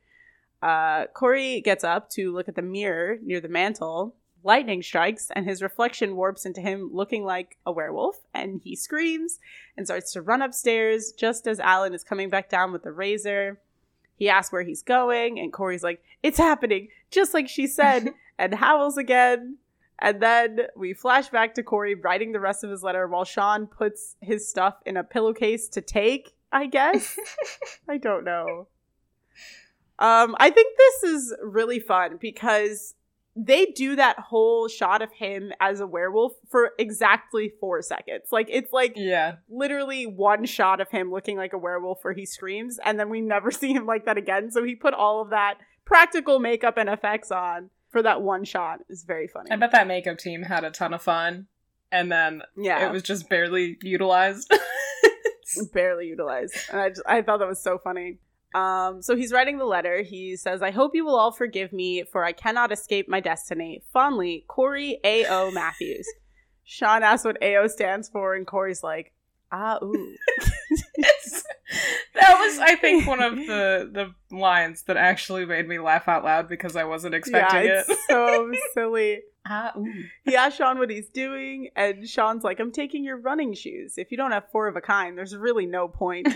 Uh, 0.62 1.06
Cory 1.08 1.60
gets 1.60 1.84
up 1.84 2.08
to 2.10 2.32
look 2.32 2.48
at 2.48 2.54
the 2.54 2.62
mirror 2.62 3.18
near 3.22 3.40
the 3.40 3.48
mantle. 3.48 4.14
Lightning 4.42 4.82
strikes, 4.82 5.30
and 5.34 5.44
his 5.44 5.62
reflection 5.62 6.16
warps 6.16 6.46
into 6.46 6.60
him 6.60 6.90
looking 6.92 7.24
like 7.24 7.58
a 7.66 7.72
werewolf, 7.72 8.20
and 8.32 8.60
he 8.62 8.76
screams 8.76 9.40
and 9.76 9.86
starts 9.86 10.12
to 10.12 10.22
run 10.22 10.42
upstairs 10.42 11.12
just 11.12 11.46
as 11.46 11.58
Alan 11.58 11.94
is 11.94 12.04
coming 12.04 12.30
back 12.30 12.48
down 12.48 12.72
with 12.72 12.82
the 12.82 12.92
razor. 12.92 13.58
He 14.16 14.28
asks 14.28 14.52
where 14.52 14.62
he's 14.62 14.82
going, 14.82 15.38
and 15.38 15.52
Cory's 15.52 15.82
like, 15.82 16.02
It's 16.22 16.38
happening, 16.38 16.88
just 17.10 17.34
like 17.34 17.48
she 17.48 17.66
said, 17.66 18.10
and 18.38 18.54
howls 18.54 18.96
again. 18.96 19.58
And 19.98 20.20
then 20.20 20.60
we 20.76 20.92
flash 20.92 21.28
back 21.28 21.54
to 21.54 21.62
Cory 21.62 21.94
writing 21.94 22.32
the 22.32 22.40
rest 22.40 22.62
of 22.62 22.70
his 22.70 22.82
letter 22.82 23.06
while 23.06 23.24
Sean 23.24 23.66
puts 23.66 24.16
his 24.20 24.48
stuff 24.48 24.74
in 24.84 24.96
a 24.96 25.04
pillowcase 25.04 25.68
to 25.70 25.80
take, 25.80 26.34
I 26.52 26.66
guess. 26.66 27.18
I 27.88 27.96
don't 27.96 28.24
know. 28.24 28.68
Um, 29.98 30.36
I 30.38 30.50
think 30.50 30.76
this 30.76 31.10
is 31.10 31.34
really 31.42 31.80
fun 31.80 32.18
because 32.20 32.94
they 33.36 33.66
do 33.66 33.96
that 33.96 34.18
whole 34.18 34.66
shot 34.66 35.02
of 35.02 35.12
him 35.12 35.52
as 35.60 35.80
a 35.80 35.86
werewolf 35.86 36.32
for 36.48 36.70
exactly 36.78 37.52
four 37.60 37.82
seconds. 37.82 38.28
Like 38.32 38.48
it's 38.50 38.72
like 38.72 38.94
yeah. 38.96 39.36
literally 39.50 40.06
one 40.06 40.46
shot 40.46 40.80
of 40.80 40.90
him 40.90 41.10
looking 41.10 41.36
like 41.36 41.52
a 41.52 41.58
werewolf 41.58 42.02
where 42.02 42.14
he 42.14 42.24
screams, 42.24 42.78
and 42.82 42.98
then 42.98 43.10
we 43.10 43.20
never 43.20 43.50
see 43.52 43.72
him 43.72 43.86
like 43.86 44.06
that 44.06 44.16
again. 44.16 44.50
So 44.50 44.64
he 44.64 44.74
put 44.74 44.94
all 44.94 45.20
of 45.20 45.30
that 45.30 45.58
practical 45.84 46.38
makeup 46.38 46.78
and 46.78 46.88
effects 46.88 47.30
on 47.30 47.70
for 47.90 48.02
that 48.02 48.22
one 48.22 48.44
shot. 48.44 48.80
It's 48.88 49.04
very 49.04 49.28
funny. 49.28 49.50
I 49.50 49.56
bet 49.56 49.72
that 49.72 49.86
makeup 49.86 50.18
team 50.18 50.42
had 50.42 50.64
a 50.64 50.70
ton 50.70 50.94
of 50.94 51.02
fun. 51.02 51.46
And 51.92 52.10
then 52.10 52.42
yeah, 52.56 52.88
it 52.88 52.92
was 52.92 53.02
just 53.02 53.28
barely 53.28 53.78
utilized. 53.82 54.52
barely 55.72 56.06
utilized. 56.06 56.54
And 56.70 56.80
I 56.80 56.88
just, 56.88 57.02
I 57.06 57.22
thought 57.22 57.38
that 57.38 57.48
was 57.48 57.62
so 57.62 57.78
funny. 57.78 58.18
Um, 58.56 59.02
so 59.02 59.16
he's 59.16 59.32
writing 59.32 59.58
the 59.58 59.66
letter. 59.66 60.00
He 60.02 60.34
says, 60.34 60.62
I 60.62 60.70
hope 60.70 60.94
you 60.94 61.04
will 61.04 61.16
all 61.16 61.30
forgive 61.30 61.74
me, 61.74 62.04
for 62.04 62.24
I 62.24 62.32
cannot 62.32 62.72
escape 62.72 63.06
my 63.06 63.20
destiny. 63.20 63.82
Fondly, 63.92 64.46
Cory 64.48 64.98
A.O. 65.04 65.50
Matthews. 65.50 66.08
Sean 66.64 67.02
asks 67.02 67.26
what 67.26 67.42
AO 67.42 67.66
stands 67.66 68.08
for, 68.08 68.34
and 68.34 68.46
Cory's 68.46 68.82
like, 68.82 69.12
ah, 69.52 69.78
ooh. 69.84 70.14
that 72.14 72.38
was, 72.40 72.58
I 72.58 72.76
think, 72.76 73.06
one 73.06 73.22
of 73.22 73.36
the, 73.36 73.90
the 74.30 74.34
lines 74.34 74.84
that 74.84 74.96
actually 74.96 75.44
made 75.44 75.68
me 75.68 75.78
laugh 75.78 76.08
out 76.08 76.24
loud 76.24 76.48
because 76.48 76.76
I 76.76 76.84
wasn't 76.84 77.14
expecting 77.14 77.66
yeah, 77.66 77.82
it. 77.86 77.98
so 78.08 78.50
silly. 78.72 79.20
Ah, 79.46 79.74
ooh. 79.76 80.04
He 80.24 80.34
asks 80.34 80.56
Sean 80.56 80.78
what 80.78 80.88
he's 80.88 81.10
doing, 81.10 81.68
and 81.76 82.08
Sean's 82.08 82.42
like, 82.42 82.58
I'm 82.58 82.72
taking 82.72 83.04
your 83.04 83.18
running 83.18 83.52
shoes. 83.52 83.98
If 83.98 84.10
you 84.10 84.16
don't 84.16 84.32
have 84.32 84.50
four 84.50 84.66
of 84.66 84.76
a 84.76 84.80
kind, 84.80 85.18
there's 85.18 85.36
really 85.36 85.66
no 85.66 85.88
point. 85.88 86.26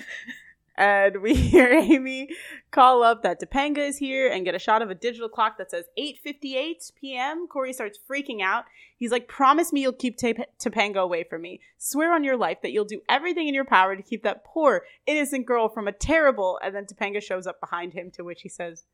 And 0.81 1.21
we 1.21 1.35
hear 1.51 1.69
Amy 1.69 2.31
call 2.71 3.03
up 3.03 3.23
that 3.23 3.38
Topanga 3.38 3.87
is 3.87 3.99
here 3.99 4.33
and 4.33 4.47
get 4.47 4.55
a 4.55 4.59
shot 4.59 4.81
of 4.81 4.88
a 4.88 4.95
digital 4.95 5.29
clock 5.29 5.59
that 5.59 5.71
says 5.71 5.85
8:58 5.99 6.93
p.m. 6.99 7.47
Cory 7.47 7.75
starts 7.75 7.99
freaking 8.11 8.40
out. 8.40 8.64
He's 8.97 9.12
like, 9.12 9.29
"Promise 9.29 9.75
me 9.75 9.83
you'll 9.83 9.93
keep 9.93 10.16
Top- 10.16 10.49
Topanga 10.59 10.97
away 10.97 11.23
from 11.23 11.43
me. 11.43 11.61
Swear 11.77 12.14
on 12.14 12.25
your 12.25 12.38
life 12.38 12.62
that 12.62 12.73
you'll 12.73 12.87
do 12.87 13.03
everything 13.11 13.47
in 13.47 13.55
your 13.55 13.66
power 13.66 13.95
to 13.95 14.03
keep 14.03 14.23
that 14.23 14.43
poor 14.43 14.83
innocent 15.07 15.45
girl 15.45 15.69
from 15.69 15.87
a 15.87 15.93
terrible." 15.93 16.59
And 16.64 16.75
then 16.75 16.87
Topanga 16.87 17.23
shows 17.23 17.47
up 17.47 17.61
behind 17.61 17.93
him, 17.93 18.11
to 18.12 18.25
which 18.25 18.40
he 18.40 18.49
says, 18.49 18.85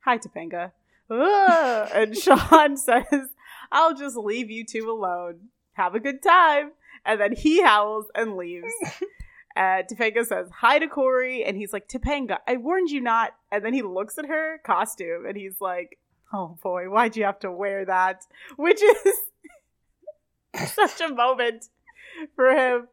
"Hi, 0.00 0.18
Topanga." 0.18 0.72
And 1.08 2.16
Sean 2.18 2.76
says, 2.76 3.30
"I'll 3.70 3.94
just 3.94 4.16
leave 4.16 4.50
you 4.50 4.64
two 4.64 4.90
alone. 4.90 5.50
Have 5.74 5.94
a 5.94 6.00
good 6.00 6.20
time." 6.20 6.72
And 7.04 7.20
then 7.20 7.36
he 7.36 7.62
howls 7.62 8.06
and 8.16 8.36
leaves. 8.36 8.66
Uh, 9.58 9.82
Topanga 9.82 10.24
says 10.24 10.48
hi 10.54 10.78
to 10.78 10.86
Cory, 10.86 11.44
and 11.44 11.56
he's 11.56 11.72
like, 11.72 11.88
Topanga, 11.88 12.38
I 12.46 12.58
warned 12.58 12.90
you 12.90 13.00
not. 13.00 13.32
And 13.50 13.64
then 13.64 13.74
he 13.74 13.82
looks 13.82 14.16
at 14.16 14.26
her 14.26 14.60
costume, 14.64 15.26
and 15.26 15.36
he's 15.36 15.60
like, 15.60 15.98
Oh 16.32 16.56
boy, 16.62 16.88
why'd 16.88 17.16
you 17.16 17.24
have 17.24 17.40
to 17.40 17.50
wear 17.50 17.84
that? 17.84 18.22
Which 18.56 18.80
is 18.80 19.14
such 20.72 21.00
a 21.00 21.12
moment 21.12 21.66
for 22.36 22.50
him. 22.50 22.88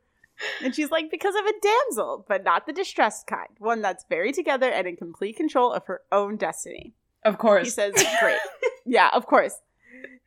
And 0.64 0.74
she's 0.74 0.90
like, 0.90 1.12
Because 1.12 1.36
of 1.36 1.46
a 1.46 1.54
damsel, 1.62 2.26
but 2.28 2.44
not 2.44 2.66
the 2.66 2.74
distressed 2.74 3.28
kind, 3.28 3.50
one 3.60 3.84
that's 3.84 4.06
very 4.10 4.32
together 4.32 4.70
and 4.70 4.88
in 4.88 4.96
complete 4.96 5.38
control 5.38 5.72
of 5.72 5.86
her 5.86 6.02
own 6.12 6.36
destiny. 6.36 6.94
Of 7.24 7.38
course. 7.38 7.68
He 7.68 7.72
says, 7.72 7.94
Great. 8.20 8.40
yeah, 8.86 9.10
of 9.14 9.28
course. 9.28 9.62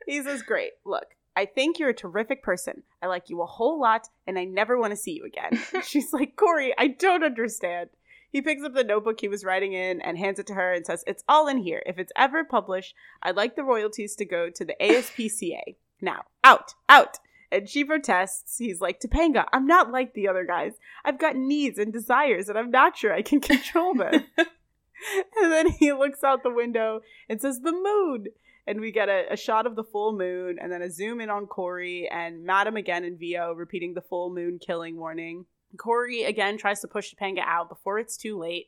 He 0.07 0.23
says, 0.23 0.43
Great. 0.43 0.73
Look, 0.85 1.07
I 1.39 1.47
think 1.47 1.78
you're 1.78 1.91
a 1.91 1.95
terrific 1.95 2.43
person. 2.43 2.82
I 3.01 3.07
like 3.07 3.30
you 3.30 3.43
a 3.43 3.47
whole 3.47 3.80
lot, 3.80 4.09
and 4.26 4.36
I 4.36 4.43
never 4.43 4.76
want 4.76 4.91
to 4.91 4.97
see 4.97 5.12
you 5.12 5.24
again. 5.24 5.62
She's 5.84 6.12
like, 6.12 6.34
Cory, 6.34 6.74
I 6.76 6.89
don't 6.89 7.22
understand. 7.22 7.91
He 8.28 8.43
picks 8.43 8.64
up 8.64 8.74
the 8.74 8.82
notebook 8.82 9.20
he 9.20 9.28
was 9.28 9.45
writing 9.45 9.72
in 9.72 10.01
and 10.01 10.18
hands 10.18 10.41
it 10.41 10.49
to 10.49 10.55
her 10.55 10.72
and 10.72 10.84
says, 10.84 11.05
It's 11.07 11.22
all 11.28 11.47
in 11.47 11.59
here. 11.59 11.80
If 11.86 11.97
it's 11.97 12.11
ever 12.16 12.43
published, 12.43 12.93
I'd 13.22 13.36
like 13.36 13.55
the 13.55 13.62
royalties 13.62 14.16
to 14.16 14.24
go 14.24 14.51
to 14.51 14.64
the 14.64 14.74
ASPCA. 14.80 15.76
Now, 16.01 16.22
out, 16.43 16.74
out. 16.89 17.18
And 17.53 17.68
she 17.68 17.84
protests. 17.84 18.59
He's 18.59 18.80
like, 18.80 18.99
Topanga, 18.99 19.45
I'm 19.53 19.68
not 19.68 19.93
like 19.93 20.14
the 20.14 20.26
other 20.26 20.45
guys. 20.45 20.72
I've 21.05 21.20
got 21.20 21.36
needs 21.36 21.78
and 21.78 21.93
desires, 21.93 22.49
and 22.49 22.59
I'm 22.59 22.72
not 22.72 22.97
sure 22.97 23.12
I 23.12 23.22
can 23.22 23.39
control 23.41 23.95
them. 23.95 24.24
and 24.36 25.53
then 25.53 25.68
he 25.68 25.93
looks 25.93 26.24
out 26.24 26.43
the 26.43 26.51
window 26.51 27.03
and 27.28 27.41
says, 27.41 27.61
The 27.61 27.70
moon. 27.70 28.26
And 28.69 28.83
we 28.83 28.93
get 28.93 29.09
a, 29.09 29.33
a 29.33 29.37
shot 29.37 29.66
of 29.66 29.77
the 29.77 29.83
full 29.83 30.12
moon 30.12 30.59
and 30.61 30.71
then 30.71 30.83
a 30.83 30.91
zoom 30.91 31.23
in 31.23 31.31
on 31.31 31.47
Cory 31.47 32.07
and 32.12 32.45
Madam 32.45 32.77
again 32.77 33.03
in 33.03 33.16
VO 33.16 33.55
repeating 33.55 33.95
the 33.95 34.03
full 34.03 34.29
moon 34.29 34.59
killing 34.59 34.99
warning. 34.99 35.47
Cory 35.79 36.25
again 36.25 36.59
tries 36.59 36.81
to 36.81 36.89
push 36.89 37.14
Topanga 37.14 37.41
out 37.47 37.71
before 37.71 37.99
it's 37.99 38.19
too 38.19 38.39
late. 38.39 38.66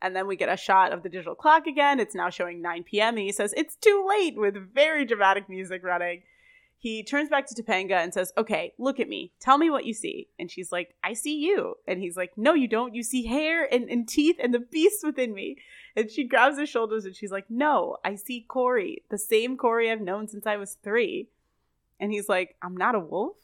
And 0.00 0.14
then 0.14 0.28
we 0.28 0.36
get 0.36 0.48
a 0.48 0.56
shot 0.56 0.92
of 0.92 1.02
the 1.02 1.08
digital 1.08 1.34
clock 1.34 1.66
again. 1.66 1.98
It's 1.98 2.14
now 2.14 2.30
showing 2.30 2.62
9 2.62 2.84
p.m. 2.84 3.16
And 3.16 3.26
he 3.26 3.32
says, 3.32 3.52
It's 3.56 3.74
too 3.74 4.06
late 4.08 4.34
with 4.36 4.72
very 4.72 5.04
dramatic 5.04 5.48
music 5.48 5.82
running. 5.82 6.22
He 6.78 7.02
turns 7.02 7.28
back 7.28 7.46
to 7.48 7.60
Topanga 7.60 7.96
and 7.96 8.14
says, 8.14 8.32
Okay, 8.38 8.72
look 8.78 9.00
at 9.00 9.08
me. 9.08 9.32
Tell 9.40 9.58
me 9.58 9.68
what 9.68 9.84
you 9.84 9.94
see. 9.94 10.28
And 10.38 10.48
she's 10.48 10.70
like, 10.70 10.94
I 11.02 11.12
see 11.12 11.36
you. 11.38 11.74
And 11.88 12.00
he's 12.00 12.16
like, 12.16 12.32
No, 12.36 12.54
you 12.54 12.68
don't. 12.68 12.94
You 12.94 13.02
see 13.02 13.26
hair 13.26 13.68
and, 13.70 13.90
and 13.90 14.08
teeth 14.08 14.36
and 14.40 14.54
the 14.54 14.60
beast 14.60 15.04
within 15.04 15.34
me. 15.34 15.56
And 15.96 16.10
she 16.10 16.24
grabs 16.24 16.58
his 16.58 16.68
shoulders 16.68 17.04
and 17.04 17.14
she's 17.16 17.30
like, 17.32 17.46
No, 17.50 17.96
I 18.04 18.14
see 18.14 18.44
Cory, 18.48 19.02
the 19.10 19.18
same 19.18 19.56
Cory 19.56 19.90
I've 19.90 20.00
known 20.00 20.28
since 20.28 20.46
I 20.46 20.56
was 20.56 20.76
three. 20.82 21.28
And 21.98 22.12
he's 22.12 22.28
like, 22.28 22.56
I'm 22.62 22.76
not 22.76 22.94
a 22.94 23.00
wolf. 23.00 23.36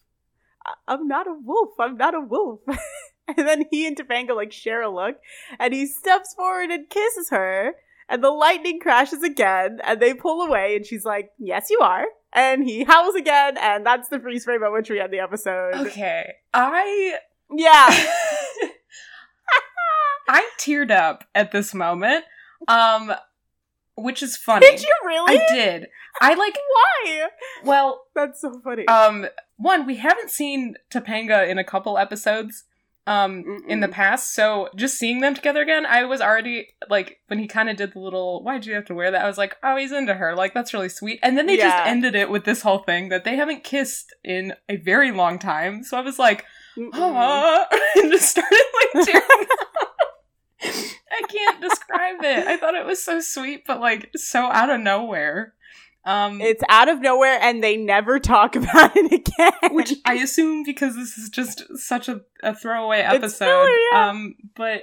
I- 0.64 0.74
I'm 0.94 1.07
not 1.09 1.26
a 1.26 1.34
wolf. 1.34 1.70
I'm 1.78 1.97
not 1.97 2.14
a 2.14 2.20
wolf. 2.20 2.61
and 3.28 3.38
then 3.49 3.64
he 3.70 3.86
and 3.86 3.97
Topanga 3.97 4.34
like 4.34 4.53
share 4.53 4.82
a 4.82 4.88
look 4.88 5.16
and 5.59 5.74
he 5.74 5.86
steps 5.86 6.34
forward 6.34 6.70
and 6.70 6.88
kisses 6.88 7.30
her. 7.30 7.74
And 8.09 8.22
the 8.22 8.30
lightning 8.30 8.78
crashes 8.78 9.22
again 9.24 9.80
and 9.82 9.99
they 10.01 10.14
pull 10.14 10.42
away 10.42 10.76
and 10.76 10.86
she's 10.86 11.05
like, 11.05 11.30
Yes, 11.38 11.68
you 11.70 11.80
are. 11.80 12.05
And 12.32 12.64
he 12.64 12.84
howls 12.84 13.14
again, 13.14 13.57
and 13.57 13.86
that's 13.86 14.11
the 14.11 14.20
freeze 14.20 14.44
frame 14.44 14.62
at 14.62 14.70
which 14.70 14.90
we 14.90 15.01
end 15.01 15.11
the 15.11 15.20
episode. 15.20 15.74
Okay. 15.86 16.34
I 16.53 17.18
Yeah. 17.51 17.86
I 20.28 20.49
teared 20.59 20.90
up 20.90 21.24
at 21.34 21.53
this 21.53 21.72
moment. 21.72 22.24
Um 22.68 23.12
which 23.98 24.22
is 24.22 24.36
funny. 24.36 24.66
Did 24.70 24.82
you 24.82 24.92
really? 25.07 25.38
I 25.38 25.54
did. 25.54 25.88
I 26.20 26.34
like 26.34 26.57
Why? 26.68 27.28
well, 27.64 28.02
That's 28.14 28.40
so 28.40 28.61
funny. 28.62 28.86
um 28.88 29.26
one, 29.57 29.86
we 29.86 29.96
haven't 29.96 30.30
seen 30.30 30.74
Topanga 30.90 31.48
in 31.48 31.59
a 31.59 31.64
couple 31.64 31.96
episodes 31.98 32.64
um 33.07 33.62
in 33.68 33.80
the 33.80 33.88
past, 33.88 34.34
so 34.34 34.68
just 34.74 34.98
seeing 34.98 35.20
them 35.20 35.34
together 35.34 35.62
again, 35.62 35.86
I 35.86 36.04
was 36.04 36.20
already 36.20 36.68
like 36.90 37.20
when 37.28 37.38
he 37.38 37.46
kind 37.46 37.70
of 37.70 37.76
did 37.76 37.92
the 37.92 38.00
little 38.00 38.42
why'd 38.42 38.66
you 38.66 38.74
have 38.74 38.84
to 38.86 38.94
wear 38.94 39.11
that? 39.12 39.24
I 39.24 39.28
was 39.28 39.38
like, 39.38 39.57
"Oh, 39.62 39.76
he's 39.76 39.92
into 39.92 40.14
her. 40.14 40.34
Like 40.34 40.52
that's 40.54 40.74
really 40.74 40.88
sweet." 40.88 41.20
And 41.22 41.38
then 41.38 41.46
they 41.46 41.57
just 41.57 41.86
ended 41.86 42.14
it 42.16 42.28
with 42.30 42.44
this 42.44 42.62
whole 42.62 42.78
thing 42.80 43.09
that 43.11 43.24
they 43.24 43.36
haven't 43.36 43.62
kissed 43.64 44.12
in 44.24 44.54
a 44.68 44.76
very 44.76 45.12
long 45.12 45.38
time. 45.38 45.84
So 45.84 45.96
I 45.96 46.00
was 46.00 46.18
like, 46.18 46.44
Mm-mm. 46.76 47.64
and 47.96 48.11
just 48.12 48.30
started 48.30 48.64
like 48.94 49.07
tearing 49.07 49.46
up. 49.80 49.94
I 51.11 51.22
can't 51.28 51.61
describe 51.61 52.16
it. 52.22 52.46
I 52.46 52.57
thought 52.57 52.74
it 52.74 52.84
was 52.86 53.02
so 53.02 53.20
sweet, 53.20 53.64
but 53.66 53.80
like 53.80 54.11
so 54.16 54.40
out 54.44 54.70
of 54.70 54.80
nowhere. 54.80 55.54
Um, 56.04 56.40
It's 56.40 56.62
out 56.68 56.88
of 56.88 57.00
nowhere, 57.00 57.38
and 57.40 57.62
they 57.64 57.76
never 57.76 58.18
talk 58.20 58.54
about 58.57 58.92
it 58.96 59.12
again. 59.12 59.74
which 59.74 59.92
I 60.04 60.14
assume 60.14 60.62
because 60.64 60.94
this 60.94 61.18
is 61.18 61.30
just 61.30 61.64
such 61.78 62.09
a, 62.09 62.20
a 62.42 62.54
throwaway 62.54 63.00
episode. 63.00 63.44
filler, 63.46 63.70
yeah. 63.92 64.09
Um, 64.11 64.34
but 64.54 64.82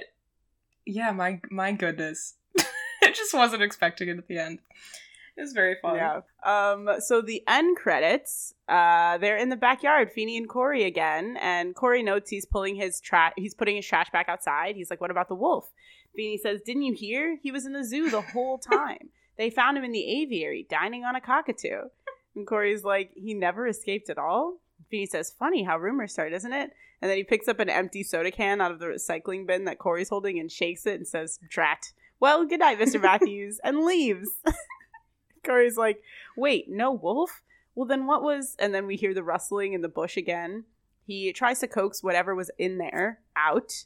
yeah, 0.86 1.12
my 1.12 1.40
my 1.50 1.72
goodness, 1.72 2.34
I 3.02 3.10
just 3.12 3.32
wasn't 3.32 3.62
expecting 3.62 4.08
it 4.08 4.18
at 4.18 4.28
the 4.28 4.38
end. 4.38 4.58
It 5.36 5.40
was 5.40 5.52
very 5.52 5.76
fun. 5.82 5.96
Yeah. 5.96 6.20
Um. 6.44 6.88
So 7.00 7.20
the 7.20 7.42
end 7.48 7.76
credits. 7.76 8.52
Uh, 8.68 9.18
they're 9.18 9.36
in 9.36 9.48
the 9.48 9.56
backyard, 9.56 10.10
Feeny 10.12 10.36
and 10.36 10.48
Cory 10.48 10.84
again, 10.84 11.36
and 11.40 11.74
Cory 11.74 12.02
notes 12.02 12.30
he's 12.30 12.44
pulling 12.46 12.76
his 12.76 13.00
trash. 13.00 13.32
He's 13.36 13.52
putting 13.54 13.76
his 13.76 13.86
trash 13.86 14.10
back 14.10 14.28
outside. 14.28 14.76
He's 14.76 14.90
like, 14.90 15.00
"What 15.00 15.10
about 15.10 15.28
the 15.28 15.34
wolf?" 15.34 15.70
Feeny 16.14 16.38
says, 16.38 16.60
"Didn't 16.62 16.82
you 16.82 16.94
hear? 16.94 17.38
He 17.42 17.50
was 17.50 17.66
in 17.66 17.72
the 17.72 17.84
zoo 17.84 18.10
the 18.10 18.20
whole 18.20 18.58
time. 18.58 19.10
they 19.36 19.50
found 19.50 19.76
him 19.76 19.82
in 19.82 19.90
the 19.90 20.22
aviary, 20.22 20.66
dining 20.70 21.04
on 21.04 21.16
a 21.16 21.20
cockatoo." 21.20 21.88
And 22.36 22.46
Cory's 22.46 22.84
like, 22.84 23.12
"He 23.14 23.34
never 23.34 23.66
escaped 23.66 24.08
at 24.08 24.18
all." 24.18 24.60
Feeny 24.90 25.06
says, 25.06 25.32
"Funny 25.32 25.64
how 25.64 25.78
rumors 25.78 26.12
start, 26.12 26.32
isn't 26.32 26.52
it?" 26.52 26.70
And 27.02 27.10
then 27.10 27.16
he 27.16 27.24
picks 27.24 27.48
up 27.48 27.58
an 27.58 27.68
empty 27.68 28.02
soda 28.02 28.30
can 28.30 28.60
out 28.60 28.70
of 28.70 28.78
the 28.78 28.86
recycling 28.86 29.46
bin 29.46 29.64
that 29.64 29.78
Cory's 29.78 30.08
holding 30.08 30.38
and 30.38 30.50
shakes 30.50 30.86
it 30.86 30.94
and 30.94 31.06
says, 31.06 31.38
"Drat." 31.48 31.92
Well, 32.20 32.46
good 32.46 32.60
night, 32.60 32.78
Mr. 32.78 33.00
Matthews, 33.02 33.60
and 33.62 33.84
leaves. 33.84 34.30
Cory's 35.44 35.76
like, 35.76 36.02
wait, 36.36 36.68
no 36.68 36.92
wolf? 36.92 37.42
Well, 37.74 37.86
then 37.86 38.06
what 38.06 38.22
was. 38.22 38.56
And 38.58 38.74
then 38.74 38.86
we 38.86 38.96
hear 38.96 39.14
the 39.14 39.22
rustling 39.22 39.72
in 39.72 39.82
the 39.82 39.88
bush 39.88 40.16
again. 40.16 40.64
He 41.06 41.32
tries 41.32 41.58
to 41.60 41.68
coax 41.68 42.02
whatever 42.02 42.34
was 42.34 42.50
in 42.58 42.78
there 42.78 43.20
out, 43.36 43.84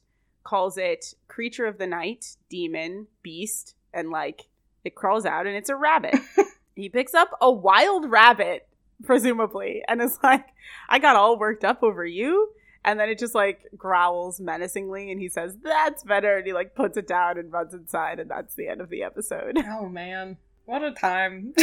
calls 0.48 0.78
it 0.78 1.14
creature 1.28 1.66
of 1.66 1.76
the 1.76 1.86
night, 1.86 2.36
demon, 2.48 3.06
beast, 3.22 3.74
and 3.92 4.08
like 4.10 4.48
it 4.82 4.94
crawls 4.94 5.26
out 5.26 5.46
and 5.46 5.54
it's 5.54 5.68
a 5.68 5.76
rabbit. 5.76 6.14
he 6.74 6.88
picks 6.88 7.12
up 7.12 7.30
a 7.42 7.50
wild 7.52 8.10
rabbit, 8.10 8.66
presumably, 9.04 9.82
and 9.86 10.00
is 10.00 10.18
like, 10.22 10.46
I 10.88 10.98
got 10.98 11.16
all 11.16 11.38
worked 11.38 11.64
up 11.64 11.82
over 11.82 12.04
you. 12.04 12.50
And 12.84 12.98
then 12.98 13.10
it 13.10 13.18
just 13.18 13.34
like 13.34 13.66
growls 13.76 14.40
menacingly 14.40 15.10
and 15.12 15.20
he 15.20 15.28
says, 15.28 15.56
That's 15.62 16.02
better. 16.04 16.38
And 16.38 16.46
he 16.46 16.54
like 16.54 16.74
puts 16.74 16.96
it 16.96 17.06
down 17.06 17.36
and 17.36 17.52
runs 17.52 17.74
inside. 17.74 18.18
And 18.18 18.30
that's 18.30 18.54
the 18.54 18.68
end 18.68 18.80
of 18.80 18.88
the 18.88 19.02
episode. 19.02 19.58
Oh 19.68 19.88
man, 19.88 20.38
what 20.64 20.82
a 20.82 20.92
time! 20.92 21.52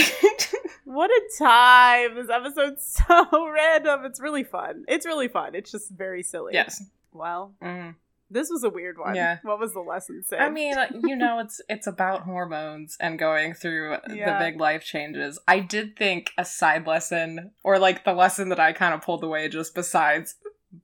What 0.88 1.10
a 1.10 1.22
time! 1.44 2.14
This 2.16 2.30
episode's 2.30 3.00
so 3.08 3.50
random. 3.50 4.06
It's 4.06 4.20
really 4.22 4.44
fun. 4.44 4.86
It's 4.88 5.04
really 5.06 5.28
fun. 5.28 5.56
It's 5.56 5.72
just 5.72 5.90
very 5.90 6.22
silly. 6.22 6.54
yes. 6.54 6.84
Well, 7.12 7.56
Mm. 7.62 7.96
This 8.36 8.50
was 8.52 8.64
a 8.64 8.70
weird 8.70 8.98
one. 9.00 9.16
Yeah. 9.16 9.38
What 9.44 9.60
was 9.60 9.74
the 9.74 9.80
lesson, 9.80 10.22
Syd? 10.24 10.40
I 10.40 10.50
mean, 10.50 10.76
you 11.04 11.16
know, 11.16 11.40
it's 11.40 11.62
it's 11.70 11.88
about 11.88 12.22
hormones 12.24 12.98
and 13.00 13.18
going 13.18 13.54
through 13.54 13.98
Yeah. 14.14 14.38
the 14.38 14.46
big 14.46 14.60
life 14.60 14.84
changes. 14.84 15.40
I 15.48 15.60
did 15.60 15.96
think 15.98 16.32
a 16.38 16.46
side 16.46 16.86
lesson, 16.86 17.52
or 17.64 17.80
like 17.80 18.04
the 18.04 18.14
lesson 18.14 18.50
that 18.50 18.60
I 18.60 18.74
kind 18.74 18.94
of 18.94 19.02
pulled 19.02 19.24
away, 19.24 19.48
just 19.50 19.74
besides 19.74 20.36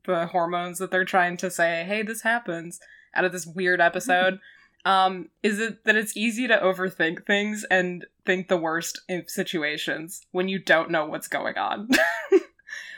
the 0.06 0.28
hormones 0.28 0.80
that 0.80 0.90
they're 0.90 1.06
trying 1.06 1.36
to 1.38 1.52
say, 1.52 1.84
"Hey, 1.86 2.02
this 2.02 2.22
happens," 2.22 2.80
out 3.14 3.26
of 3.26 3.32
this 3.34 3.46
weird 3.46 3.82
episode, 3.82 4.40
um, 4.86 5.30
is 5.44 5.60
it 5.60 5.84
that 5.84 5.96
it's 5.98 6.16
easy 6.16 6.48
to 6.48 6.58
overthink 6.58 7.26
things 7.28 7.66
and 7.70 8.06
think 8.26 8.48
the 8.48 8.58
worst 8.58 9.02
in 9.10 9.28
situations 9.28 10.22
when 10.32 10.48
you 10.48 10.58
don't 10.58 10.90
know 10.90 11.06
what's 11.06 11.28
going 11.28 11.58
on. 11.58 11.90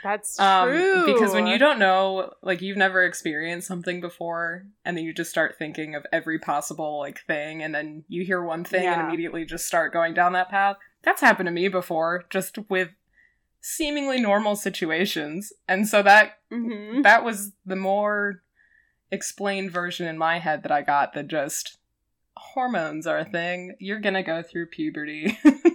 that's 0.03 0.39
Um, 0.39 0.69
true. 0.69 1.05
because 1.05 1.33
when 1.33 1.47
you 1.47 1.57
don't 1.57 1.79
know, 1.79 2.33
like 2.41 2.61
you've 2.61 2.77
never 2.77 3.03
experienced 3.03 3.67
something 3.67 4.01
before, 4.01 4.65
and 4.85 4.97
then 4.97 5.03
you 5.05 5.13
just 5.13 5.29
start 5.31 5.55
thinking 5.57 5.95
of 5.95 6.05
every 6.11 6.37
possible 6.39 6.99
like 6.99 7.19
thing, 7.25 7.63
and 7.63 7.73
then 7.73 8.03
you 8.07 8.23
hear 8.25 8.41
one 8.43 8.63
thing 8.63 8.85
and 8.85 9.01
immediately 9.01 9.45
just 9.45 9.65
start 9.65 9.93
going 9.93 10.13
down 10.13 10.33
that 10.33 10.49
path. 10.49 10.77
That's 11.03 11.21
happened 11.21 11.47
to 11.47 11.51
me 11.51 11.67
before, 11.69 12.25
just 12.29 12.57
with 12.69 12.89
seemingly 13.61 14.19
normal 14.19 14.55
situations, 14.55 15.53
and 15.67 15.87
so 15.87 16.03
that 16.03 16.39
Mhm. 16.51 17.03
that 17.03 17.23
was 17.23 17.53
the 17.65 17.75
more 17.77 18.41
explained 19.11 19.71
version 19.71 20.07
in 20.07 20.17
my 20.17 20.39
head 20.39 20.63
that 20.63 20.71
I 20.71 20.81
got 20.81 21.13
that 21.13 21.27
just 21.27 21.77
hormones 22.35 23.05
are 23.07 23.19
a 23.19 23.25
thing. 23.25 23.75
You're 23.79 23.99
gonna 23.99 24.23
go 24.23 24.41
through 24.41 24.67
puberty. 24.67 25.37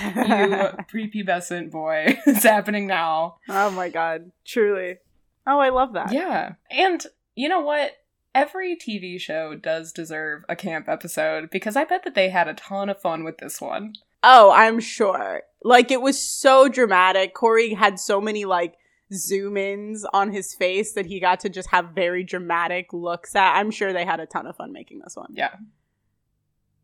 you 0.00 0.12
prepubescent 0.92 1.70
boy. 1.70 2.18
it's 2.26 2.44
happening 2.44 2.86
now. 2.86 3.36
oh 3.48 3.70
my 3.70 3.88
god, 3.88 4.32
truly. 4.44 4.98
Oh, 5.46 5.58
I 5.58 5.70
love 5.70 5.94
that. 5.94 6.12
Yeah. 6.12 6.54
And 6.70 7.04
you 7.34 7.48
know 7.48 7.60
what? 7.60 7.92
Every 8.34 8.76
TV 8.76 9.20
show 9.20 9.56
does 9.56 9.92
deserve 9.92 10.44
a 10.48 10.54
camp 10.54 10.88
episode 10.88 11.50
because 11.50 11.74
I 11.76 11.84
bet 11.84 12.04
that 12.04 12.14
they 12.14 12.28
had 12.28 12.46
a 12.46 12.54
ton 12.54 12.88
of 12.88 13.00
fun 13.00 13.24
with 13.24 13.38
this 13.38 13.60
one. 13.60 13.94
Oh, 14.22 14.52
I'm 14.52 14.78
sure. 14.80 15.42
Like 15.64 15.90
it 15.90 16.00
was 16.00 16.20
so 16.20 16.68
dramatic. 16.68 17.34
Cory 17.34 17.74
had 17.74 17.98
so 17.98 18.20
many 18.20 18.44
like 18.44 18.76
zoom 19.12 19.56
ins 19.56 20.04
on 20.12 20.30
his 20.30 20.54
face 20.54 20.92
that 20.92 21.06
he 21.06 21.18
got 21.18 21.40
to 21.40 21.48
just 21.48 21.70
have 21.70 21.90
very 21.94 22.22
dramatic 22.22 22.92
looks 22.92 23.34
at. 23.34 23.56
I'm 23.56 23.70
sure 23.70 23.92
they 23.92 24.04
had 24.04 24.20
a 24.20 24.26
ton 24.26 24.46
of 24.46 24.56
fun 24.56 24.72
making 24.72 25.00
this 25.00 25.16
one. 25.16 25.32
Yeah. 25.34 25.54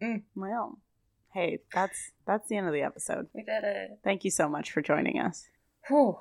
Mm. 0.02 0.22
Well, 0.34 0.78
hey, 1.36 1.58
that's 1.74 2.12
that's 2.26 2.48
the 2.48 2.56
end 2.56 2.66
of 2.66 2.72
the 2.72 2.80
episode. 2.80 3.28
We 3.34 3.42
did 3.42 3.62
it. 3.62 3.98
Thank 4.02 4.24
you 4.24 4.30
so 4.30 4.48
much 4.48 4.72
for 4.72 4.80
joining 4.80 5.20
us. 5.20 5.46
Whew. 5.88 6.16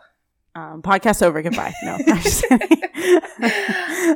Um, 0.54 0.82
podcast 0.82 1.24
over. 1.24 1.42
Goodbye. 1.42 1.74
No, 1.84 1.94
I'm 1.94 2.06
just 2.22 2.44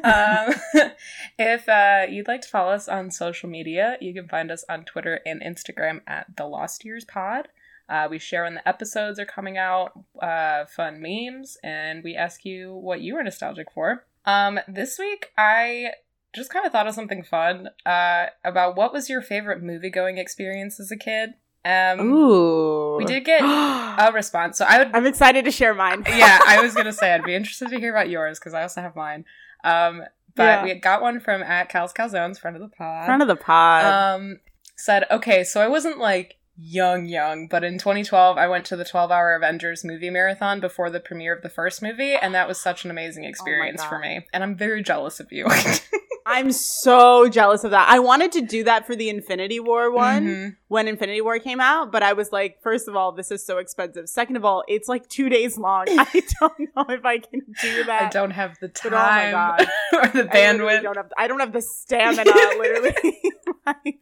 um, 0.03 0.53
if 1.39 1.69
uh, 1.69 2.05
you'd 2.09 2.27
like 2.27 2.41
to 2.41 2.49
follow 2.49 2.73
us 2.73 2.89
on 2.89 3.11
social 3.11 3.49
media, 3.49 3.97
you 4.01 4.13
can 4.13 4.27
find 4.27 4.51
us 4.51 4.65
on 4.67 4.83
Twitter 4.83 5.21
and 5.25 5.41
Instagram 5.41 6.01
at 6.05 6.35
the 6.35 6.45
Lost 6.45 6.83
Years 6.83 7.05
Pod. 7.05 7.47
Uh, 7.87 8.07
we 8.09 8.19
share 8.19 8.43
when 8.43 8.55
the 8.55 8.67
episodes 8.67 9.19
are 9.19 9.25
coming 9.25 9.57
out, 9.57 9.93
uh, 10.21 10.65
fun 10.65 11.01
memes, 11.01 11.57
and 11.63 12.03
we 12.03 12.15
ask 12.15 12.43
you 12.45 12.73
what 12.73 13.01
you 13.01 13.15
are 13.15 13.23
nostalgic 13.23 13.71
for. 13.71 14.05
Um, 14.25 14.59
this 14.67 14.99
week, 14.99 15.31
I 15.37 15.93
just 16.35 16.51
kind 16.51 16.65
of 16.65 16.71
thought 16.71 16.87
of 16.87 16.93
something 16.95 17.23
fun 17.23 17.69
uh, 17.85 18.27
about 18.43 18.75
what 18.75 18.93
was 18.93 19.09
your 19.09 19.21
favorite 19.21 19.63
movie 19.63 19.89
going 19.89 20.17
experience 20.17 20.79
as 20.79 20.91
a 20.91 20.97
kid. 20.97 21.33
Um, 21.65 21.99
Ooh, 21.99 22.95
we 22.97 23.05
did 23.05 23.25
get 23.25 23.41
a 23.43 24.11
response, 24.13 24.57
so 24.57 24.65
I 24.65 24.77
would 24.79 24.95
I'm 24.95 25.05
excited 25.05 25.43
to 25.45 25.51
share 25.51 25.73
mine. 25.73 26.03
yeah, 26.09 26.39
I 26.45 26.61
was 26.61 26.73
gonna 26.73 26.93
say 26.93 27.13
I'd 27.13 27.23
be 27.25 27.35
interested 27.39 27.69
to 27.69 27.79
hear 27.79 27.91
about 27.91 28.09
yours 28.09 28.39
because 28.39 28.53
I 28.53 28.61
also 28.61 28.81
have 28.81 28.95
mine. 28.95 29.25
Um, 29.63 30.03
but 30.35 30.43
Yeah. 30.43 30.63
we 30.63 30.73
got 30.75 31.01
one 31.01 31.19
from 31.19 31.41
at 31.43 31.67
Cal's 31.69 31.91
Calzones, 31.91 32.39
friend 32.39 32.55
of 32.55 32.61
the 32.61 32.69
pod. 32.69 33.05
front 33.05 33.21
of 33.21 33.27
the 33.27 33.35
pod. 33.35 33.83
um, 34.19 34.39
said, 34.77 35.05
okay, 35.11 35.43
so 35.43 35.59
I 35.61 35.67
wasn't 35.67 35.97
like 35.97 36.37
young, 36.61 37.05
young, 37.07 37.47
but 37.49 37.63
in 37.65 37.77
2012, 37.77 38.37
I 38.37 38.47
went 38.47 38.63
to 38.65 38.75
the 38.77 38.85
12 38.85 39.11
hour 39.11 39.33
Avengers 39.35 39.83
movie 39.83 40.09
marathon 40.09 40.59
before 40.61 40.89
the 40.89 40.99
premiere 41.01 41.33
of 41.35 41.41
the 41.41 41.49
first 41.49 41.81
movie, 41.81 42.13
and 42.13 42.33
that 42.33 42.47
was 42.47 42.57
such 42.59 42.85
an 42.85 42.91
amazing 42.91 43.25
experience 43.25 43.83
for 43.83 43.99
me. 43.99 44.25
And 44.33 44.43
I'm 44.43 44.55
very 44.55 44.81
jealous 44.81 45.19
of 45.19 45.31
you. 45.31 45.45
I'm 46.25 46.51
so 46.51 47.27
jealous 47.29 47.63
of 47.63 47.71
that. 47.71 47.87
I 47.89 47.99
wanted 47.99 48.31
to 48.33 48.41
do 48.41 48.63
that 48.65 48.85
for 48.85 48.95
the 48.95 49.09
Infinity 49.09 49.59
War 49.59 49.91
one 49.91 50.25
Mhm. 50.25 50.55
when 50.67 50.87
Infinity 50.87 51.21
War 51.21 51.39
came 51.39 51.59
out, 51.59 51.91
but 51.91 52.03
I 52.03 52.13
was 52.13 52.31
like, 52.31 52.61
first 52.61 52.87
of 52.87 52.95
all, 52.95 53.11
this 53.11 53.31
is 53.31 53.45
so 53.45 53.57
expensive. 53.57 54.07
Second 54.09 54.35
of 54.35 54.45
all, 54.45 54.63
it's 54.67 54.87
like 54.87 55.07
two 55.09 55.29
days 55.29 55.57
long. 55.57 55.85
I 55.89 56.23
don't 56.39 56.59
know 56.75 56.85
if 56.89 57.05
I 57.05 57.19
can 57.19 57.41
do 57.61 57.83
that. 57.85 58.03
I 58.03 58.09
don't 58.09 58.31
have 58.31 58.57
the 58.59 58.67
But 58.69 58.85
oh 58.85 58.89
my 58.91 58.97
time 58.99 59.31
God. 59.31 59.67
or 59.93 60.07
the 60.23 60.29
I 60.31 60.35
bandwidth. 60.35 60.83
Don't 60.83 60.97
have, 60.97 61.11
I 61.17 61.27
don't 61.27 61.39
have 61.39 61.53
the 61.53 61.61
stamina, 61.61 62.23
literally. 62.57 63.21
like, 63.65 63.99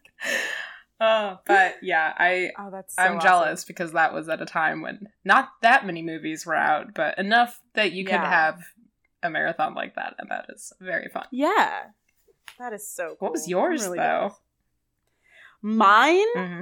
Oh, 0.99 1.37
but 1.45 1.75
yeah, 1.83 2.11
I 2.17 2.49
oh, 2.57 2.71
that's. 2.71 2.95
So 2.95 3.01
I'm 3.03 3.17
awesome. 3.17 3.27
jealous 3.27 3.65
because 3.65 3.91
that 3.91 4.13
was 4.15 4.27
at 4.29 4.41
a 4.41 4.45
time 4.47 4.81
when 4.81 5.07
not 5.23 5.49
that 5.61 5.85
many 5.85 6.01
movies 6.01 6.43
were 6.43 6.55
out, 6.55 6.95
but 6.95 7.19
enough 7.19 7.61
that 7.75 7.91
you 7.91 8.03
could 8.03 8.15
have 8.15 8.59
a 9.21 9.29
marathon 9.29 9.75
like 9.75 9.93
that, 9.93 10.15
and 10.17 10.31
that 10.31 10.47
is 10.49 10.73
very 10.79 11.07
fun. 11.09 11.25
Yeah, 11.31 11.83
that 12.59 12.73
is 12.73 12.87
so. 12.87 13.09
Cool. 13.09 13.17
What 13.19 13.31
was 13.33 13.47
yours 13.47 13.81
really 13.83 13.99
though? 13.99 14.35
Mine 15.61 16.25
hmm 16.35 16.61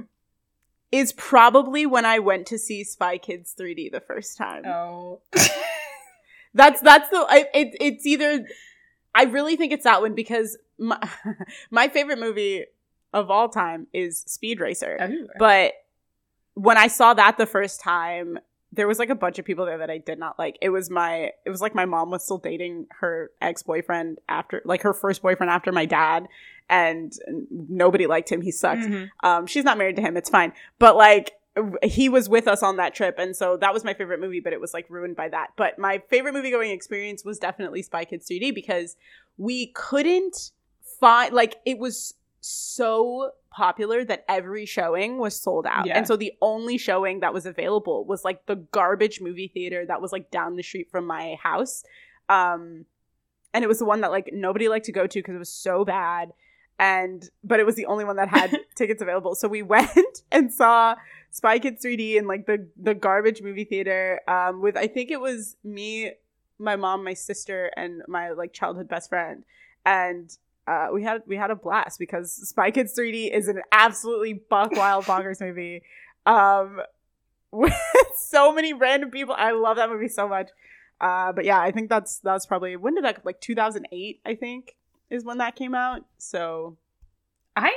is 0.91 1.11
probably 1.13 1.85
when 1.85 2.05
I 2.05 2.19
went 2.19 2.45
to 2.47 2.57
see 2.57 2.83
Spy 2.83 3.17
Kids 3.17 3.53
3D 3.59 3.91
the 3.91 3.99
first 3.99 4.37
time. 4.37 4.65
Oh, 4.65 5.19
That's 6.55 6.79
that's 6.79 7.09
the 7.09 7.17
I, 7.17 7.47
it, 7.53 7.75
it's 7.81 8.05
either 8.05 8.47
I 9.13 9.23
really 9.25 9.57
think 9.57 9.73
it's 9.73 9.83
that 9.83 10.01
one 10.01 10.15
because 10.15 10.57
my, 10.79 10.97
my 11.69 11.89
favorite 11.89 12.17
movie 12.17 12.65
of 13.13 13.29
all 13.29 13.49
time 13.49 13.87
is 13.93 14.19
Speed 14.21 14.61
Racer. 14.61 14.97
But 15.37 15.73
when 16.53 16.77
I 16.77 16.87
saw 16.87 17.13
that 17.13 17.37
the 17.37 17.45
first 17.45 17.81
time, 17.81 18.39
there 18.75 18.87
was 18.87 18.99
like 18.99 19.09
a 19.09 19.15
bunch 19.15 19.39
of 19.39 19.45
people 19.45 19.65
there 19.65 19.77
that 19.77 19.89
I 19.89 19.97
did 19.97 20.19
not 20.19 20.37
like. 20.37 20.57
It 20.61 20.69
was 20.69 20.89
my 20.89 21.31
it 21.45 21.49
was 21.49 21.61
like 21.61 21.73
my 21.75 21.85
mom 21.85 22.11
was 22.11 22.23
still 22.23 22.37
dating 22.37 22.87
her 22.99 23.31
ex-boyfriend 23.41 24.19
after 24.29 24.61
like 24.65 24.81
her 24.83 24.93
first 24.93 25.21
boyfriend 25.21 25.49
after 25.49 25.71
my 25.71 25.85
dad 25.85 26.27
and 26.69 27.13
nobody 27.49 28.07
liked 28.07 28.31
him. 28.31 28.41
He 28.41 28.51
sucked. 28.51 28.81
Mhm. 28.81 29.09
Um, 29.23 29.47
she's 29.47 29.63
not 29.63 29.77
married 29.77 29.95
to 29.97 30.01
him. 30.01 30.17
It's 30.17 30.29
fine. 30.29 30.53
But 30.79 30.95
like, 30.95 31.31
he 31.83 32.09
was 32.09 32.27
with 32.27 32.47
us 32.47 32.61
on 32.63 32.77
that 32.77 32.93
trip, 32.93 33.15
and 33.17 33.35
so 33.35 33.55
that 33.57 33.73
was 33.73 33.85
my 33.85 33.93
favorite 33.93 34.19
movie. 34.19 34.41
But 34.41 34.51
it 34.51 34.59
was 34.59 34.73
like 34.73 34.89
ruined 34.89 35.15
by 35.15 35.29
that. 35.29 35.51
But 35.55 35.79
my 35.79 36.01
favorite 36.09 36.33
movie 36.33 36.51
going 36.51 36.71
experience 36.71 37.23
was 37.23 37.39
definitely 37.39 37.81
Spy 37.81 38.03
Kids 38.03 38.27
3D 38.27 38.53
because 38.53 38.97
we 39.37 39.67
couldn't 39.67 40.51
find 40.99 41.33
like 41.33 41.55
it 41.65 41.77
was 41.77 42.15
so 42.45 43.31
popular 43.51 44.03
that 44.03 44.25
every 44.27 44.65
showing 44.65 45.17
was 45.17 45.35
sold 45.35 45.65
out. 45.65 45.87
Yeah. 45.87 45.97
And 45.97 46.07
so 46.07 46.15
the 46.15 46.33
only 46.41 46.77
showing 46.77 47.21
that 47.21 47.33
was 47.33 47.45
available 47.45 48.05
was 48.05 48.23
like 48.23 48.45
the 48.45 48.55
garbage 48.55 49.21
movie 49.21 49.47
theater 49.47 49.85
that 49.85 50.01
was 50.01 50.11
like 50.11 50.29
down 50.31 50.55
the 50.55 50.63
street 50.63 50.89
from 50.91 51.07
my 51.07 51.37
house. 51.41 51.83
Um 52.29 52.85
and 53.53 53.63
it 53.63 53.67
was 53.67 53.79
the 53.79 53.85
one 53.85 54.01
that 54.01 54.11
like 54.11 54.31
nobody 54.33 54.67
liked 54.67 54.85
to 54.85 54.91
go 54.91 55.07
to 55.07 55.19
because 55.19 55.33
it 55.33 55.39
was 55.39 55.49
so 55.49 55.85
bad 55.85 56.33
and 56.77 57.29
but 57.43 57.59
it 57.59 57.65
was 57.65 57.75
the 57.75 57.85
only 57.85 58.03
one 58.03 58.17
that 58.17 58.27
had 58.27 58.51
tickets 58.75 59.01
available 59.01 59.33
so 59.33 59.47
we 59.47 59.61
went 59.75 60.23
and 60.31 60.53
saw 60.53 60.95
spy 61.31 61.57
kids 61.57 61.83
3d 61.83 62.17
in 62.17 62.27
like 62.27 62.45
the 62.45 62.67
the 62.75 62.93
garbage 62.93 63.41
movie 63.41 63.63
theater 63.63 64.19
um 64.27 64.61
with 64.61 64.75
i 64.77 64.87
think 64.87 65.09
it 65.09 65.21
was 65.21 65.55
me 65.63 66.11
my 66.59 66.75
mom 66.75 67.03
my 67.03 67.13
sister 67.13 67.71
and 67.77 68.01
my 68.07 68.31
like 68.31 68.53
childhood 68.53 68.87
best 68.87 69.09
friend 69.09 69.43
and 69.85 70.37
uh 70.67 70.87
we 70.93 71.03
had 71.03 71.21
we 71.27 71.35
had 71.35 71.51
a 71.51 71.55
blast 71.55 71.99
because 71.99 72.31
spy 72.49 72.71
kids 72.71 72.97
3d 72.97 73.31
is 73.35 73.47
an 73.47 73.61
absolutely 73.71 74.33
buck 74.49 74.71
wild 74.71 75.05
bonkers 75.05 75.41
movie 75.41 75.83
um 76.25 76.81
with 77.51 77.73
so 78.17 78.53
many 78.53 78.73
random 78.73 79.11
people 79.11 79.35
i 79.37 79.51
love 79.51 79.77
that 79.77 79.89
movie 79.89 80.07
so 80.07 80.27
much 80.27 80.49
uh 81.01 81.31
but 81.31 81.45
yeah 81.45 81.59
i 81.59 81.71
think 81.71 81.89
that's 81.89 82.19
that's 82.19 82.45
probably 82.45 82.75
when 82.75 82.95
did 82.95 83.03
that 83.03 83.25
like 83.25 83.39
2008 83.41 84.21
i 84.25 84.35
think 84.35 84.75
is 85.09 85.23
when 85.23 85.37
that 85.39 85.55
came 85.55 85.75
out. 85.75 86.03
So 86.17 86.77
I 87.55 87.71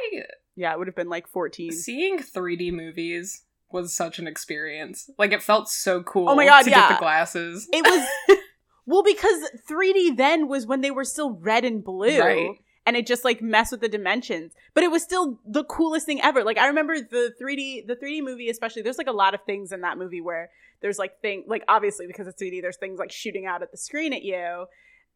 yeah, 0.57 0.73
it 0.73 0.79
would 0.79 0.89
have 0.89 0.97
been 0.97 1.09
like 1.09 1.29
14. 1.29 1.73
seeing 1.73 2.19
3D 2.19 2.73
movies 2.73 3.43
was 3.71 3.95
such 3.95 4.19
an 4.19 4.27
experience. 4.27 5.11
Like 5.19 5.33
it 5.33 5.43
felt 5.43 5.69
so 5.69 6.03
cool. 6.03 6.29
Oh 6.29 6.35
my 6.35 6.47
God, 6.47 6.63
to 6.63 6.71
yeah. 6.71 6.89
get 6.89 6.97
the 6.97 7.01
glasses. 7.01 7.69
It 7.73 7.85
was 7.85 8.39
well 8.87 9.03
because 9.03 9.51
3D 9.69 10.17
then 10.17 10.49
was 10.49 10.67
when 10.67 10.81
they 10.81 10.91
were 10.91 11.05
still 11.05 11.33
red 11.33 11.65
and 11.65 11.85
blue. 11.85 12.21
Right. 12.21 12.51
And 12.89 12.97
it 12.97 13.07
just 13.07 13.23
like 13.23 13.43
messed 13.43 13.71
with 13.71 13.83
the 13.83 13.89
dimensions. 13.89 14.55
But 14.73 14.83
it 14.83 14.91
was 14.91 15.03
still 15.03 15.39
the 15.45 15.63
coolest 15.65 16.07
thing 16.07 16.23
ever. 16.23 16.43
Like 16.43 16.57
I 16.57 16.69
remember 16.69 16.99
the 16.99 17.35
3D 17.39 17.87
the 17.87 17.97
3D 17.97 18.23
movie 18.23 18.49
especially 18.49 18.81
there's 18.81 18.97
like 18.97 19.09
a 19.09 19.13
lot 19.13 19.35
of 19.35 19.43
things 19.45 19.73
in 19.73 19.83
that 19.83 19.99
movie 19.99 20.23
where 20.23 20.49
there's 20.81 20.99
like 20.99 21.21
thing 21.21 21.45
like 21.47 21.65
obviously 21.69 22.07
because 22.07 22.27
it's 22.27 22.41
3D 22.43 22.63
there's 22.63 22.79
things 22.79 22.99
like 22.99 23.13
shooting 23.13 23.45
out 23.45 23.63
at 23.63 23.71
the 23.71 23.77
screen 23.77 24.15
at 24.15 24.23
you. 24.23 24.65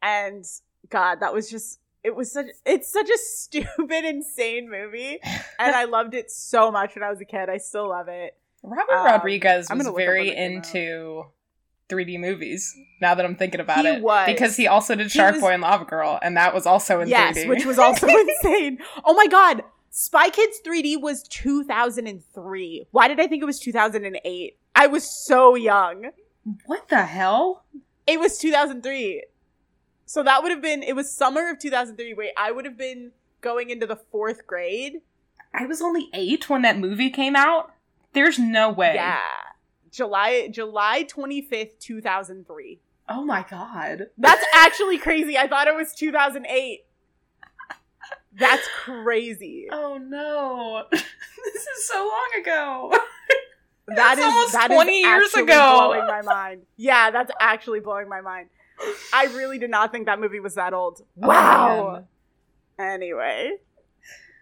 And 0.02 0.44
god, 0.90 1.20
that 1.20 1.32
was 1.32 1.50
just 1.50 1.80
it 2.04 2.14
was 2.14 2.30
such 2.30 2.48
it's 2.66 2.92
such 2.92 3.08
a 3.08 3.16
stupid 3.22 4.04
insane 4.04 4.70
movie 4.70 5.18
and 5.58 5.74
I 5.74 5.84
loved 5.84 6.12
it 6.12 6.30
so 6.30 6.70
much 6.70 6.94
when 6.94 7.02
I 7.02 7.08
was 7.08 7.22
a 7.22 7.24
kid. 7.24 7.48
I 7.48 7.56
still 7.56 7.88
love 7.88 8.08
it. 8.08 8.36
Robert 8.62 8.92
Um, 8.92 9.06
Rodriguez 9.06 9.68
was 9.68 9.68
gonna 9.68 9.84
look 9.84 9.92
up 9.92 9.96
very 9.96 10.36
into 10.36 11.22
out. 11.24 11.30
Into 11.92 12.12
3D 12.12 12.18
movies. 12.20 12.74
Now 13.00 13.14
that 13.14 13.24
I'm 13.24 13.36
thinking 13.36 13.60
about 13.60 13.78
He 13.84 13.88
it, 13.88 14.02
was. 14.02 14.26
because 14.26 14.56
he 14.56 14.66
also 14.66 14.94
did 14.94 15.10
Shark 15.10 15.40
Boy 15.40 15.50
and 15.52 15.62
Lava 15.62 15.84
Girl, 15.84 16.18
and 16.22 16.36
that 16.36 16.54
was 16.54 16.66
also 16.66 17.00
in 17.00 17.08
yes, 17.08 17.38
3D. 17.38 17.48
which 17.48 17.64
was 17.66 17.78
also 17.78 18.06
insane. 18.44 18.78
Oh 19.04 19.14
my 19.14 19.26
god, 19.26 19.62
Spy 19.90 20.30
Kids 20.30 20.60
3D 20.66 21.00
was 21.00 21.22
2003. 21.24 22.86
Why 22.90 23.08
did 23.08 23.20
I 23.20 23.26
think 23.26 23.42
it 23.42 23.46
was 23.46 23.58
2008? 23.60 24.56
I 24.74 24.86
was 24.86 25.04
so 25.26 25.54
young. 25.54 26.10
what 26.66 26.88
the 26.88 27.02
hell? 27.04 27.64
It 28.06 28.18
was 28.18 28.38
2003. 28.38 29.24
So 30.06 30.22
that 30.22 30.42
would 30.42 30.50
have 30.50 30.62
been 30.62 30.82
it 30.82 30.94
was 30.96 31.10
summer 31.14 31.50
of 31.50 31.58
2003. 31.58 32.14
Wait, 32.14 32.32
I 32.36 32.50
would 32.52 32.64
have 32.64 32.76
been 32.76 33.12
going 33.40 33.70
into 33.70 33.86
the 33.86 33.98
4th 34.12 34.46
grade. 34.46 35.00
I 35.54 35.66
was 35.66 35.82
only 35.82 36.08
eight 36.14 36.48
when 36.48 36.62
that 36.62 36.78
movie 36.78 37.10
came 37.10 37.36
out. 37.36 37.72
There's 38.14 38.38
no 38.38 38.70
way. 38.70 38.92
Yeah. 38.94 39.18
July 39.92 40.48
July 40.48 41.04
25th, 41.04 41.78
2003. 41.78 42.80
Oh 43.08 43.24
my 43.24 43.44
god. 43.48 44.06
That's 44.18 44.44
actually 44.54 44.98
crazy. 44.98 45.36
I 45.38 45.46
thought 45.46 45.68
it 45.68 45.74
was 45.74 45.94
2008. 45.94 46.84
That's 48.34 48.66
crazy. 48.84 49.68
Oh 49.70 49.98
no. 49.98 50.84
this 50.90 51.02
is 51.66 51.86
so 51.86 51.96
long 51.98 52.40
ago. 52.40 52.90
That 53.88 53.96
That's 53.96 54.20
is 54.20 54.24
almost 54.24 54.52
that 54.52 54.70
is 54.70 54.76
20 54.76 55.00
years 55.00 55.24
actually 55.26 55.42
ago. 55.42 55.74
blowing 55.90 56.06
my 56.06 56.22
mind. 56.22 56.62
Yeah, 56.76 57.10
that's 57.10 57.30
actually 57.40 57.80
blowing 57.80 58.08
my 58.08 58.20
mind. 58.22 58.48
I 59.12 59.26
really 59.34 59.58
did 59.58 59.70
not 59.70 59.92
think 59.92 60.06
that 60.06 60.18
movie 60.18 60.40
was 60.40 60.54
that 60.54 60.72
old. 60.72 61.02
Oh, 61.22 61.28
wow. 61.28 62.04
Man. 62.78 62.90
anyway, 62.92 63.52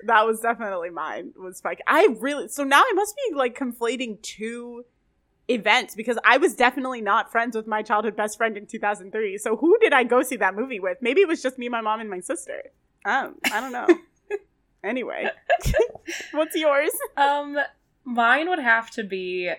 that 0.05 0.25
was 0.25 0.41
definitely 0.41 0.91
mine. 0.91 1.33
Was 1.37 1.57
Spike? 1.57 1.81
I 1.87 2.15
really 2.21 2.49
so 2.49 2.63
now 2.63 2.83
I 2.83 2.93
must 2.95 3.17
be 3.17 3.35
like 3.35 3.59
conflating 3.59 4.21
two 4.23 4.85
events 5.51 5.95
because 5.95 6.19
I 6.25 6.39
was 6.39 6.55
definitely 6.55 7.01
not 7.01 7.31
friends 7.31 7.57
with 7.57 7.67
my 7.67 7.83
childhood 7.83 8.17
best 8.17 8.37
friend 8.37 8.57
in 8.57 8.67
2003. 8.67 9.39
So 9.39 9.57
who 9.57 9.79
did 9.81 9.93
I 9.93 10.05
go 10.05 10.23
see 10.23 10.37
that 10.37 10.55
movie 10.55 10.81
with? 10.81 10.99
Maybe 11.01 11.21
it 11.21 11.29
was 11.29 11.43
just 11.43 11.59
me, 11.59 11.69
my 11.69 11.81
mom, 11.81 12.01
and 12.01 12.09
my 12.09 12.21
sister. 12.21 12.63
Um, 13.05 13.37
I 13.53 13.61
don't 13.61 13.73
know. 13.73 13.89
anyway, 14.85 15.29
what's 16.33 16.55
yours? 16.55 16.93
Um, 17.17 17.59
mine 18.05 18.49
would 18.49 18.59
have 18.59 18.91
to 18.93 19.05
be. 19.05 19.51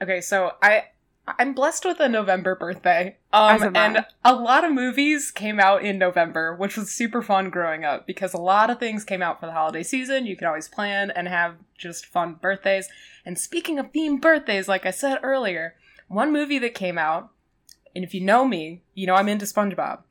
Okay, 0.00 0.20
so 0.20 0.52
I 0.62 0.84
I'm 1.26 1.54
blessed 1.54 1.84
with 1.84 2.00
a 2.00 2.08
November 2.08 2.56
birthday. 2.56 3.16
Um, 3.32 3.76
and 3.76 4.04
a 4.24 4.34
lot 4.34 4.64
of 4.64 4.72
movies 4.72 5.30
came 5.30 5.60
out 5.60 5.84
in 5.84 5.96
November, 5.96 6.54
which 6.54 6.76
was 6.76 6.90
super 6.90 7.22
fun 7.22 7.48
growing 7.48 7.84
up 7.84 8.06
because 8.06 8.34
a 8.34 8.40
lot 8.40 8.70
of 8.70 8.80
things 8.80 9.04
came 9.04 9.22
out 9.22 9.38
for 9.38 9.46
the 9.46 9.52
holiday 9.52 9.84
season. 9.84 10.26
You 10.26 10.36
can 10.36 10.48
always 10.48 10.68
plan 10.68 11.12
and 11.12 11.28
have 11.28 11.56
just 11.78 12.06
fun 12.06 12.34
birthdays. 12.34 12.88
And 13.24 13.38
speaking 13.38 13.78
of 13.78 13.92
themed 13.92 14.20
birthdays, 14.20 14.66
like 14.66 14.84
I 14.84 14.90
said 14.90 15.20
earlier, 15.22 15.76
one 16.08 16.32
movie 16.32 16.58
that 16.58 16.74
came 16.74 16.98
out, 16.98 17.30
and 17.94 18.04
if 18.04 18.14
you 18.14 18.20
know 18.20 18.44
me, 18.44 18.82
you 18.94 19.06
know 19.06 19.14
I'm 19.14 19.28
into 19.28 19.46
SpongeBob. 19.46 20.02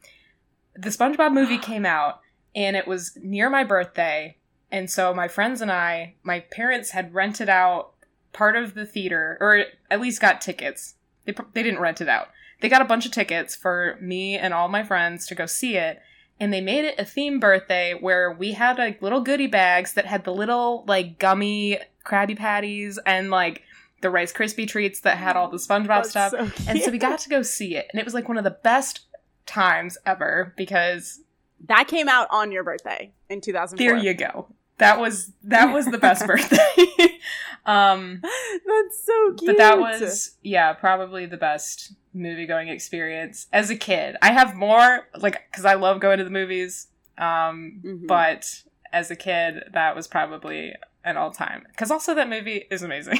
The 0.76 0.90
SpongeBob 0.90 1.34
movie 1.34 1.58
came 1.60 1.86
out, 1.86 2.22
and 2.56 2.78
it 2.78 2.88
was 2.88 3.18
near 3.22 3.50
my 3.50 3.66
birthday. 3.66 4.38
And 4.72 4.90
so 4.90 5.14
my 5.14 5.28
friends 5.28 5.62
and 5.62 5.72
I, 5.72 6.16
my 6.24 6.40
parents 6.40 6.92
had 6.92 7.14
rented 7.14 7.50
out 7.50 7.92
part 8.32 8.56
of 8.56 8.76
the 8.76 8.86
theater, 8.86 9.38
or 9.42 9.66
at 9.90 10.00
least 10.00 10.22
got 10.22 10.40
tickets. 10.40 10.96
They, 11.26 11.34
they 11.54 11.64
didn't 11.64 11.80
rent 11.80 12.02
it 12.02 12.10
out. 12.10 12.30
They 12.62 12.70
got 12.70 12.82
a 12.82 12.86
bunch 12.86 13.06
of 13.06 13.12
tickets 13.12 13.56
for 13.56 13.98
me 14.00 14.38
and 14.38 14.54
all 14.54 14.68
my 14.68 14.84
friends 14.84 15.28
to 15.28 15.36
go 15.36 15.46
see 15.46 15.78
it. 15.78 16.02
And 16.40 16.52
they 16.52 16.62
made 16.62 16.86
it 16.86 17.00
a 17.00 17.06
theme 17.06 17.40
birthday 17.40 17.94
where 17.94 18.32
we 18.32 18.54
had 18.54 18.78
like 18.78 19.02
little 19.02 19.22
goodie 19.22 19.48
bags 19.48 19.94
that 19.94 20.06
had 20.06 20.24
the 20.24 20.34
little 20.34 20.84
like 20.88 21.20
gummy 21.20 21.80
Krabby 22.06 22.38
Patties 22.38 23.00
and 23.06 23.30
like 23.30 23.64
the 24.02 24.10
Rice 24.10 24.34
Krispie 24.34 24.68
treats 24.68 25.02
that 25.02 25.18
had 25.18 25.36
all 25.36 25.50
the 25.50 25.58
SpongeBob 25.58 25.88
That's 25.88 26.10
stuff. 26.10 26.32
so 26.32 26.52
and 26.68 26.82
so 26.82 26.92
we 26.92 26.98
got 26.98 27.20
to 27.20 27.30
go 27.30 27.44
see 27.44 27.76
it. 27.76 27.88
And 27.92 28.00
it 28.00 28.06
was 28.06 28.14
like 28.14 28.28
one 28.28 28.38
of 28.38 28.44
the 28.44 28.58
best 28.64 29.02
times 29.46 29.98
ever 30.06 30.54
because 30.58 31.22
that 31.68 31.88
came 31.88 32.10
out 32.10 32.28
on 32.32 32.52
your 32.52 32.64
birthday 32.64 33.12
in 33.30 33.42
2004. 33.42 33.78
there 33.86 34.04
you 34.04 34.14
go. 34.14 34.48
That 34.82 35.00
was 35.00 35.32
that 35.44 35.72
was 35.74 35.86
the 35.86 35.98
best 35.98 36.26
birthday. 36.28 36.58
um, 37.66 38.20
That's 38.22 39.06
so 39.06 39.34
cute. 39.36 39.46
but 39.46 39.58
that 39.58 39.80
was 39.80 40.36
yeah, 40.42 40.74
probably 40.74 41.26
the 41.28 41.38
best 41.38 41.94
movie 42.14 42.46
going 42.46 42.68
experience 42.68 43.48
as 43.54 43.70
a 43.70 43.76
kid. 43.76 44.18
I 44.22 44.32
have 44.34 44.56
more 44.56 45.08
like 45.18 45.42
because 45.52 45.66
I 45.66 45.76
love 45.76 46.00
going 46.02 46.18
to 46.18 46.24
the 46.24 46.30
movies. 46.30 46.88
Um, 47.18 47.82
Mhm. 47.86 48.08
but 48.08 48.64
as 48.92 49.12
a 49.12 49.16
kid, 49.16 49.64
that 49.74 49.96
was 49.96 50.08
probably 50.08 50.74
an 51.04 51.16
all 51.16 51.32
time. 51.32 51.64
Because 51.70 51.92
also 51.92 52.16
that 52.16 52.28
movie 52.28 52.66
is 52.72 52.82
amazing. 52.84 53.20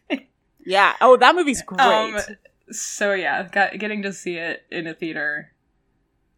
yeah. 0.64 0.94
Oh, 1.00 1.16
that 1.18 1.34
movie's 1.34 1.62
great. 1.62 1.80
Um, 1.80 2.18
so 2.70 3.12
yeah, 3.12 3.46
got, 3.48 3.78
getting 3.78 4.02
to 4.02 4.12
see 4.12 4.36
it 4.36 4.64
in 4.70 4.86
a 4.86 4.94
theater. 4.94 5.52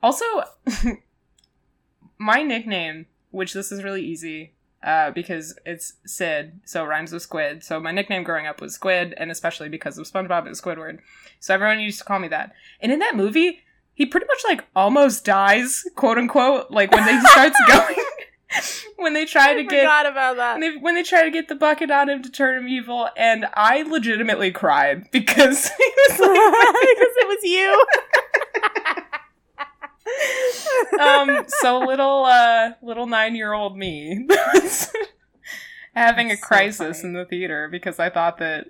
Also, 0.03 0.25
my 2.19 2.43
nickname, 2.43 3.07
which 3.31 3.53
this 3.53 3.71
is 3.73 3.83
really 3.85 4.05
easy, 4.05 4.55
uh, 4.83 5.11
because 5.11 5.59
it's 5.67 5.95
Syd, 6.07 6.61
so 6.65 6.85
it 6.85 6.89
rhymes 6.89 7.13
with 7.13 7.23
squid. 7.23 7.63
So 7.63 7.79
my 7.81 7.93
nickname 7.93 8.23
growing 8.23 8.47
up 8.47 8.61
was 8.61 8.75
Squid, 8.75 9.15
and 9.17 9.31
especially 9.31 9.69
because 9.69 9.99
of 9.99 10.07
SpongeBob, 10.07 10.47
it 10.47 10.51
was 10.51 10.61
Squidward. 10.61 10.99
So 11.39 11.55
everyone 11.55 11.81
used 11.81 11.99
to 11.99 12.05
call 12.05 12.19
me 12.19 12.29
that. 12.29 12.53
And 12.81 12.91
in 12.91 12.99
that 13.01 13.15
movie, 13.17 13.61
he 13.95 14.07
pretty 14.07 14.27
much 14.27 14.41
like 14.49 14.65
almost 14.75 15.25
dies, 15.25 15.85
quote 15.97 16.17
unquote, 16.19 16.71
like 16.71 16.91
when 16.93 17.05
they 17.05 17.21
starts 17.31 17.59
going. 17.69 17.97
when 18.97 19.13
they 19.15 19.25
try 19.27 19.51
I 19.51 19.55
to 19.55 19.65
get 19.65 20.07
about 20.07 20.37
that. 20.37 20.55
when 20.59 20.61
they, 20.61 20.77
when 20.79 20.95
they 20.95 21.03
try 21.03 21.25
to 21.25 21.31
get 21.31 21.49
the 21.49 21.55
bucket 21.55 21.91
on 21.91 22.09
him 22.09 22.23
to 22.23 22.31
turn 22.31 22.59
him 22.59 22.69
evil, 22.69 23.09
and 23.17 23.47
I 23.55 23.83
legitimately 23.83 24.51
cried 24.53 25.11
because 25.11 25.69
he 25.69 25.85
was 26.09 26.13
because 26.13 26.23
it 26.23 27.29
was 27.29 27.45
you. 27.45 27.87
um, 31.01 31.45
so 31.61 31.79
little, 31.81 32.25
uh, 32.25 32.71
little 32.83 33.07
nine 33.07 33.35
year 33.35 33.53
old 33.53 33.77
me 33.77 34.27
was 34.29 34.91
having 35.95 36.29
That's 36.29 36.41
a 36.41 36.45
crisis 36.45 36.99
funny. 37.03 37.09
in 37.09 37.15
the 37.15 37.25
theater 37.25 37.69
because 37.71 37.99
I 37.99 38.11
thought 38.11 38.39
that 38.39 38.69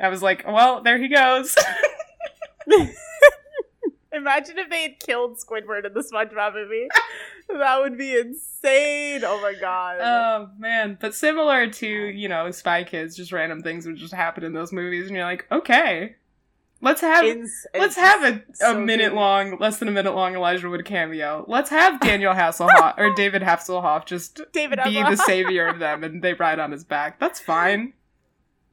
I 0.00 0.08
was 0.08 0.22
like, 0.22 0.44
well, 0.46 0.82
there 0.82 0.98
he 0.98 1.08
goes. 1.08 1.54
Imagine 4.12 4.58
if 4.58 4.68
they 4.68 4.82
had 4.82 5.00
killed 5.00 5.38
Squidward 5.38 5.86
in 5.86 5.94
the 5.94 6.00
SpongeBob 6.02 6.52
movie. 6.54 6.86
that 7.48 7.80
would 7.80 7.96
be 7.96 8.14
insane. 8.18 9.22
Oh 9.24 9.40
my 9.40 9.54
god. 9.58 9.98
oh 10.02 10.50
man, 10.58 10.98
but 11.00 11.14
similar 11.14 11.66
to 11.68 11.86
you 11.88 12.28
know 12.28 12.50
Spy 12.50 12.84
Kids, 12.84 13.16
just 13.16 13.32
random 13.32 13.62
things 13.62 13.86
would 13.86 13.96
just 13.96 14.12
happen 14.12 14.44
in 14.44 14.52
those 14.52 14.70
movies, 14.70 15.06
and 15.06 15.16
you're 15.16 15.24
like, 15.24 15.46
okay, 15.50 16.16
let's 16.82 17.00
have 17.00 17.24
Ins- 17.24 17.66
Let's 17.74 17.96
have 17.96 18.22
a, 18.22 18.42
a 18.50 18.54
so 18.54 18.78
minute 18.78 19.10
good. 19.10 19.16
long, 19.16 19.58
less 19.58 19.78
than 19.78 19.88
a 19.88 19.92
minute 19.92 20.14
long 20.14 20.34
Elijah 20.34 20.68
Wood 20.68 20.84
cameo. 20.84 21.44
Let's 21.48 21.70
have 21.70 22.00
Daniel 22.00 22.34
Hasselhoff 22.34 22.98
or 22.98 23.14
David 23.14 23.42
Hasselhoff 23.42 24.04
just 24.04 24.40
David 24.52 24.80
be 24.84 25.02
the 25.02 25.16
savior 25.16 25.66
of 25.66 25.78
them 25.78 26.04
and 26.04 26.22
they 26.22 26.34
ride 26.34 26.58
on 26.58 26.72
his 26.72 26.84
back. 26.84 27.18
That's 27.18 27.40
fine. 27.40 27.94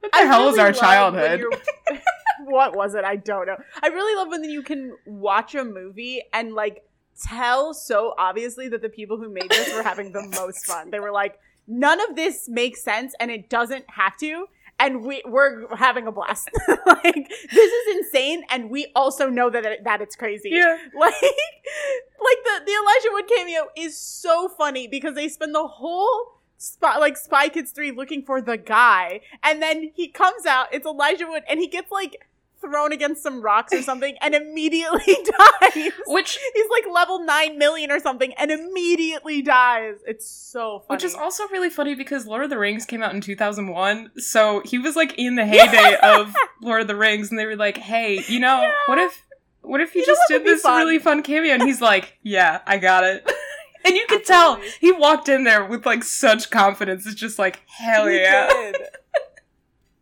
What 0.00 0.12
the 0.12 0.18
I 0.18 0.22
hell 0.22 0.48
is 0.48 0.58
our 0.58 0.72
childhood? 0.72 1.44
what 2.44 2.76
was 2.76 2.94
it? 2.94 3.04
I 3.04 3.16
don't 3.16 3.46
know. 3.46 3.56
I 3.82 3.88
really 3.88 4.16
love 4.16 4.28
when 4.28 4.44
you 4.44 4.62
can 4.62 4.96
watch 5.06 5.54
a 5.54 5.64
movie 5.64 6.22
and 6.32 6.54
like 6.54 6.84
tell 7.22 7.74
so 7.74 8.14
obviously 8.18 8.68
that 8.68 8.82
the 8.82 8.88
people 8.88 9.18
who 9.18 9.28
made 9.28 9.50
this 9.50 9.72
were 9.74 9.82
having 9.82 10.12
the 10.12 10.22
most 10.22 10.66
fun. 10.66 10.90
They 10.90 11.00
were 11.00 11.12
like, 11.12 11.38
none 11.66 12.00
of 12.08 12.16
this 12.16 12.48
makes 12.48 12.82
sense 12.82 13.14
and 13.20 13.30
it 13.30 13.48
doesn't 13.48 13.84
have 13.90 14.16
to. 14.18 14.46
And 14.80 15.04
we, 15.04 15.22
we're 15.26 15.76
having 15.76 16.06
a 16.06 16.12
blast. 16.12 16.50
like 16.86 17.28
this 17.52 17.72
is 17.72 17.96
insane, 17.96 18.44
and 18.48 18.70
we 18.70 18.90
also 18.96 19.28
know 19.28 19.50
that 19.50 19.64
it, 19.64 19.84
that 19.84 20.00
it's 20.00 20.16
crazy. 20.16 20.48
Yeah. 20.50 20.78
like 20.98 21.14
like 21.22 22.38
the 22.44 22.64
the 22.64 22.72
Elijah 22.72 23.08
Wood 23.12 23.28
cameo 23.28 23.68
is 23.76 23.96
so 23.96 24.48
funny 24.48 24.88
because 24.88 25.14
they 25.14 25.28
spend 25.28 25.54
the 25.54 25.66
whole 25.66 26.40
spy 26.56 26.98
like 26.98 27.16
Spy 27.16 27.48
Kids 27.48 27.70
3 27.72 27.92
looking 27.92 28.22
for 28.22 28.42
the 28.42 28.58
guy 28.58 29.20
and 29.42 29.62
then 29.62 29.90
he 29.94 30.08
comes 30.08 30.44
out 30.44 30.66
it's 30.72 30.84
Elijah 30.86 31.26
Wood 31.26 31.42
and 31.48 31.58
he 31.58 31.66
gets 31.66 31.90
like 31.90 32.28
thrown 32.60 32.92
against 32.92 33.22
some 33.22 33.40
rocks 33.42 33.72
or 33.72 33.82
something 33.82 34.16
and 34.20 34.34
immediately 34.34 35.04
dies. 35.62 35.92
Which 36.06 36.38
He's 36.54 36.66
like 36.70 36.84
level 36.92 37.24
9 37.24 37.58
million 37.58 37.90
or 37.90 38.00
something 38.00 38.32
and 38.34 38.50
immediately 38.50 39.42
dies. 39.42 39.96
It's 40.06 40.28
so 40.28 40.80
funny. 40.86 40.96
which 40.96 41.04
is 41.04 41.14
also 41.14 41.44
really 41.48 41.70
funny 41.70 41.94
because 41.94 42.26
Lord 42.26 42.44
of 42.44 42.50
the 42.50 42.58
Rings 42.58 42.84
came 42.84 43.02
out 43.02 43.14
in 43.14 43.20
2001, 43.20 44.10
so 44.18 44.60
he 44.64 44.78
was 44.78 44.96
like 44.96 45.14
in 45.18 45.36
the 45.36 45.44
heyday 45.46 45.96
of 46.02 46.34
Lord 46.62 46.82
of 46.82 46.86
the 46.88 46.96
Rings 46.96 47.30
and 47.30 47.38
they 47.38 47.46
were 47.46 47.56
like, 47.56 47.76
"Hey, 47.78 48.22
you 48.28 48.40
know, 48.40 48.60
Yeah. 48.62 48.72
what 48.86 48.98
if 48.98 49.24
what 49.62 49.80
if 49.80 49.94
you, 49.94 50.00
You 50.00 50.06
just 50.06 50.22
did 50.28 50.44
this 50.44 50.62
fun?" 50.62 50.78
really 50.84 50.98
fun 50.98 51.22
cameo?" 51.22 51.52
And 51.54 51.62
he's 51.62 51.80
like, 51.80 52.18
"Yeah, 52.22 52.60
I 52.66 52.78
got 52.78 53.04
it." 53.04 53.30
And 53.82 53.96
you 53.96 54.04
could 54.10 54.26
tell 54.26 54.60
he 54.78 54.92
walked 54.92 55.30
in 55.30 55.44
there 55.44 55.64
with 55.64 55.86
like 55.86 56.04
such 56.04 56.50
confidence. 56.50 57.06
It's 57.06 57.14
just 57.18 57.38
like, 57.38 57.62
hell 57.66 58.06
He 58.08 58.20
yeah. 58.20 58.72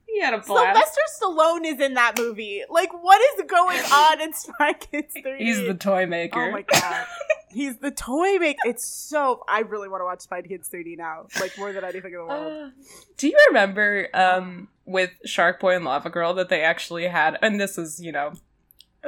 He 0.08 0.20
had 0.20 0.34
a 0.34 0.38
blast. 0.38 0.76
Sylvester 0.76 1.00
Stallone 1.22 1.64
is 1.66 1.80
in 1.80 1.94
that 1.94 2.18
movie. 2.18 2.62
Like, 2.68 2.90
what 3.02 3.20
is 3.20 3.44
going 3.46 3.78
on 3.92 4.20
in 4.20 4.32
Spy 4.32 4.72
Kids 4.72 5.14
3? 5.20 5.38
He's 5.38 5.58
the 5.58 5.74
toy 5.74 6.06
maker. 6.06 6.42
Oh 6.42 6.50
my 6.50 6.62
god. 6.62 7.06
He's 7.50 7.76
the 7.78 7.90
toy 7.90 8.38
maker. 8.38 8.60
It's 8.64 8.84
so. 8.84 9.44
I 9.48 9.60
really 9.60 9.88
want 9.88 10.00
to 10.00 10.04
watch 10.04 10.20
Spy 10.20 10.42
Kids 10.42 10.68
3D 10.68 10.96
now. 10.96 11.26
Like, 11.40 11.56
more 11.58 11.72
than 11.72 11.84
anything 11.84 12.12
in 12.12 12.18
the 12.18 12.24
world. 12.24 12.52
Uh, 12.52 12.70
do 13.16 13.28
you 13.28 13.38
remember 13.48 14.08
um, 14.14 14.68
with 14.86 15.10
Shark 15.24 15.60
Boy 15.60 15.76
and 15.76 15.84
Lava 15.84 16.10
Girl 16.10 16.34
that 16.34 16.48
they 16.48 16.62
actually 16.62 17.06
had, 17.06 17.38
and 17.42 17.60
this 17.60 17.78
is, 17.78 18.00
you 18.00 18.12
know, 18.12 18.32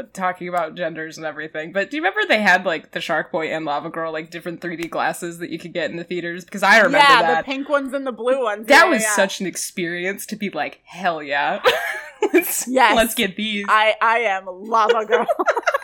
talking 0.02 0.48
about 0.48 0.74
genders 0.74 1.16
and 1.16 1.26
everything, 1.26 1.72
but 1.72 1.90
do 1.90 1.96
you 1.96 2.02
remember 2.02 2.20
they 2.26 2.40
had 2.40 2.64
like 2.64 2.92
the 2.92 3.00
Shark 3.00 3.30
Boy 3.32 3.48
and 3.48 3.64
Lava 3.64 3.90
Girl, 3.90 4.12
like 4.12 4.30
different 4.30 4.60
3D 4.60 4.90
glasses 4.90 5.38
that 5.38 5.50
you 5.50 5.58
could 5.58 5.72
get 5.72 5.90
in 5.90 5.96
the 5.96 6.04
theaters? 6.04 6.44
Because 6.44 6.62
I 6.62 6.76
remember 6.78 6.98
yeah, 6.98 7.22
that. 7.22 7.44
the 7.46 7.52
pink 7.52 7.68
ones 7.68 7.92
and 7.92 8.06
the 8.06 8.12
blue 8.12 8.42
ones. 8.42 8.66
that 8.66 8.84
Yeah, 8.84 8.90
was 8.90 9.02
yeah. 9.02 9.14
such 9.16 9.40
an 9.40 9.46
experience 9.46 10.26
to 10.26 10.36
be 10.36 10.50
like, 10.50 10.80
hell 10.84 11.22
yeah. 11.22 11.62
let's, 12.32 12.66
Yes. 12.68 12.96
let's 12.96 13.14
get 13.14 13.36
these. 13.36 13.66
I 13.68 13.94
I 14.00 14.18
am 14.20 14.46
Lava 14.46 15.04
Girl. 15.06 15.26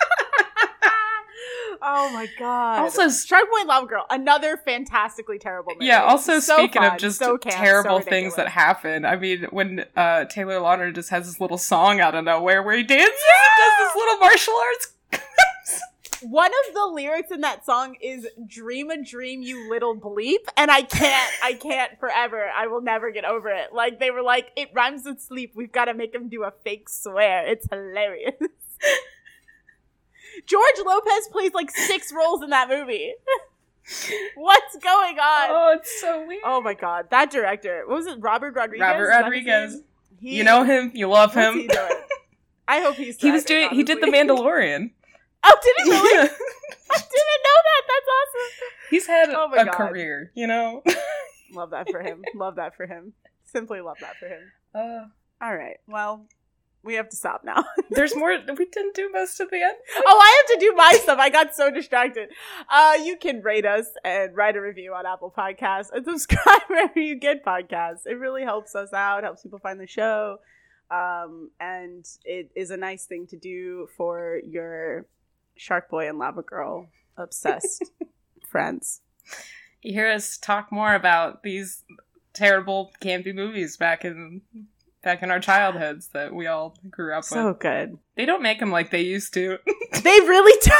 oh 1.83 2.11
my 2.13 2.27
god. 2.39 2.81
Also, 2.81 3.09
Shark 3.09 3.45
Boy 3.51 3.61
and 3.61 3.69
Lava 3.69 3.87
Girl, 3.87 4.07
another 4.11 4.57
fantastically 4.57 5.39
terrible 5.39 5.73
movie. 5.75 5.87
Yeah, 5.87 6.03
also 6.03 6.41
So 6.41 6.57
speaking 6.57 6.83
fun, 6.83 6.95
of 6.95 6.99
just 6.99 7.19
so 7.19 7.39
camp, 7.39 7.55
so 7.55 7.61
terrible 7.61 8.01
things 8.01 8.37
that 8.37 8.49
happen, 8.49 9.05
I 9.05 9.17
mean, 9.17 9.47
when 9.51 9.85
uh, 9.97 10.25
Taylor 10.27 10.59
Lautner 10.61 10.95
just 10.95 11.11
has 11.11 11.27
this 11.27 11.41
little 11.41 11.59
song 11.59 12.01
out 12.01 12.15
of 12.15 12.25
nowhere 12.25 12.63
where 12.63 12.77
he 12.77 12.83
dances 12.83 13.09
and 13.09 13.59
does 13.59 13.89
this 13.89 13.97
little 13.97 14.19
martial 14.19 14.55
arts. 14.55 14.93
One 16.23 16.51
of 16.69 16.75
the 16.75 16.87
lyrics 16.87 17.31
in 17.31 17.43
that 17.43 17.67
song 17.67 17.97
is 18.01 18.27
"Dream 18.47 18.91
a 18.91 19.03
dream, 19.03 19.43
you 19.43 19.69
little 19.69 19.95
bleep," 19.95 20.49
and 20.57 20.71
I 20.71 20.83
can't, 20.83 21.33
I 21.45 21.53
can't 21.53 22.01
forever. 22.01 22.49
I 22.57 22.69
will 22.69 22.81
never 22.81 23.11
get 23.11 23.27
over 23.27 23.51
it. 23.51 23.73
Like 23.73 24.01
they 24.01 24.11
were 24.11 24.23
like, 24.23 24.51
it 24.57 24.71
rhymes 24.75 25.05
with 25.05 25.21
sleep. 25.21 25.53
We've 25.55 25.71
got 25.71 25.85
to 25.85 25.95
make 25.95 26.15
him 26.15 26.29
do 26.29 26.43
a 26.45 26.53
fake 26.65 26.89
swear. 26.89 27.47
It's 27.47 27.67
hilarious. 27.71 28.35
George 30.45 30.77
Lopez 30.85 31.29
plays 31.33 31.55
like 31.55 31.71
six 31.71 32.13
roles 32.13 32.43
in 32.43 32.51
that 32.51 32.69
movie. 32.69 33.15
What's 34.35 34.77
going 34.79 35.19
on? 35.19 35.49
Oh, 35.51 35.77
it's 35.79 36.01
so 36.01 36.27
weird. 36.27 36.43
Oh 36.45 36.61
my 36.61 36.75
god, 36.75 37.07
that 37.11 37.31
director. 37.31 37.85
What 37.87 37.97
was 37.97 38.07
it? 38.07 38.19
Robert 38.21 38.55
Rodriguez. 38.55 38.81
Robert 38.83 39.03
Is 39.05 39.09
that 39.11 39.17
his 39.17 39.23
Rodriguez. 39.25 39.83
He- 40.21 40.37
you 40.39 40.45
know 40.45 40.65
him, 40.65 40.91
you 40.95 41.09
love 41.09 41.35
him. 41.35 41.69
I 42.69 42.81
hope 42.81 42.97
he's. 42.97 43.21
He 43.21 43.31
was 43.31 43.45
doing. 43.45 43.69
He 43.71 43.85
did 43.85 44.01
the. 44.01 44.07
Mandalorian. 44.07 44.91
Oh, 45.45 45.57
did 45.63 45.75
he 45.85 45.91
really? 45.91 46.15
Yeah. 46.17 46.29
I 46.91 46.97
didn't 46.99 47.43
know 47.45 47.59
that. 47.63 47.83
That's 47.87 48.09
awesome. 48.17 48.69
He's 48.91 49.07
had 49.07 49.29
Oh 49.31 49.53
a 49.53 49.65
God. 49.67 49.73
career, 49.75 50.33
you 50.35 50.47
know. 50.49 50.83
Love 51.53 51.71
that 51.71 51.89
for 51.91 52.01
him. 52.01 52.25
love 52.35 52.57
that 52.57 52.75
for 52.77 52.87
him. 52.87 53.13
Simply 53.45 53.81
love 53.81 53.99
that 54.01 54.17
for 54.17 54.27
him. 54.27 54.43
Uh, 54.75 55.07
All 55.45 55.57
right. 55.57 55.77
Well, 55.87 56.27
we 56.87 56.95
have 56.95 57.09
to 57.11 57.17
stop 57.17 57.43
now. 57.45 57.65
there's 57.91 58.17
more. 58.17 58.31
We 58.31 58.67
didn't 58.67 58.95
do 58.95 59.11
most 59.13 59.41
of 59.41 59.51
the 59.51 59.57
end. 59.57 59.77
oh, 59.99 60.21
I 60.23 60.43
have 60.43 60.59
to 60.59 60.65
do 60.65 60.73
my 60.75 60.93
stuff. 61.03 61.19
I 61.19 61.29
got 61.29 61.55
so 61.55 61.71
distracted. 61.71 62.31
Uh, 62.71 62.99
you 63.03 63.17
can 63.17 63.43
rate 63.43 63.67
us 63.67 63.87
and 64.05 64.35
write 64.35 64.57
a 64.57 64.61
review 64.61 64.95
on 64.95 65.05
Apple 65.05 65.35
Podcasts 65.37 65.91
and 65.93 66.05
subscribe 66.07 66.63
wherever 66.69 66.99
you 66.99 67.17
get 67.17 67.45
podcasts. 67.45 68.07
It 68.07 68.19
really 68.19 68.43
helps 68.43 68.75
us 68.75 68.93
out, 68.93 69.25
helps 69.25 69.43
people 69.43 69.59
find 69.59 69.81
the 69.81 69.87
show. 69.87 70.39
Um, 70.91 71.51
and 71.59 72.07
it 72.25 72.51
is 72.55 72.71
a 72.71 72.77
nice 72.77 73.07
thing 73.07 73.27
to 73.29 73.37
do 73.37 73.89
for 73.97 74.41
your 74.45 75.07
Shark 75.57 75.91
Boy 75.91 76.09
and 76.09 76.19
Lava 76.19 76.43
Girl 76.43 76.89
obsessed 77.17 77.91
friends. 78.49 79.01
You 79.83 79.93
hear 79.95 80.11
us 80.11 80.39
talk 80.39 80.71
more 80.71 80.95
about 80.95 81.43
these 81.43 81.83
terrible 82.33 82.93
campy 83.01 83.35
movies 83.35 83.77
back 83.77 84.05
in 84.05 84.43
back 85.07 85.23
in 85.23 85.31
our 85.31 85.39
childhoods 85.39 86.09
that 86.09 86.35
we 86.35 86.49
all 86.49 86.77
grew 86.91 87.15
up 87.15 87.23
So 87.23 87.37
with. 87.37 87.55
So 87.57 87.59
good. 87.61 87.97
They 88.17 88.27
don't 88.27 88.43
make 88.43 88.59
them 88.59 88.73
like 88.73 88.91
they 88.91 89.03
used 89.03 89.33
to. 89.35 89.59
They 90.03 90.21
really 90.21 90.59
do. 90.63 90.73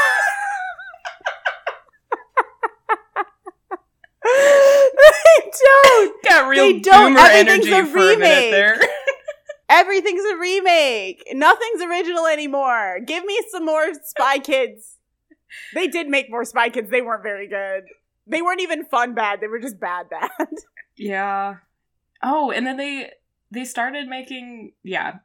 they 4.23 5.51
don't. 5.63 6.23
Got 6.23 6.47
real 6.49 6.63
They 6.65 6.79
don't. 6.79 7.13
boomer 7.13 7.19
Everything's 7.25 7.67
energy 7.67 7.89
a 7.89 7.91
for 7.91 7.97
a 7.99 8.01
minute 8.17 8.19
remake. 8.19 8.51
there. 8.51 8.79
Everything's 9.69 10.23
a 10.25 10.37
remake. 10.37 11.23
Nothing's 11.33 11.81
original 11.81 12.25
anymore. 12.27 12.99
Give 13.05 13.23
me 13.25 13.39
some 13.51 13.65
more 13.65 13.85
Spy 14.03 14.39
Kids. 14.39 14.97
They 15.73 15.87
did 15.87 16.07
make 16.07 16.29
more 16.29 16.45
Spy 16.45 16.69
Kids. 16.69 16.89
They 16.89 17.01
weren't 17.01 17.23
very 17.23 17.47
good. 17.47 17.83
They 18.27 18.41
weren't 18.41 18.61
even 18.61 18.85
fun 18.85 19.13
bad. 19.13 19.39
They 19.41 19.47
were 19.47 19.59
just 19.59 19.79
bad 19.79 20.07
bad. 20.09 20.29
Yeah. 20.97 21.55
Oh, 22.23 22.51
and 22.51 22.65
then 22.65 22.77
they 22.77 23.11
they 23.51 23.65
started 23.65 24.07
making 24.07 24.73
yeah. 24.83 25.19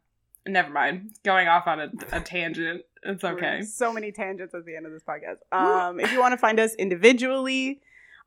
Never 0.47 0.70
mind. 0.70 1.12
Going 1.25 1.47
off 1.47 1.68
on 1.68 1.81
a, 1.81 1.89
a 2.11 2.20
tangent. 2.20 2.83
It's 3.05 3.23
okay. 3.23 3.62
So 3.62 3.93
many 3.93 4.11
tangents 4.11 4.55
at 4.55 4.64
the 4.64 4.75
end 4.77 4.87
of 4.87 4.93
this 4.93 5.03
podcast. 5.05 5.39
Um, 5.57 6.01
if 6.01 6.12
you 6.12 6.18
want 6.18 6.33
to 6.33 6.39
find 6.39 6.59
us 6.59 6.75
individually, 6.75 7.81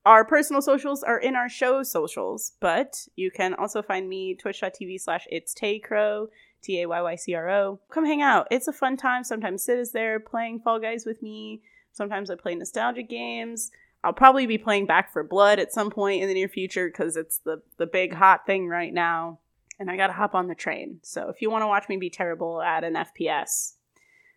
our 0.06 0.24
personal 0.24 0.62
socials 0.62 1.04
are 1.04 1.18
in 1.18 1.36
our 1.36 1.50
show 1.50 1.82
socials, 1.84 2.54
but 2.60 3.08
you 3.16 3.32
can 3.32 3.54
also 3.54 3.82
find 3.82 4.08
me 4.08 4.36
twitch.tv 4.36 5.02
slash 5.02 5.26
it's 5.30 5.54
Taycro, 5.54 6.28
T 6.62 6.82
A 6.82 6.88
Y 6.88 7.02
Y 7.02 7.16
C 7.16 7.34
R 7.34 7.50
O. 7.50 7.80
Come 7.90 8.06
hang 8.06 8.22
out. 8.22 8.48
It's 8.52 8.68
a 8.68 8.74
fun 8.74 8.98
time. 8.98 9.24
Sometimes 9.24 9.64
Syd 9.64 9.80
is 9.80 9.92
there 9.92 10.20
playing 10.20 10.60
Fall 10.60 10.80
Guys 10.80 11.06
with 11.06 11.22
me. 11.22 11.62
Sometimes 11.92 12.30
I 12.30 12.36
play 12.36 12.56
nostalgic 12.56 13.10
games. 13.10 13.72
I'll 14.04 14.14
probably 14.14 14.46
be 14.46 14.60
playing 14.60 14.86
Back 14.86 15.12
for 15.12 15.24
Blood 15.24 15.58
at 15.58 15.74
some 15.74 15.90
point 15.90 16.22
in 16.22 16.28
the 16.28 16.34
near 16.36 16.50
future 16.50 16.88
because 16.88 17.18
it's 17.18 17.40
the 17.40 17.62
the 17.78 17.88
big 17.88 18.14
hot 18.14 18.46
thing 18.46 18.68
right 18.68 18.94
now. 18.94 19.40
And 19.80 19.92
I 19.92 19.98
gotta 19.98 20.14
hop 20.14 20.36
on 20.36 20.48
the 20.48 20.56
train. 20.56 21.00
So 21.04 21.30
if 21.30 21.42
you 21.42 21.50
want 21.52 21.64
to 21.64 21.68
watch 21.68 21.90
me 21.90 21.98
be 21.98 22.10
terrible 22.10 22.62
at 22.62 22.84
an 22.84 22.94
FPS, 22.94 23.74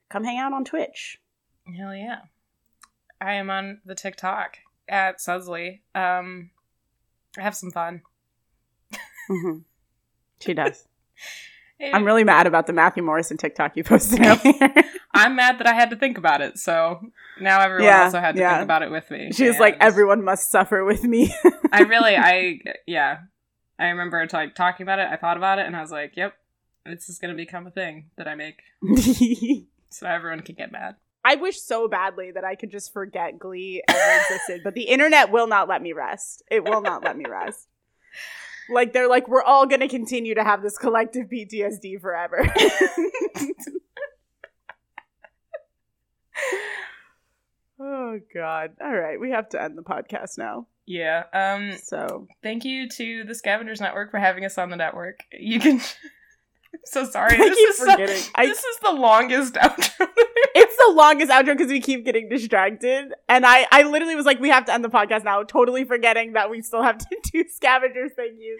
come 0.09 0.25
hang 0.25 0.39
out 0.39 0.53
on 0.53 0.65
Twitch. 0.65 1.19
Hell 1.77 1.95
yeah. 1.95 2.21
I 3.21 3.35
am 3.35 3.51
on 3.51 3.81
the 3.85 3.95
TikTok 3.95 4.59
at 4.89 5.19
Susley. 5.21 5.81
Um 5.95 6.51
have 7.37 7.55
some 7.55 7.71
fun. 7.71 8.03
Mm-hmm. 9.31 9.59
She 10.41 10.55
does. 10.55 10.87
I'm 11.81 12.05
really 12.05 12.25
mad 12.25 12.49
about 12.49 12.67
the 12.67 12.73
Matthew 12.73 13.05
Morrison 13.05 13.37
TikTok 13.37 13.77
you 13.77 13.85
posted. 13.85 14.19
I'm 15.15 15.37
mad 15.37 15.59
that 15.61 15.67
I 15.69 15.75
had 15.75 15.91
to 15.91 15.97
think 15.97 16.19
about 16.19 16.41
it, 16.41 16.59
so 16.59 16.99
now 17.41 17.61
everyone 17.61 17.85
Yeah, 17.85 18.05
also 18.05 18.19
had 18.19 18.35
to 18.35 18.41
yeah. 18.41 18.55
think 18.55 18.65
about 18.65 18.83
it 18.83 18.91
with 18.91 19.09
me. 19.13 19.31
She's 19.33 19.61
like, 19.61 19.77
everyone 19.81 20.25
must 20.25 20.51
suffer 20.51 20.85
with 20.85 21.05
me. 21.05 21.33
I 21.71 21.83
really, 21.83 22.17
I 22.17 22.59
yeah, 22.87 23.19
I 23.79 23.89
remember 23.89 24.27
like 24.33 24.55
talking 24.55 24.85
about 24.85 24.99
it. 24.99 25.09
I 25.11 25.17
thought 25.17 25.37
about 25.37 25.59
it, 25.59 25.67
and 25.67 25.77
I 25.77 25.81
was 25.81 25.93
like, 25.93 26.17
"Yep, 26.17 26.35
this 26.87 27.09
is 27.09 27.19
gonna 27.19 27.35
become 27.35 27.67
a 27.67 27.71
thing 27.71 28.11
that 28.17 28.27
I 28.27 28.35
make, 28.35 28.63
so 29.91 30.07
everyone 30.07 30.41
can 30.41 30.55
get 30.57 30.73
mad." 30.73 30.97
I 31.25 31.35
wish 31.37 31.61
so 31.61 31.89
badly 31.89 32.31
that 32.33 32.45
I 32.45 32.55
could 32.55 32.71
just 32.71 32.93
forget 32.93 33.39
Glee 33.39 33.83
ever 33.89 34.21
existed, 34.21 34.63
but 34.65 34.75
the 34.75 34.85
internet 34.85 35.31
will 35.31 35.47
not 35.47 35.69
let 35.69 35.83
me 35.83 35.93
rest. 35.93 36.43
It 36.51 36.65
will 36.65 36.81
not 36.81 37.05
let 37.05 37.17
me 37.17 37.27
rest. 37.29 37.69
Like 38.71 38.93
they're 38.93 39.09
like, 39.09 39.29
we're 39.29 39.43
all 39.43 39.67
gonna 39.67 39.89
continue 39.89 40.35
to 40.35 40.45
have 40.45 40.63
this 40.63 40.77
collective 40.79 41.29
PTSD 41.29 42.01
forever. 42.01 42.39
oh 47.81 48.21
god. 48.35 48.73
All 48.81 48.95
right, 48.97 49.21
we 49.21 49.31
have 49.31 49.49
to 49.51 49.63
end 49.63 49.77
the 49.79 49.83
podcast 49.83 50.39
now. 50.39 50.67
Yeah. 50.91 51.25
Um. 51.35 51.77
So 51.83 52.27
Thank 52.43 52.65
you 52.65 52.89
to 52.89 53.25
the 53.25 53.35
Scavengers 53.35 53.81
Network 53.81 54.11
for 54.11 54.19
having 54.19 54.45
us 54.47 54.57
on 54.57 54.71
the 54.71 54.77
network. 54.77 55.21
You 55.33 55.61
can. 55.61 55.81
I'm 56.75 56.81
so 56.85 57.05
sorry. 57.07 57.33
I 57.35 57.37
this 57.39 57.57
keep 57.57 57.69
is 57.71 57.77
so- 57.79 57.91
forgetting. 57.93 58.23
I- 58.35 58.47
this 58.47 58.59
is 58.65 58.79
the 58.83 58.93
longest 58.93 59.55
outro. 59.63 60.07
it's 60.55 60.77
the 60.77 60.93
longest 60.95 61.31
outro 61.33 61.57
because 61.57 61.69
we 61.69 61.81
keep 61.81 62.05
getting 62.05 62.29
distracted. 62.29 63.13
And 63.29 63.47
I, 63.47 63.67
I 63.73 63.85
literally 63.85 64.15
was 64.17 64.27
like, 64.27 64.39
we 64.39 64.51
have 64.51 64.67
to 64.67 64.73
end 64.75 64.85
the 64.85 64.91
podcast 64.91 65.25
now, 65.25 65.43
totally 65.45 65.85
forgetting 65.85 66.35
that 66.35 66.51
we 66.51 66.61
still 66.61 66.83
have 66.83 66.99
to 66.99 67.07
do 67.33 67.45
scavengers 67.51 68.13
thank 68.17 68.35
you. 68.39 68.59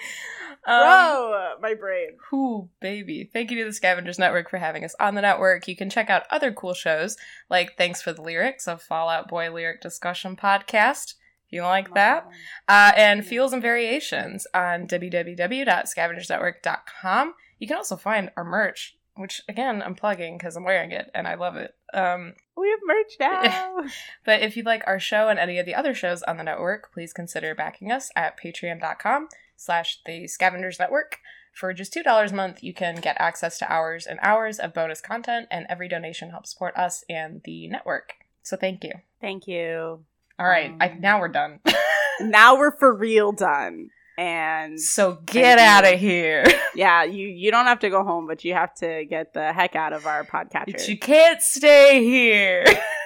Um, 0.67 0.81
Bro, 0.81 1.55
my 1.61 1.75
brain. 1.75 2.09
Ooh, 2.33 2.71
baby. 2.81 3.29
Thank 3.31 3.51
you 3.51 3.59
to 3.59 3.65
the 3.67 3.75
Scavengers 3.75 4.19
Network 4.19 4.49
for 4.49 4.57
having 4.57 4.85
us 4.85 4.95
on 4.99 5.15
the 5.15 5.21
network. 5.23 5.69
You 5.69 5.77
can 5.77 5.91
check 5.91 6.09
out 6.09 6.23
other 6.31 6.51
cool 6.53 6.73
shows 6.75 7.17
like 7.51 7.77
Thanks 7.77 8.01
for 8.01 8.13
the 8.15 8.23
Lyrics, 8.23 8.67
a 8.67 8.79
Fall 8.79 9.11
Out 9.11 9.29
Boy 9.29 9.51
lyric 9.53 9.83
discussion 9.83 10.35
podcast. 10.35 11.15
You 11.51 11.63
like 11.63 11.95
that. 11.95 12.29
Uh, 12.69 12.93
and 12.97 13.27
Feels 13.27 13.53
and 13.53 13.63
Variations 13.63 14.47
on 14.53 14.87
www.scavengersnetwork.com. 14.87 17.35
You 17.59 17.67
can 17.67 17.77
also 17.77 17.97
find 17.97 18.31
our 18.37 18.45
merch, 18.45 18.97
which 19.17 19.43
again, 19.49 19.83
I'm 19.83 19.95
plugging 19.95 20.39
because 20.39 20.57
I'm 20.57 20.65
wearing 20.65 20.93
it 20.93 21.11
and 21.15 21.27
I 21.27 21.35
love 21.35 21.57
it. 21.57 21.75
Um, 21.95 22.35
We 22.57 22.69
have 22.71 22.81
merch 22.85 23.13
now. 23.21 23.83
but 24.25 24.43
if 24.43 24.57
you'd 24.57 24.67
like 24.67 24.83
our 24.87 25.01
show 25.01 25.29
and 25.29 25.39
any 25.39 25.59
of 25.59 25.67
the 25.67 25.75
other 25.75 25.95
shows 25.95 26.23
on 26.25 26.37
the 26.37 26.45
network, 26.45 26.93
please 26.93 27.13
consider 27.13 27.55
backing 27.55 27.91
us 27.91 28.11
at 28.15 28.39
patreon.com 28.39 29.29
slash 29.57 30.01
the 30.07 30.27
scavengers 30.29 30.79
network. 30.79 31.19
For 31.55 31.73
just 31.73 31.93
$2 31.95 32.31
a 32.31 32.35
month, 32.35 32.63
you 32.63 32.73
can 32.73 32.97
get 32.97 33.17
access 33.19 33.59
to 33.59 33.73
hours 33.73 34.07
and 34.07 34.21
hours 34.23 34.61
of 34.61 34.73
bonus 34.75 35.01
content, 35.01 35.49
and 35.51 35.67
every 35.69 35.89
donation 35.89 36.31
helps 36.31 36.53
support 36.53 36.77
us 36.77 37.03
and 37.09 37.41
the 37.45 37.67
network. 37.67 38.15
So 38.45 38.57
thank 38.57 38.85
you. 38.85 38.93
Thank 39.21 39.49
you. 39.49 40.05
All 40.39 40.47
right, 40.47 40.75
I, 40.81 40.89
Um, 40.91 41.01
now 41.01 41.21
we're 41.21 41.29
done. 41.29 41.61
Now 42.21 42.57
we're 42.59 42.77
for 42.77 42.93
real 42.93 43.31
done. 43.31 43.91
And 44.19 44.81
so 44.81 45.21
get 45.25 45.61
out 45.61 45.85
of 45.85 46.01
here. 46.01 46.45
yeah, 46.75 47.05
you 47.05 47.29
you 47.29 47.53
don't 47.53 47.67
have 47.67 47.79
to 47.81 47.91
go 47.91 48.03
home, 48.03 48.27
but 48.27 48.45
you 48.45 48.55
have 48.55 48.75
to 48.77 49.05
get 49.05 49.35
the 49.35 49.53
heck 49.53 49.77
out 49.77 49.93
of 49.93 50.05
our 50.05 50.25
podcast. 50.25 50.89
you 50.89 50.99
can't 50.99 51.41
stay 51.41 52.03
here. 52.03 52.65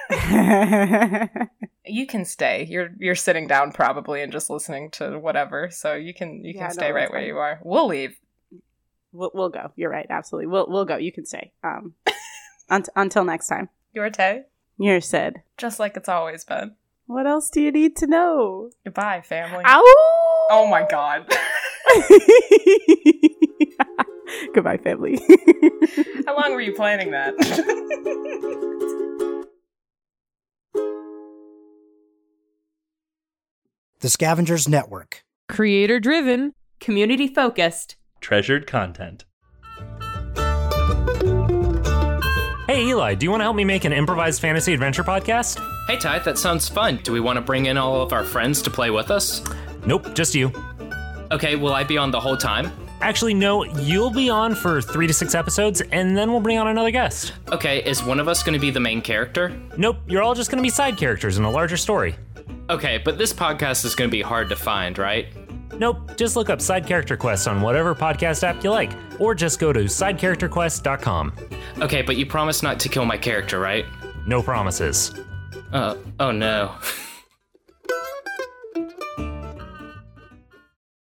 you 1.85 2.07
can 2.07 2.25
stay. 2.25 2.65
You're 2.67 2.89
you're 2.97 3.13
sitting 3.13 3.45
down 3.45 3.71
probably 3.71 4.23
and 4.23 4.31
just 4.31 4.49
listening 4.49 4.89
to 4.91 5.19
whatever. 5.19 5.69
So 5.69 5.93
you 5.93 6.13
can 6.13 6.43
you 6.43 6.53
Yeah, 6.55 6.61
can 6.61 6.67
no, 6.69 6.73
stay 6.73 6.91
right 6.91 7.11
where 7.11 7.21
you 7.23 7.37
are. 7.37 7.59
We'll 7.63 7.85
leave. 7.87 8.17
we'll, 9.11 9.31
we'll 9.33 9.49
go. 9.49 9.71
You're 9.75 9.91
right. 9.91 10.07
Absolutely. 10.09 10.47
We'll 10.47 10.65
we'll 10.67 10.85
go. 10.85 10.97
You 10.97 11.11
can 11.11 11.25
stay. 11.27 11.51
Um, 11.63 11.93
unt- 12.69 12.89
until 12.95 13.23
next 13.25 13.47
time. 13.47 13.69
Your 13.93 14.09
Tay. 14.09 14.45
You're 14.79 15.01
Syd. 15.01 15.43
Just 15.57 15.79
like 15.79 15.95
it's 15.97 16.09
always 16.09 16.43
been. 16.43 16.75
What 17.13 17.27
else 17.27 17.51
do 17.51 17.61
you 17.61 17.71
need 17.71 17.95
to 17.97 18.07
know? 18.07 18.71
Goodbye, 18.83 19.21
family. 19.21 19.63
Ow! 19.67 19.83
Oh 20.49 20.65
my 20.67 20.83
god. 20.89 21.31
Goodbye, 24.55 24.77
family. 24.77 25.17
How 26.25 26.35
long 26.35 26.53
were 26.53 26.61
you 26.61 26.73
planning 26.73 27.11
that? 27.11 27.35
The 33.99 34.09
Scavengers 34.09 34.67
Network. 34.67 35.23
Creator 35.47 35.99
driven, 35.99 36.53
Community 36.79 37.27
focused. 37.27 37.95
treasured 38.19 38.67
content. 38.67 39.25
Hey 42.73 42.87
Eli, 42.87 43.13
do 43.13 43.23
you 43.23 43.29
want 43.29 43.41
to 43.41 43.43
help 43.43 43.55
me 43.55 43.63
make 43.63 43.85
an 43.85 43.93
improvised 43.93 44.41
fantasy 44.41 44.73
adventure 44.73 45.03
podcast? 45.03 45.61
Hey 45.85 45.95
Ty, 45.95 46.17
that 46.17 46.39
sounds 46.39 46.67
fun. 46.67 46.99
Do 47.03 47.11
we 47.11 47.19
want 47.19 47.37
to 47.37 47.41
bring 47.41 47.67
in 47.67 47.77
all 47.77 48.01
of 48.01 48.11
our 48.13 48.23
friends 48.23 48.63
to 48.63 48.71
play 48.71 48.89
with 48.89 49.11
us? 49.11 49.43
Nope, 49.85 50.15
just 50.15 50.33
you. 50.33 50.51
Okay, 51.29 51.55
will 51.55 51.73
I 51.73 51.83
be 51.83 51.99
on 51.99 52.09
the 52.09 52.19
whole 52.19 52.35
time? 52.35 52.71
Actually, 52.99 53.35
no, 53.35 53.63
you'll 53.63 54.09
be 54.09 54.27
on 54.27 54.55
for 54.55 54.81
three 54.81 55.05
to 55.05 55.13
six 55.13 55.35
episodes, 55.35 55.81
and 55.91 56.17
then 56.17 56.31
we'll 56.31 56.41
bring 56.41 56.57
on 56.57 56.67
another 56.67 56.89
guest. 56.89 57.33
Okay, 57.51 57.83
is 57.83 58.03
one 58.03 58.19
of 58.19 58.27
us 58.27 58.41
going 58.41 58.55
to 58.55 58.59
be 58.59 58.71
the 58.71 58.79
main 58.79 59.03
character? 59.03 59.55
Nope, 59.77 59.97
you're 60.07 60.23
all 60.23 60.33
just 60.33 60.49
gonna 60.49 60.63
be 60.63 60.71
side 60.71 60.97
characters 60.97 61.37
in 61.37 61.43
a 61.43 61.51
larger 61.51 61.77
story. 61.77 62.15
Okay, 62.71 62.97
but 62.97 63.19
this 63.19 63.33
podcast 63.33 63.85
is 63.85 63.93
going 63.93 64.09
to 64.09 64.11
be 64.11 64.21
hard 64.21 64.49
to 64.49 64.55
find, 64.55 64.97
right? 64.97 65.27
Nope, 65.79 66.17
just 66.17 66.35
look 66.35 66.49
up 66.49 66.61
Side 66.61 66.85
Character 66.85 67.17
Quest 67.17 67.47
on 67.47 67.61
whatever 67.61 67.95
podcast 67.95 68.43
app 68.43 68.63
you 68.63 68.69
like, 68.69 68.91
or 69.19 69.33
just 69.33 69.59
go 69.59 69.73
to 69.73 69.81
sidecharacterquest.com. 69.81 71.33
Okay, 71.79 72.01
but 72.01 72.15
you 72.17 72.25
promise 72.25 72.61
not 72.63 72.79
to 72.81 72.89
kill 72.89 73.05
my 73.05 73.17
character, 73.17 73.59
right? 73.59 73.85
No 74.27 74.41
promises. 74.41 75.13
Uh, 75.71 75.95
oh 76.19 76.31
no. 76.31 76.75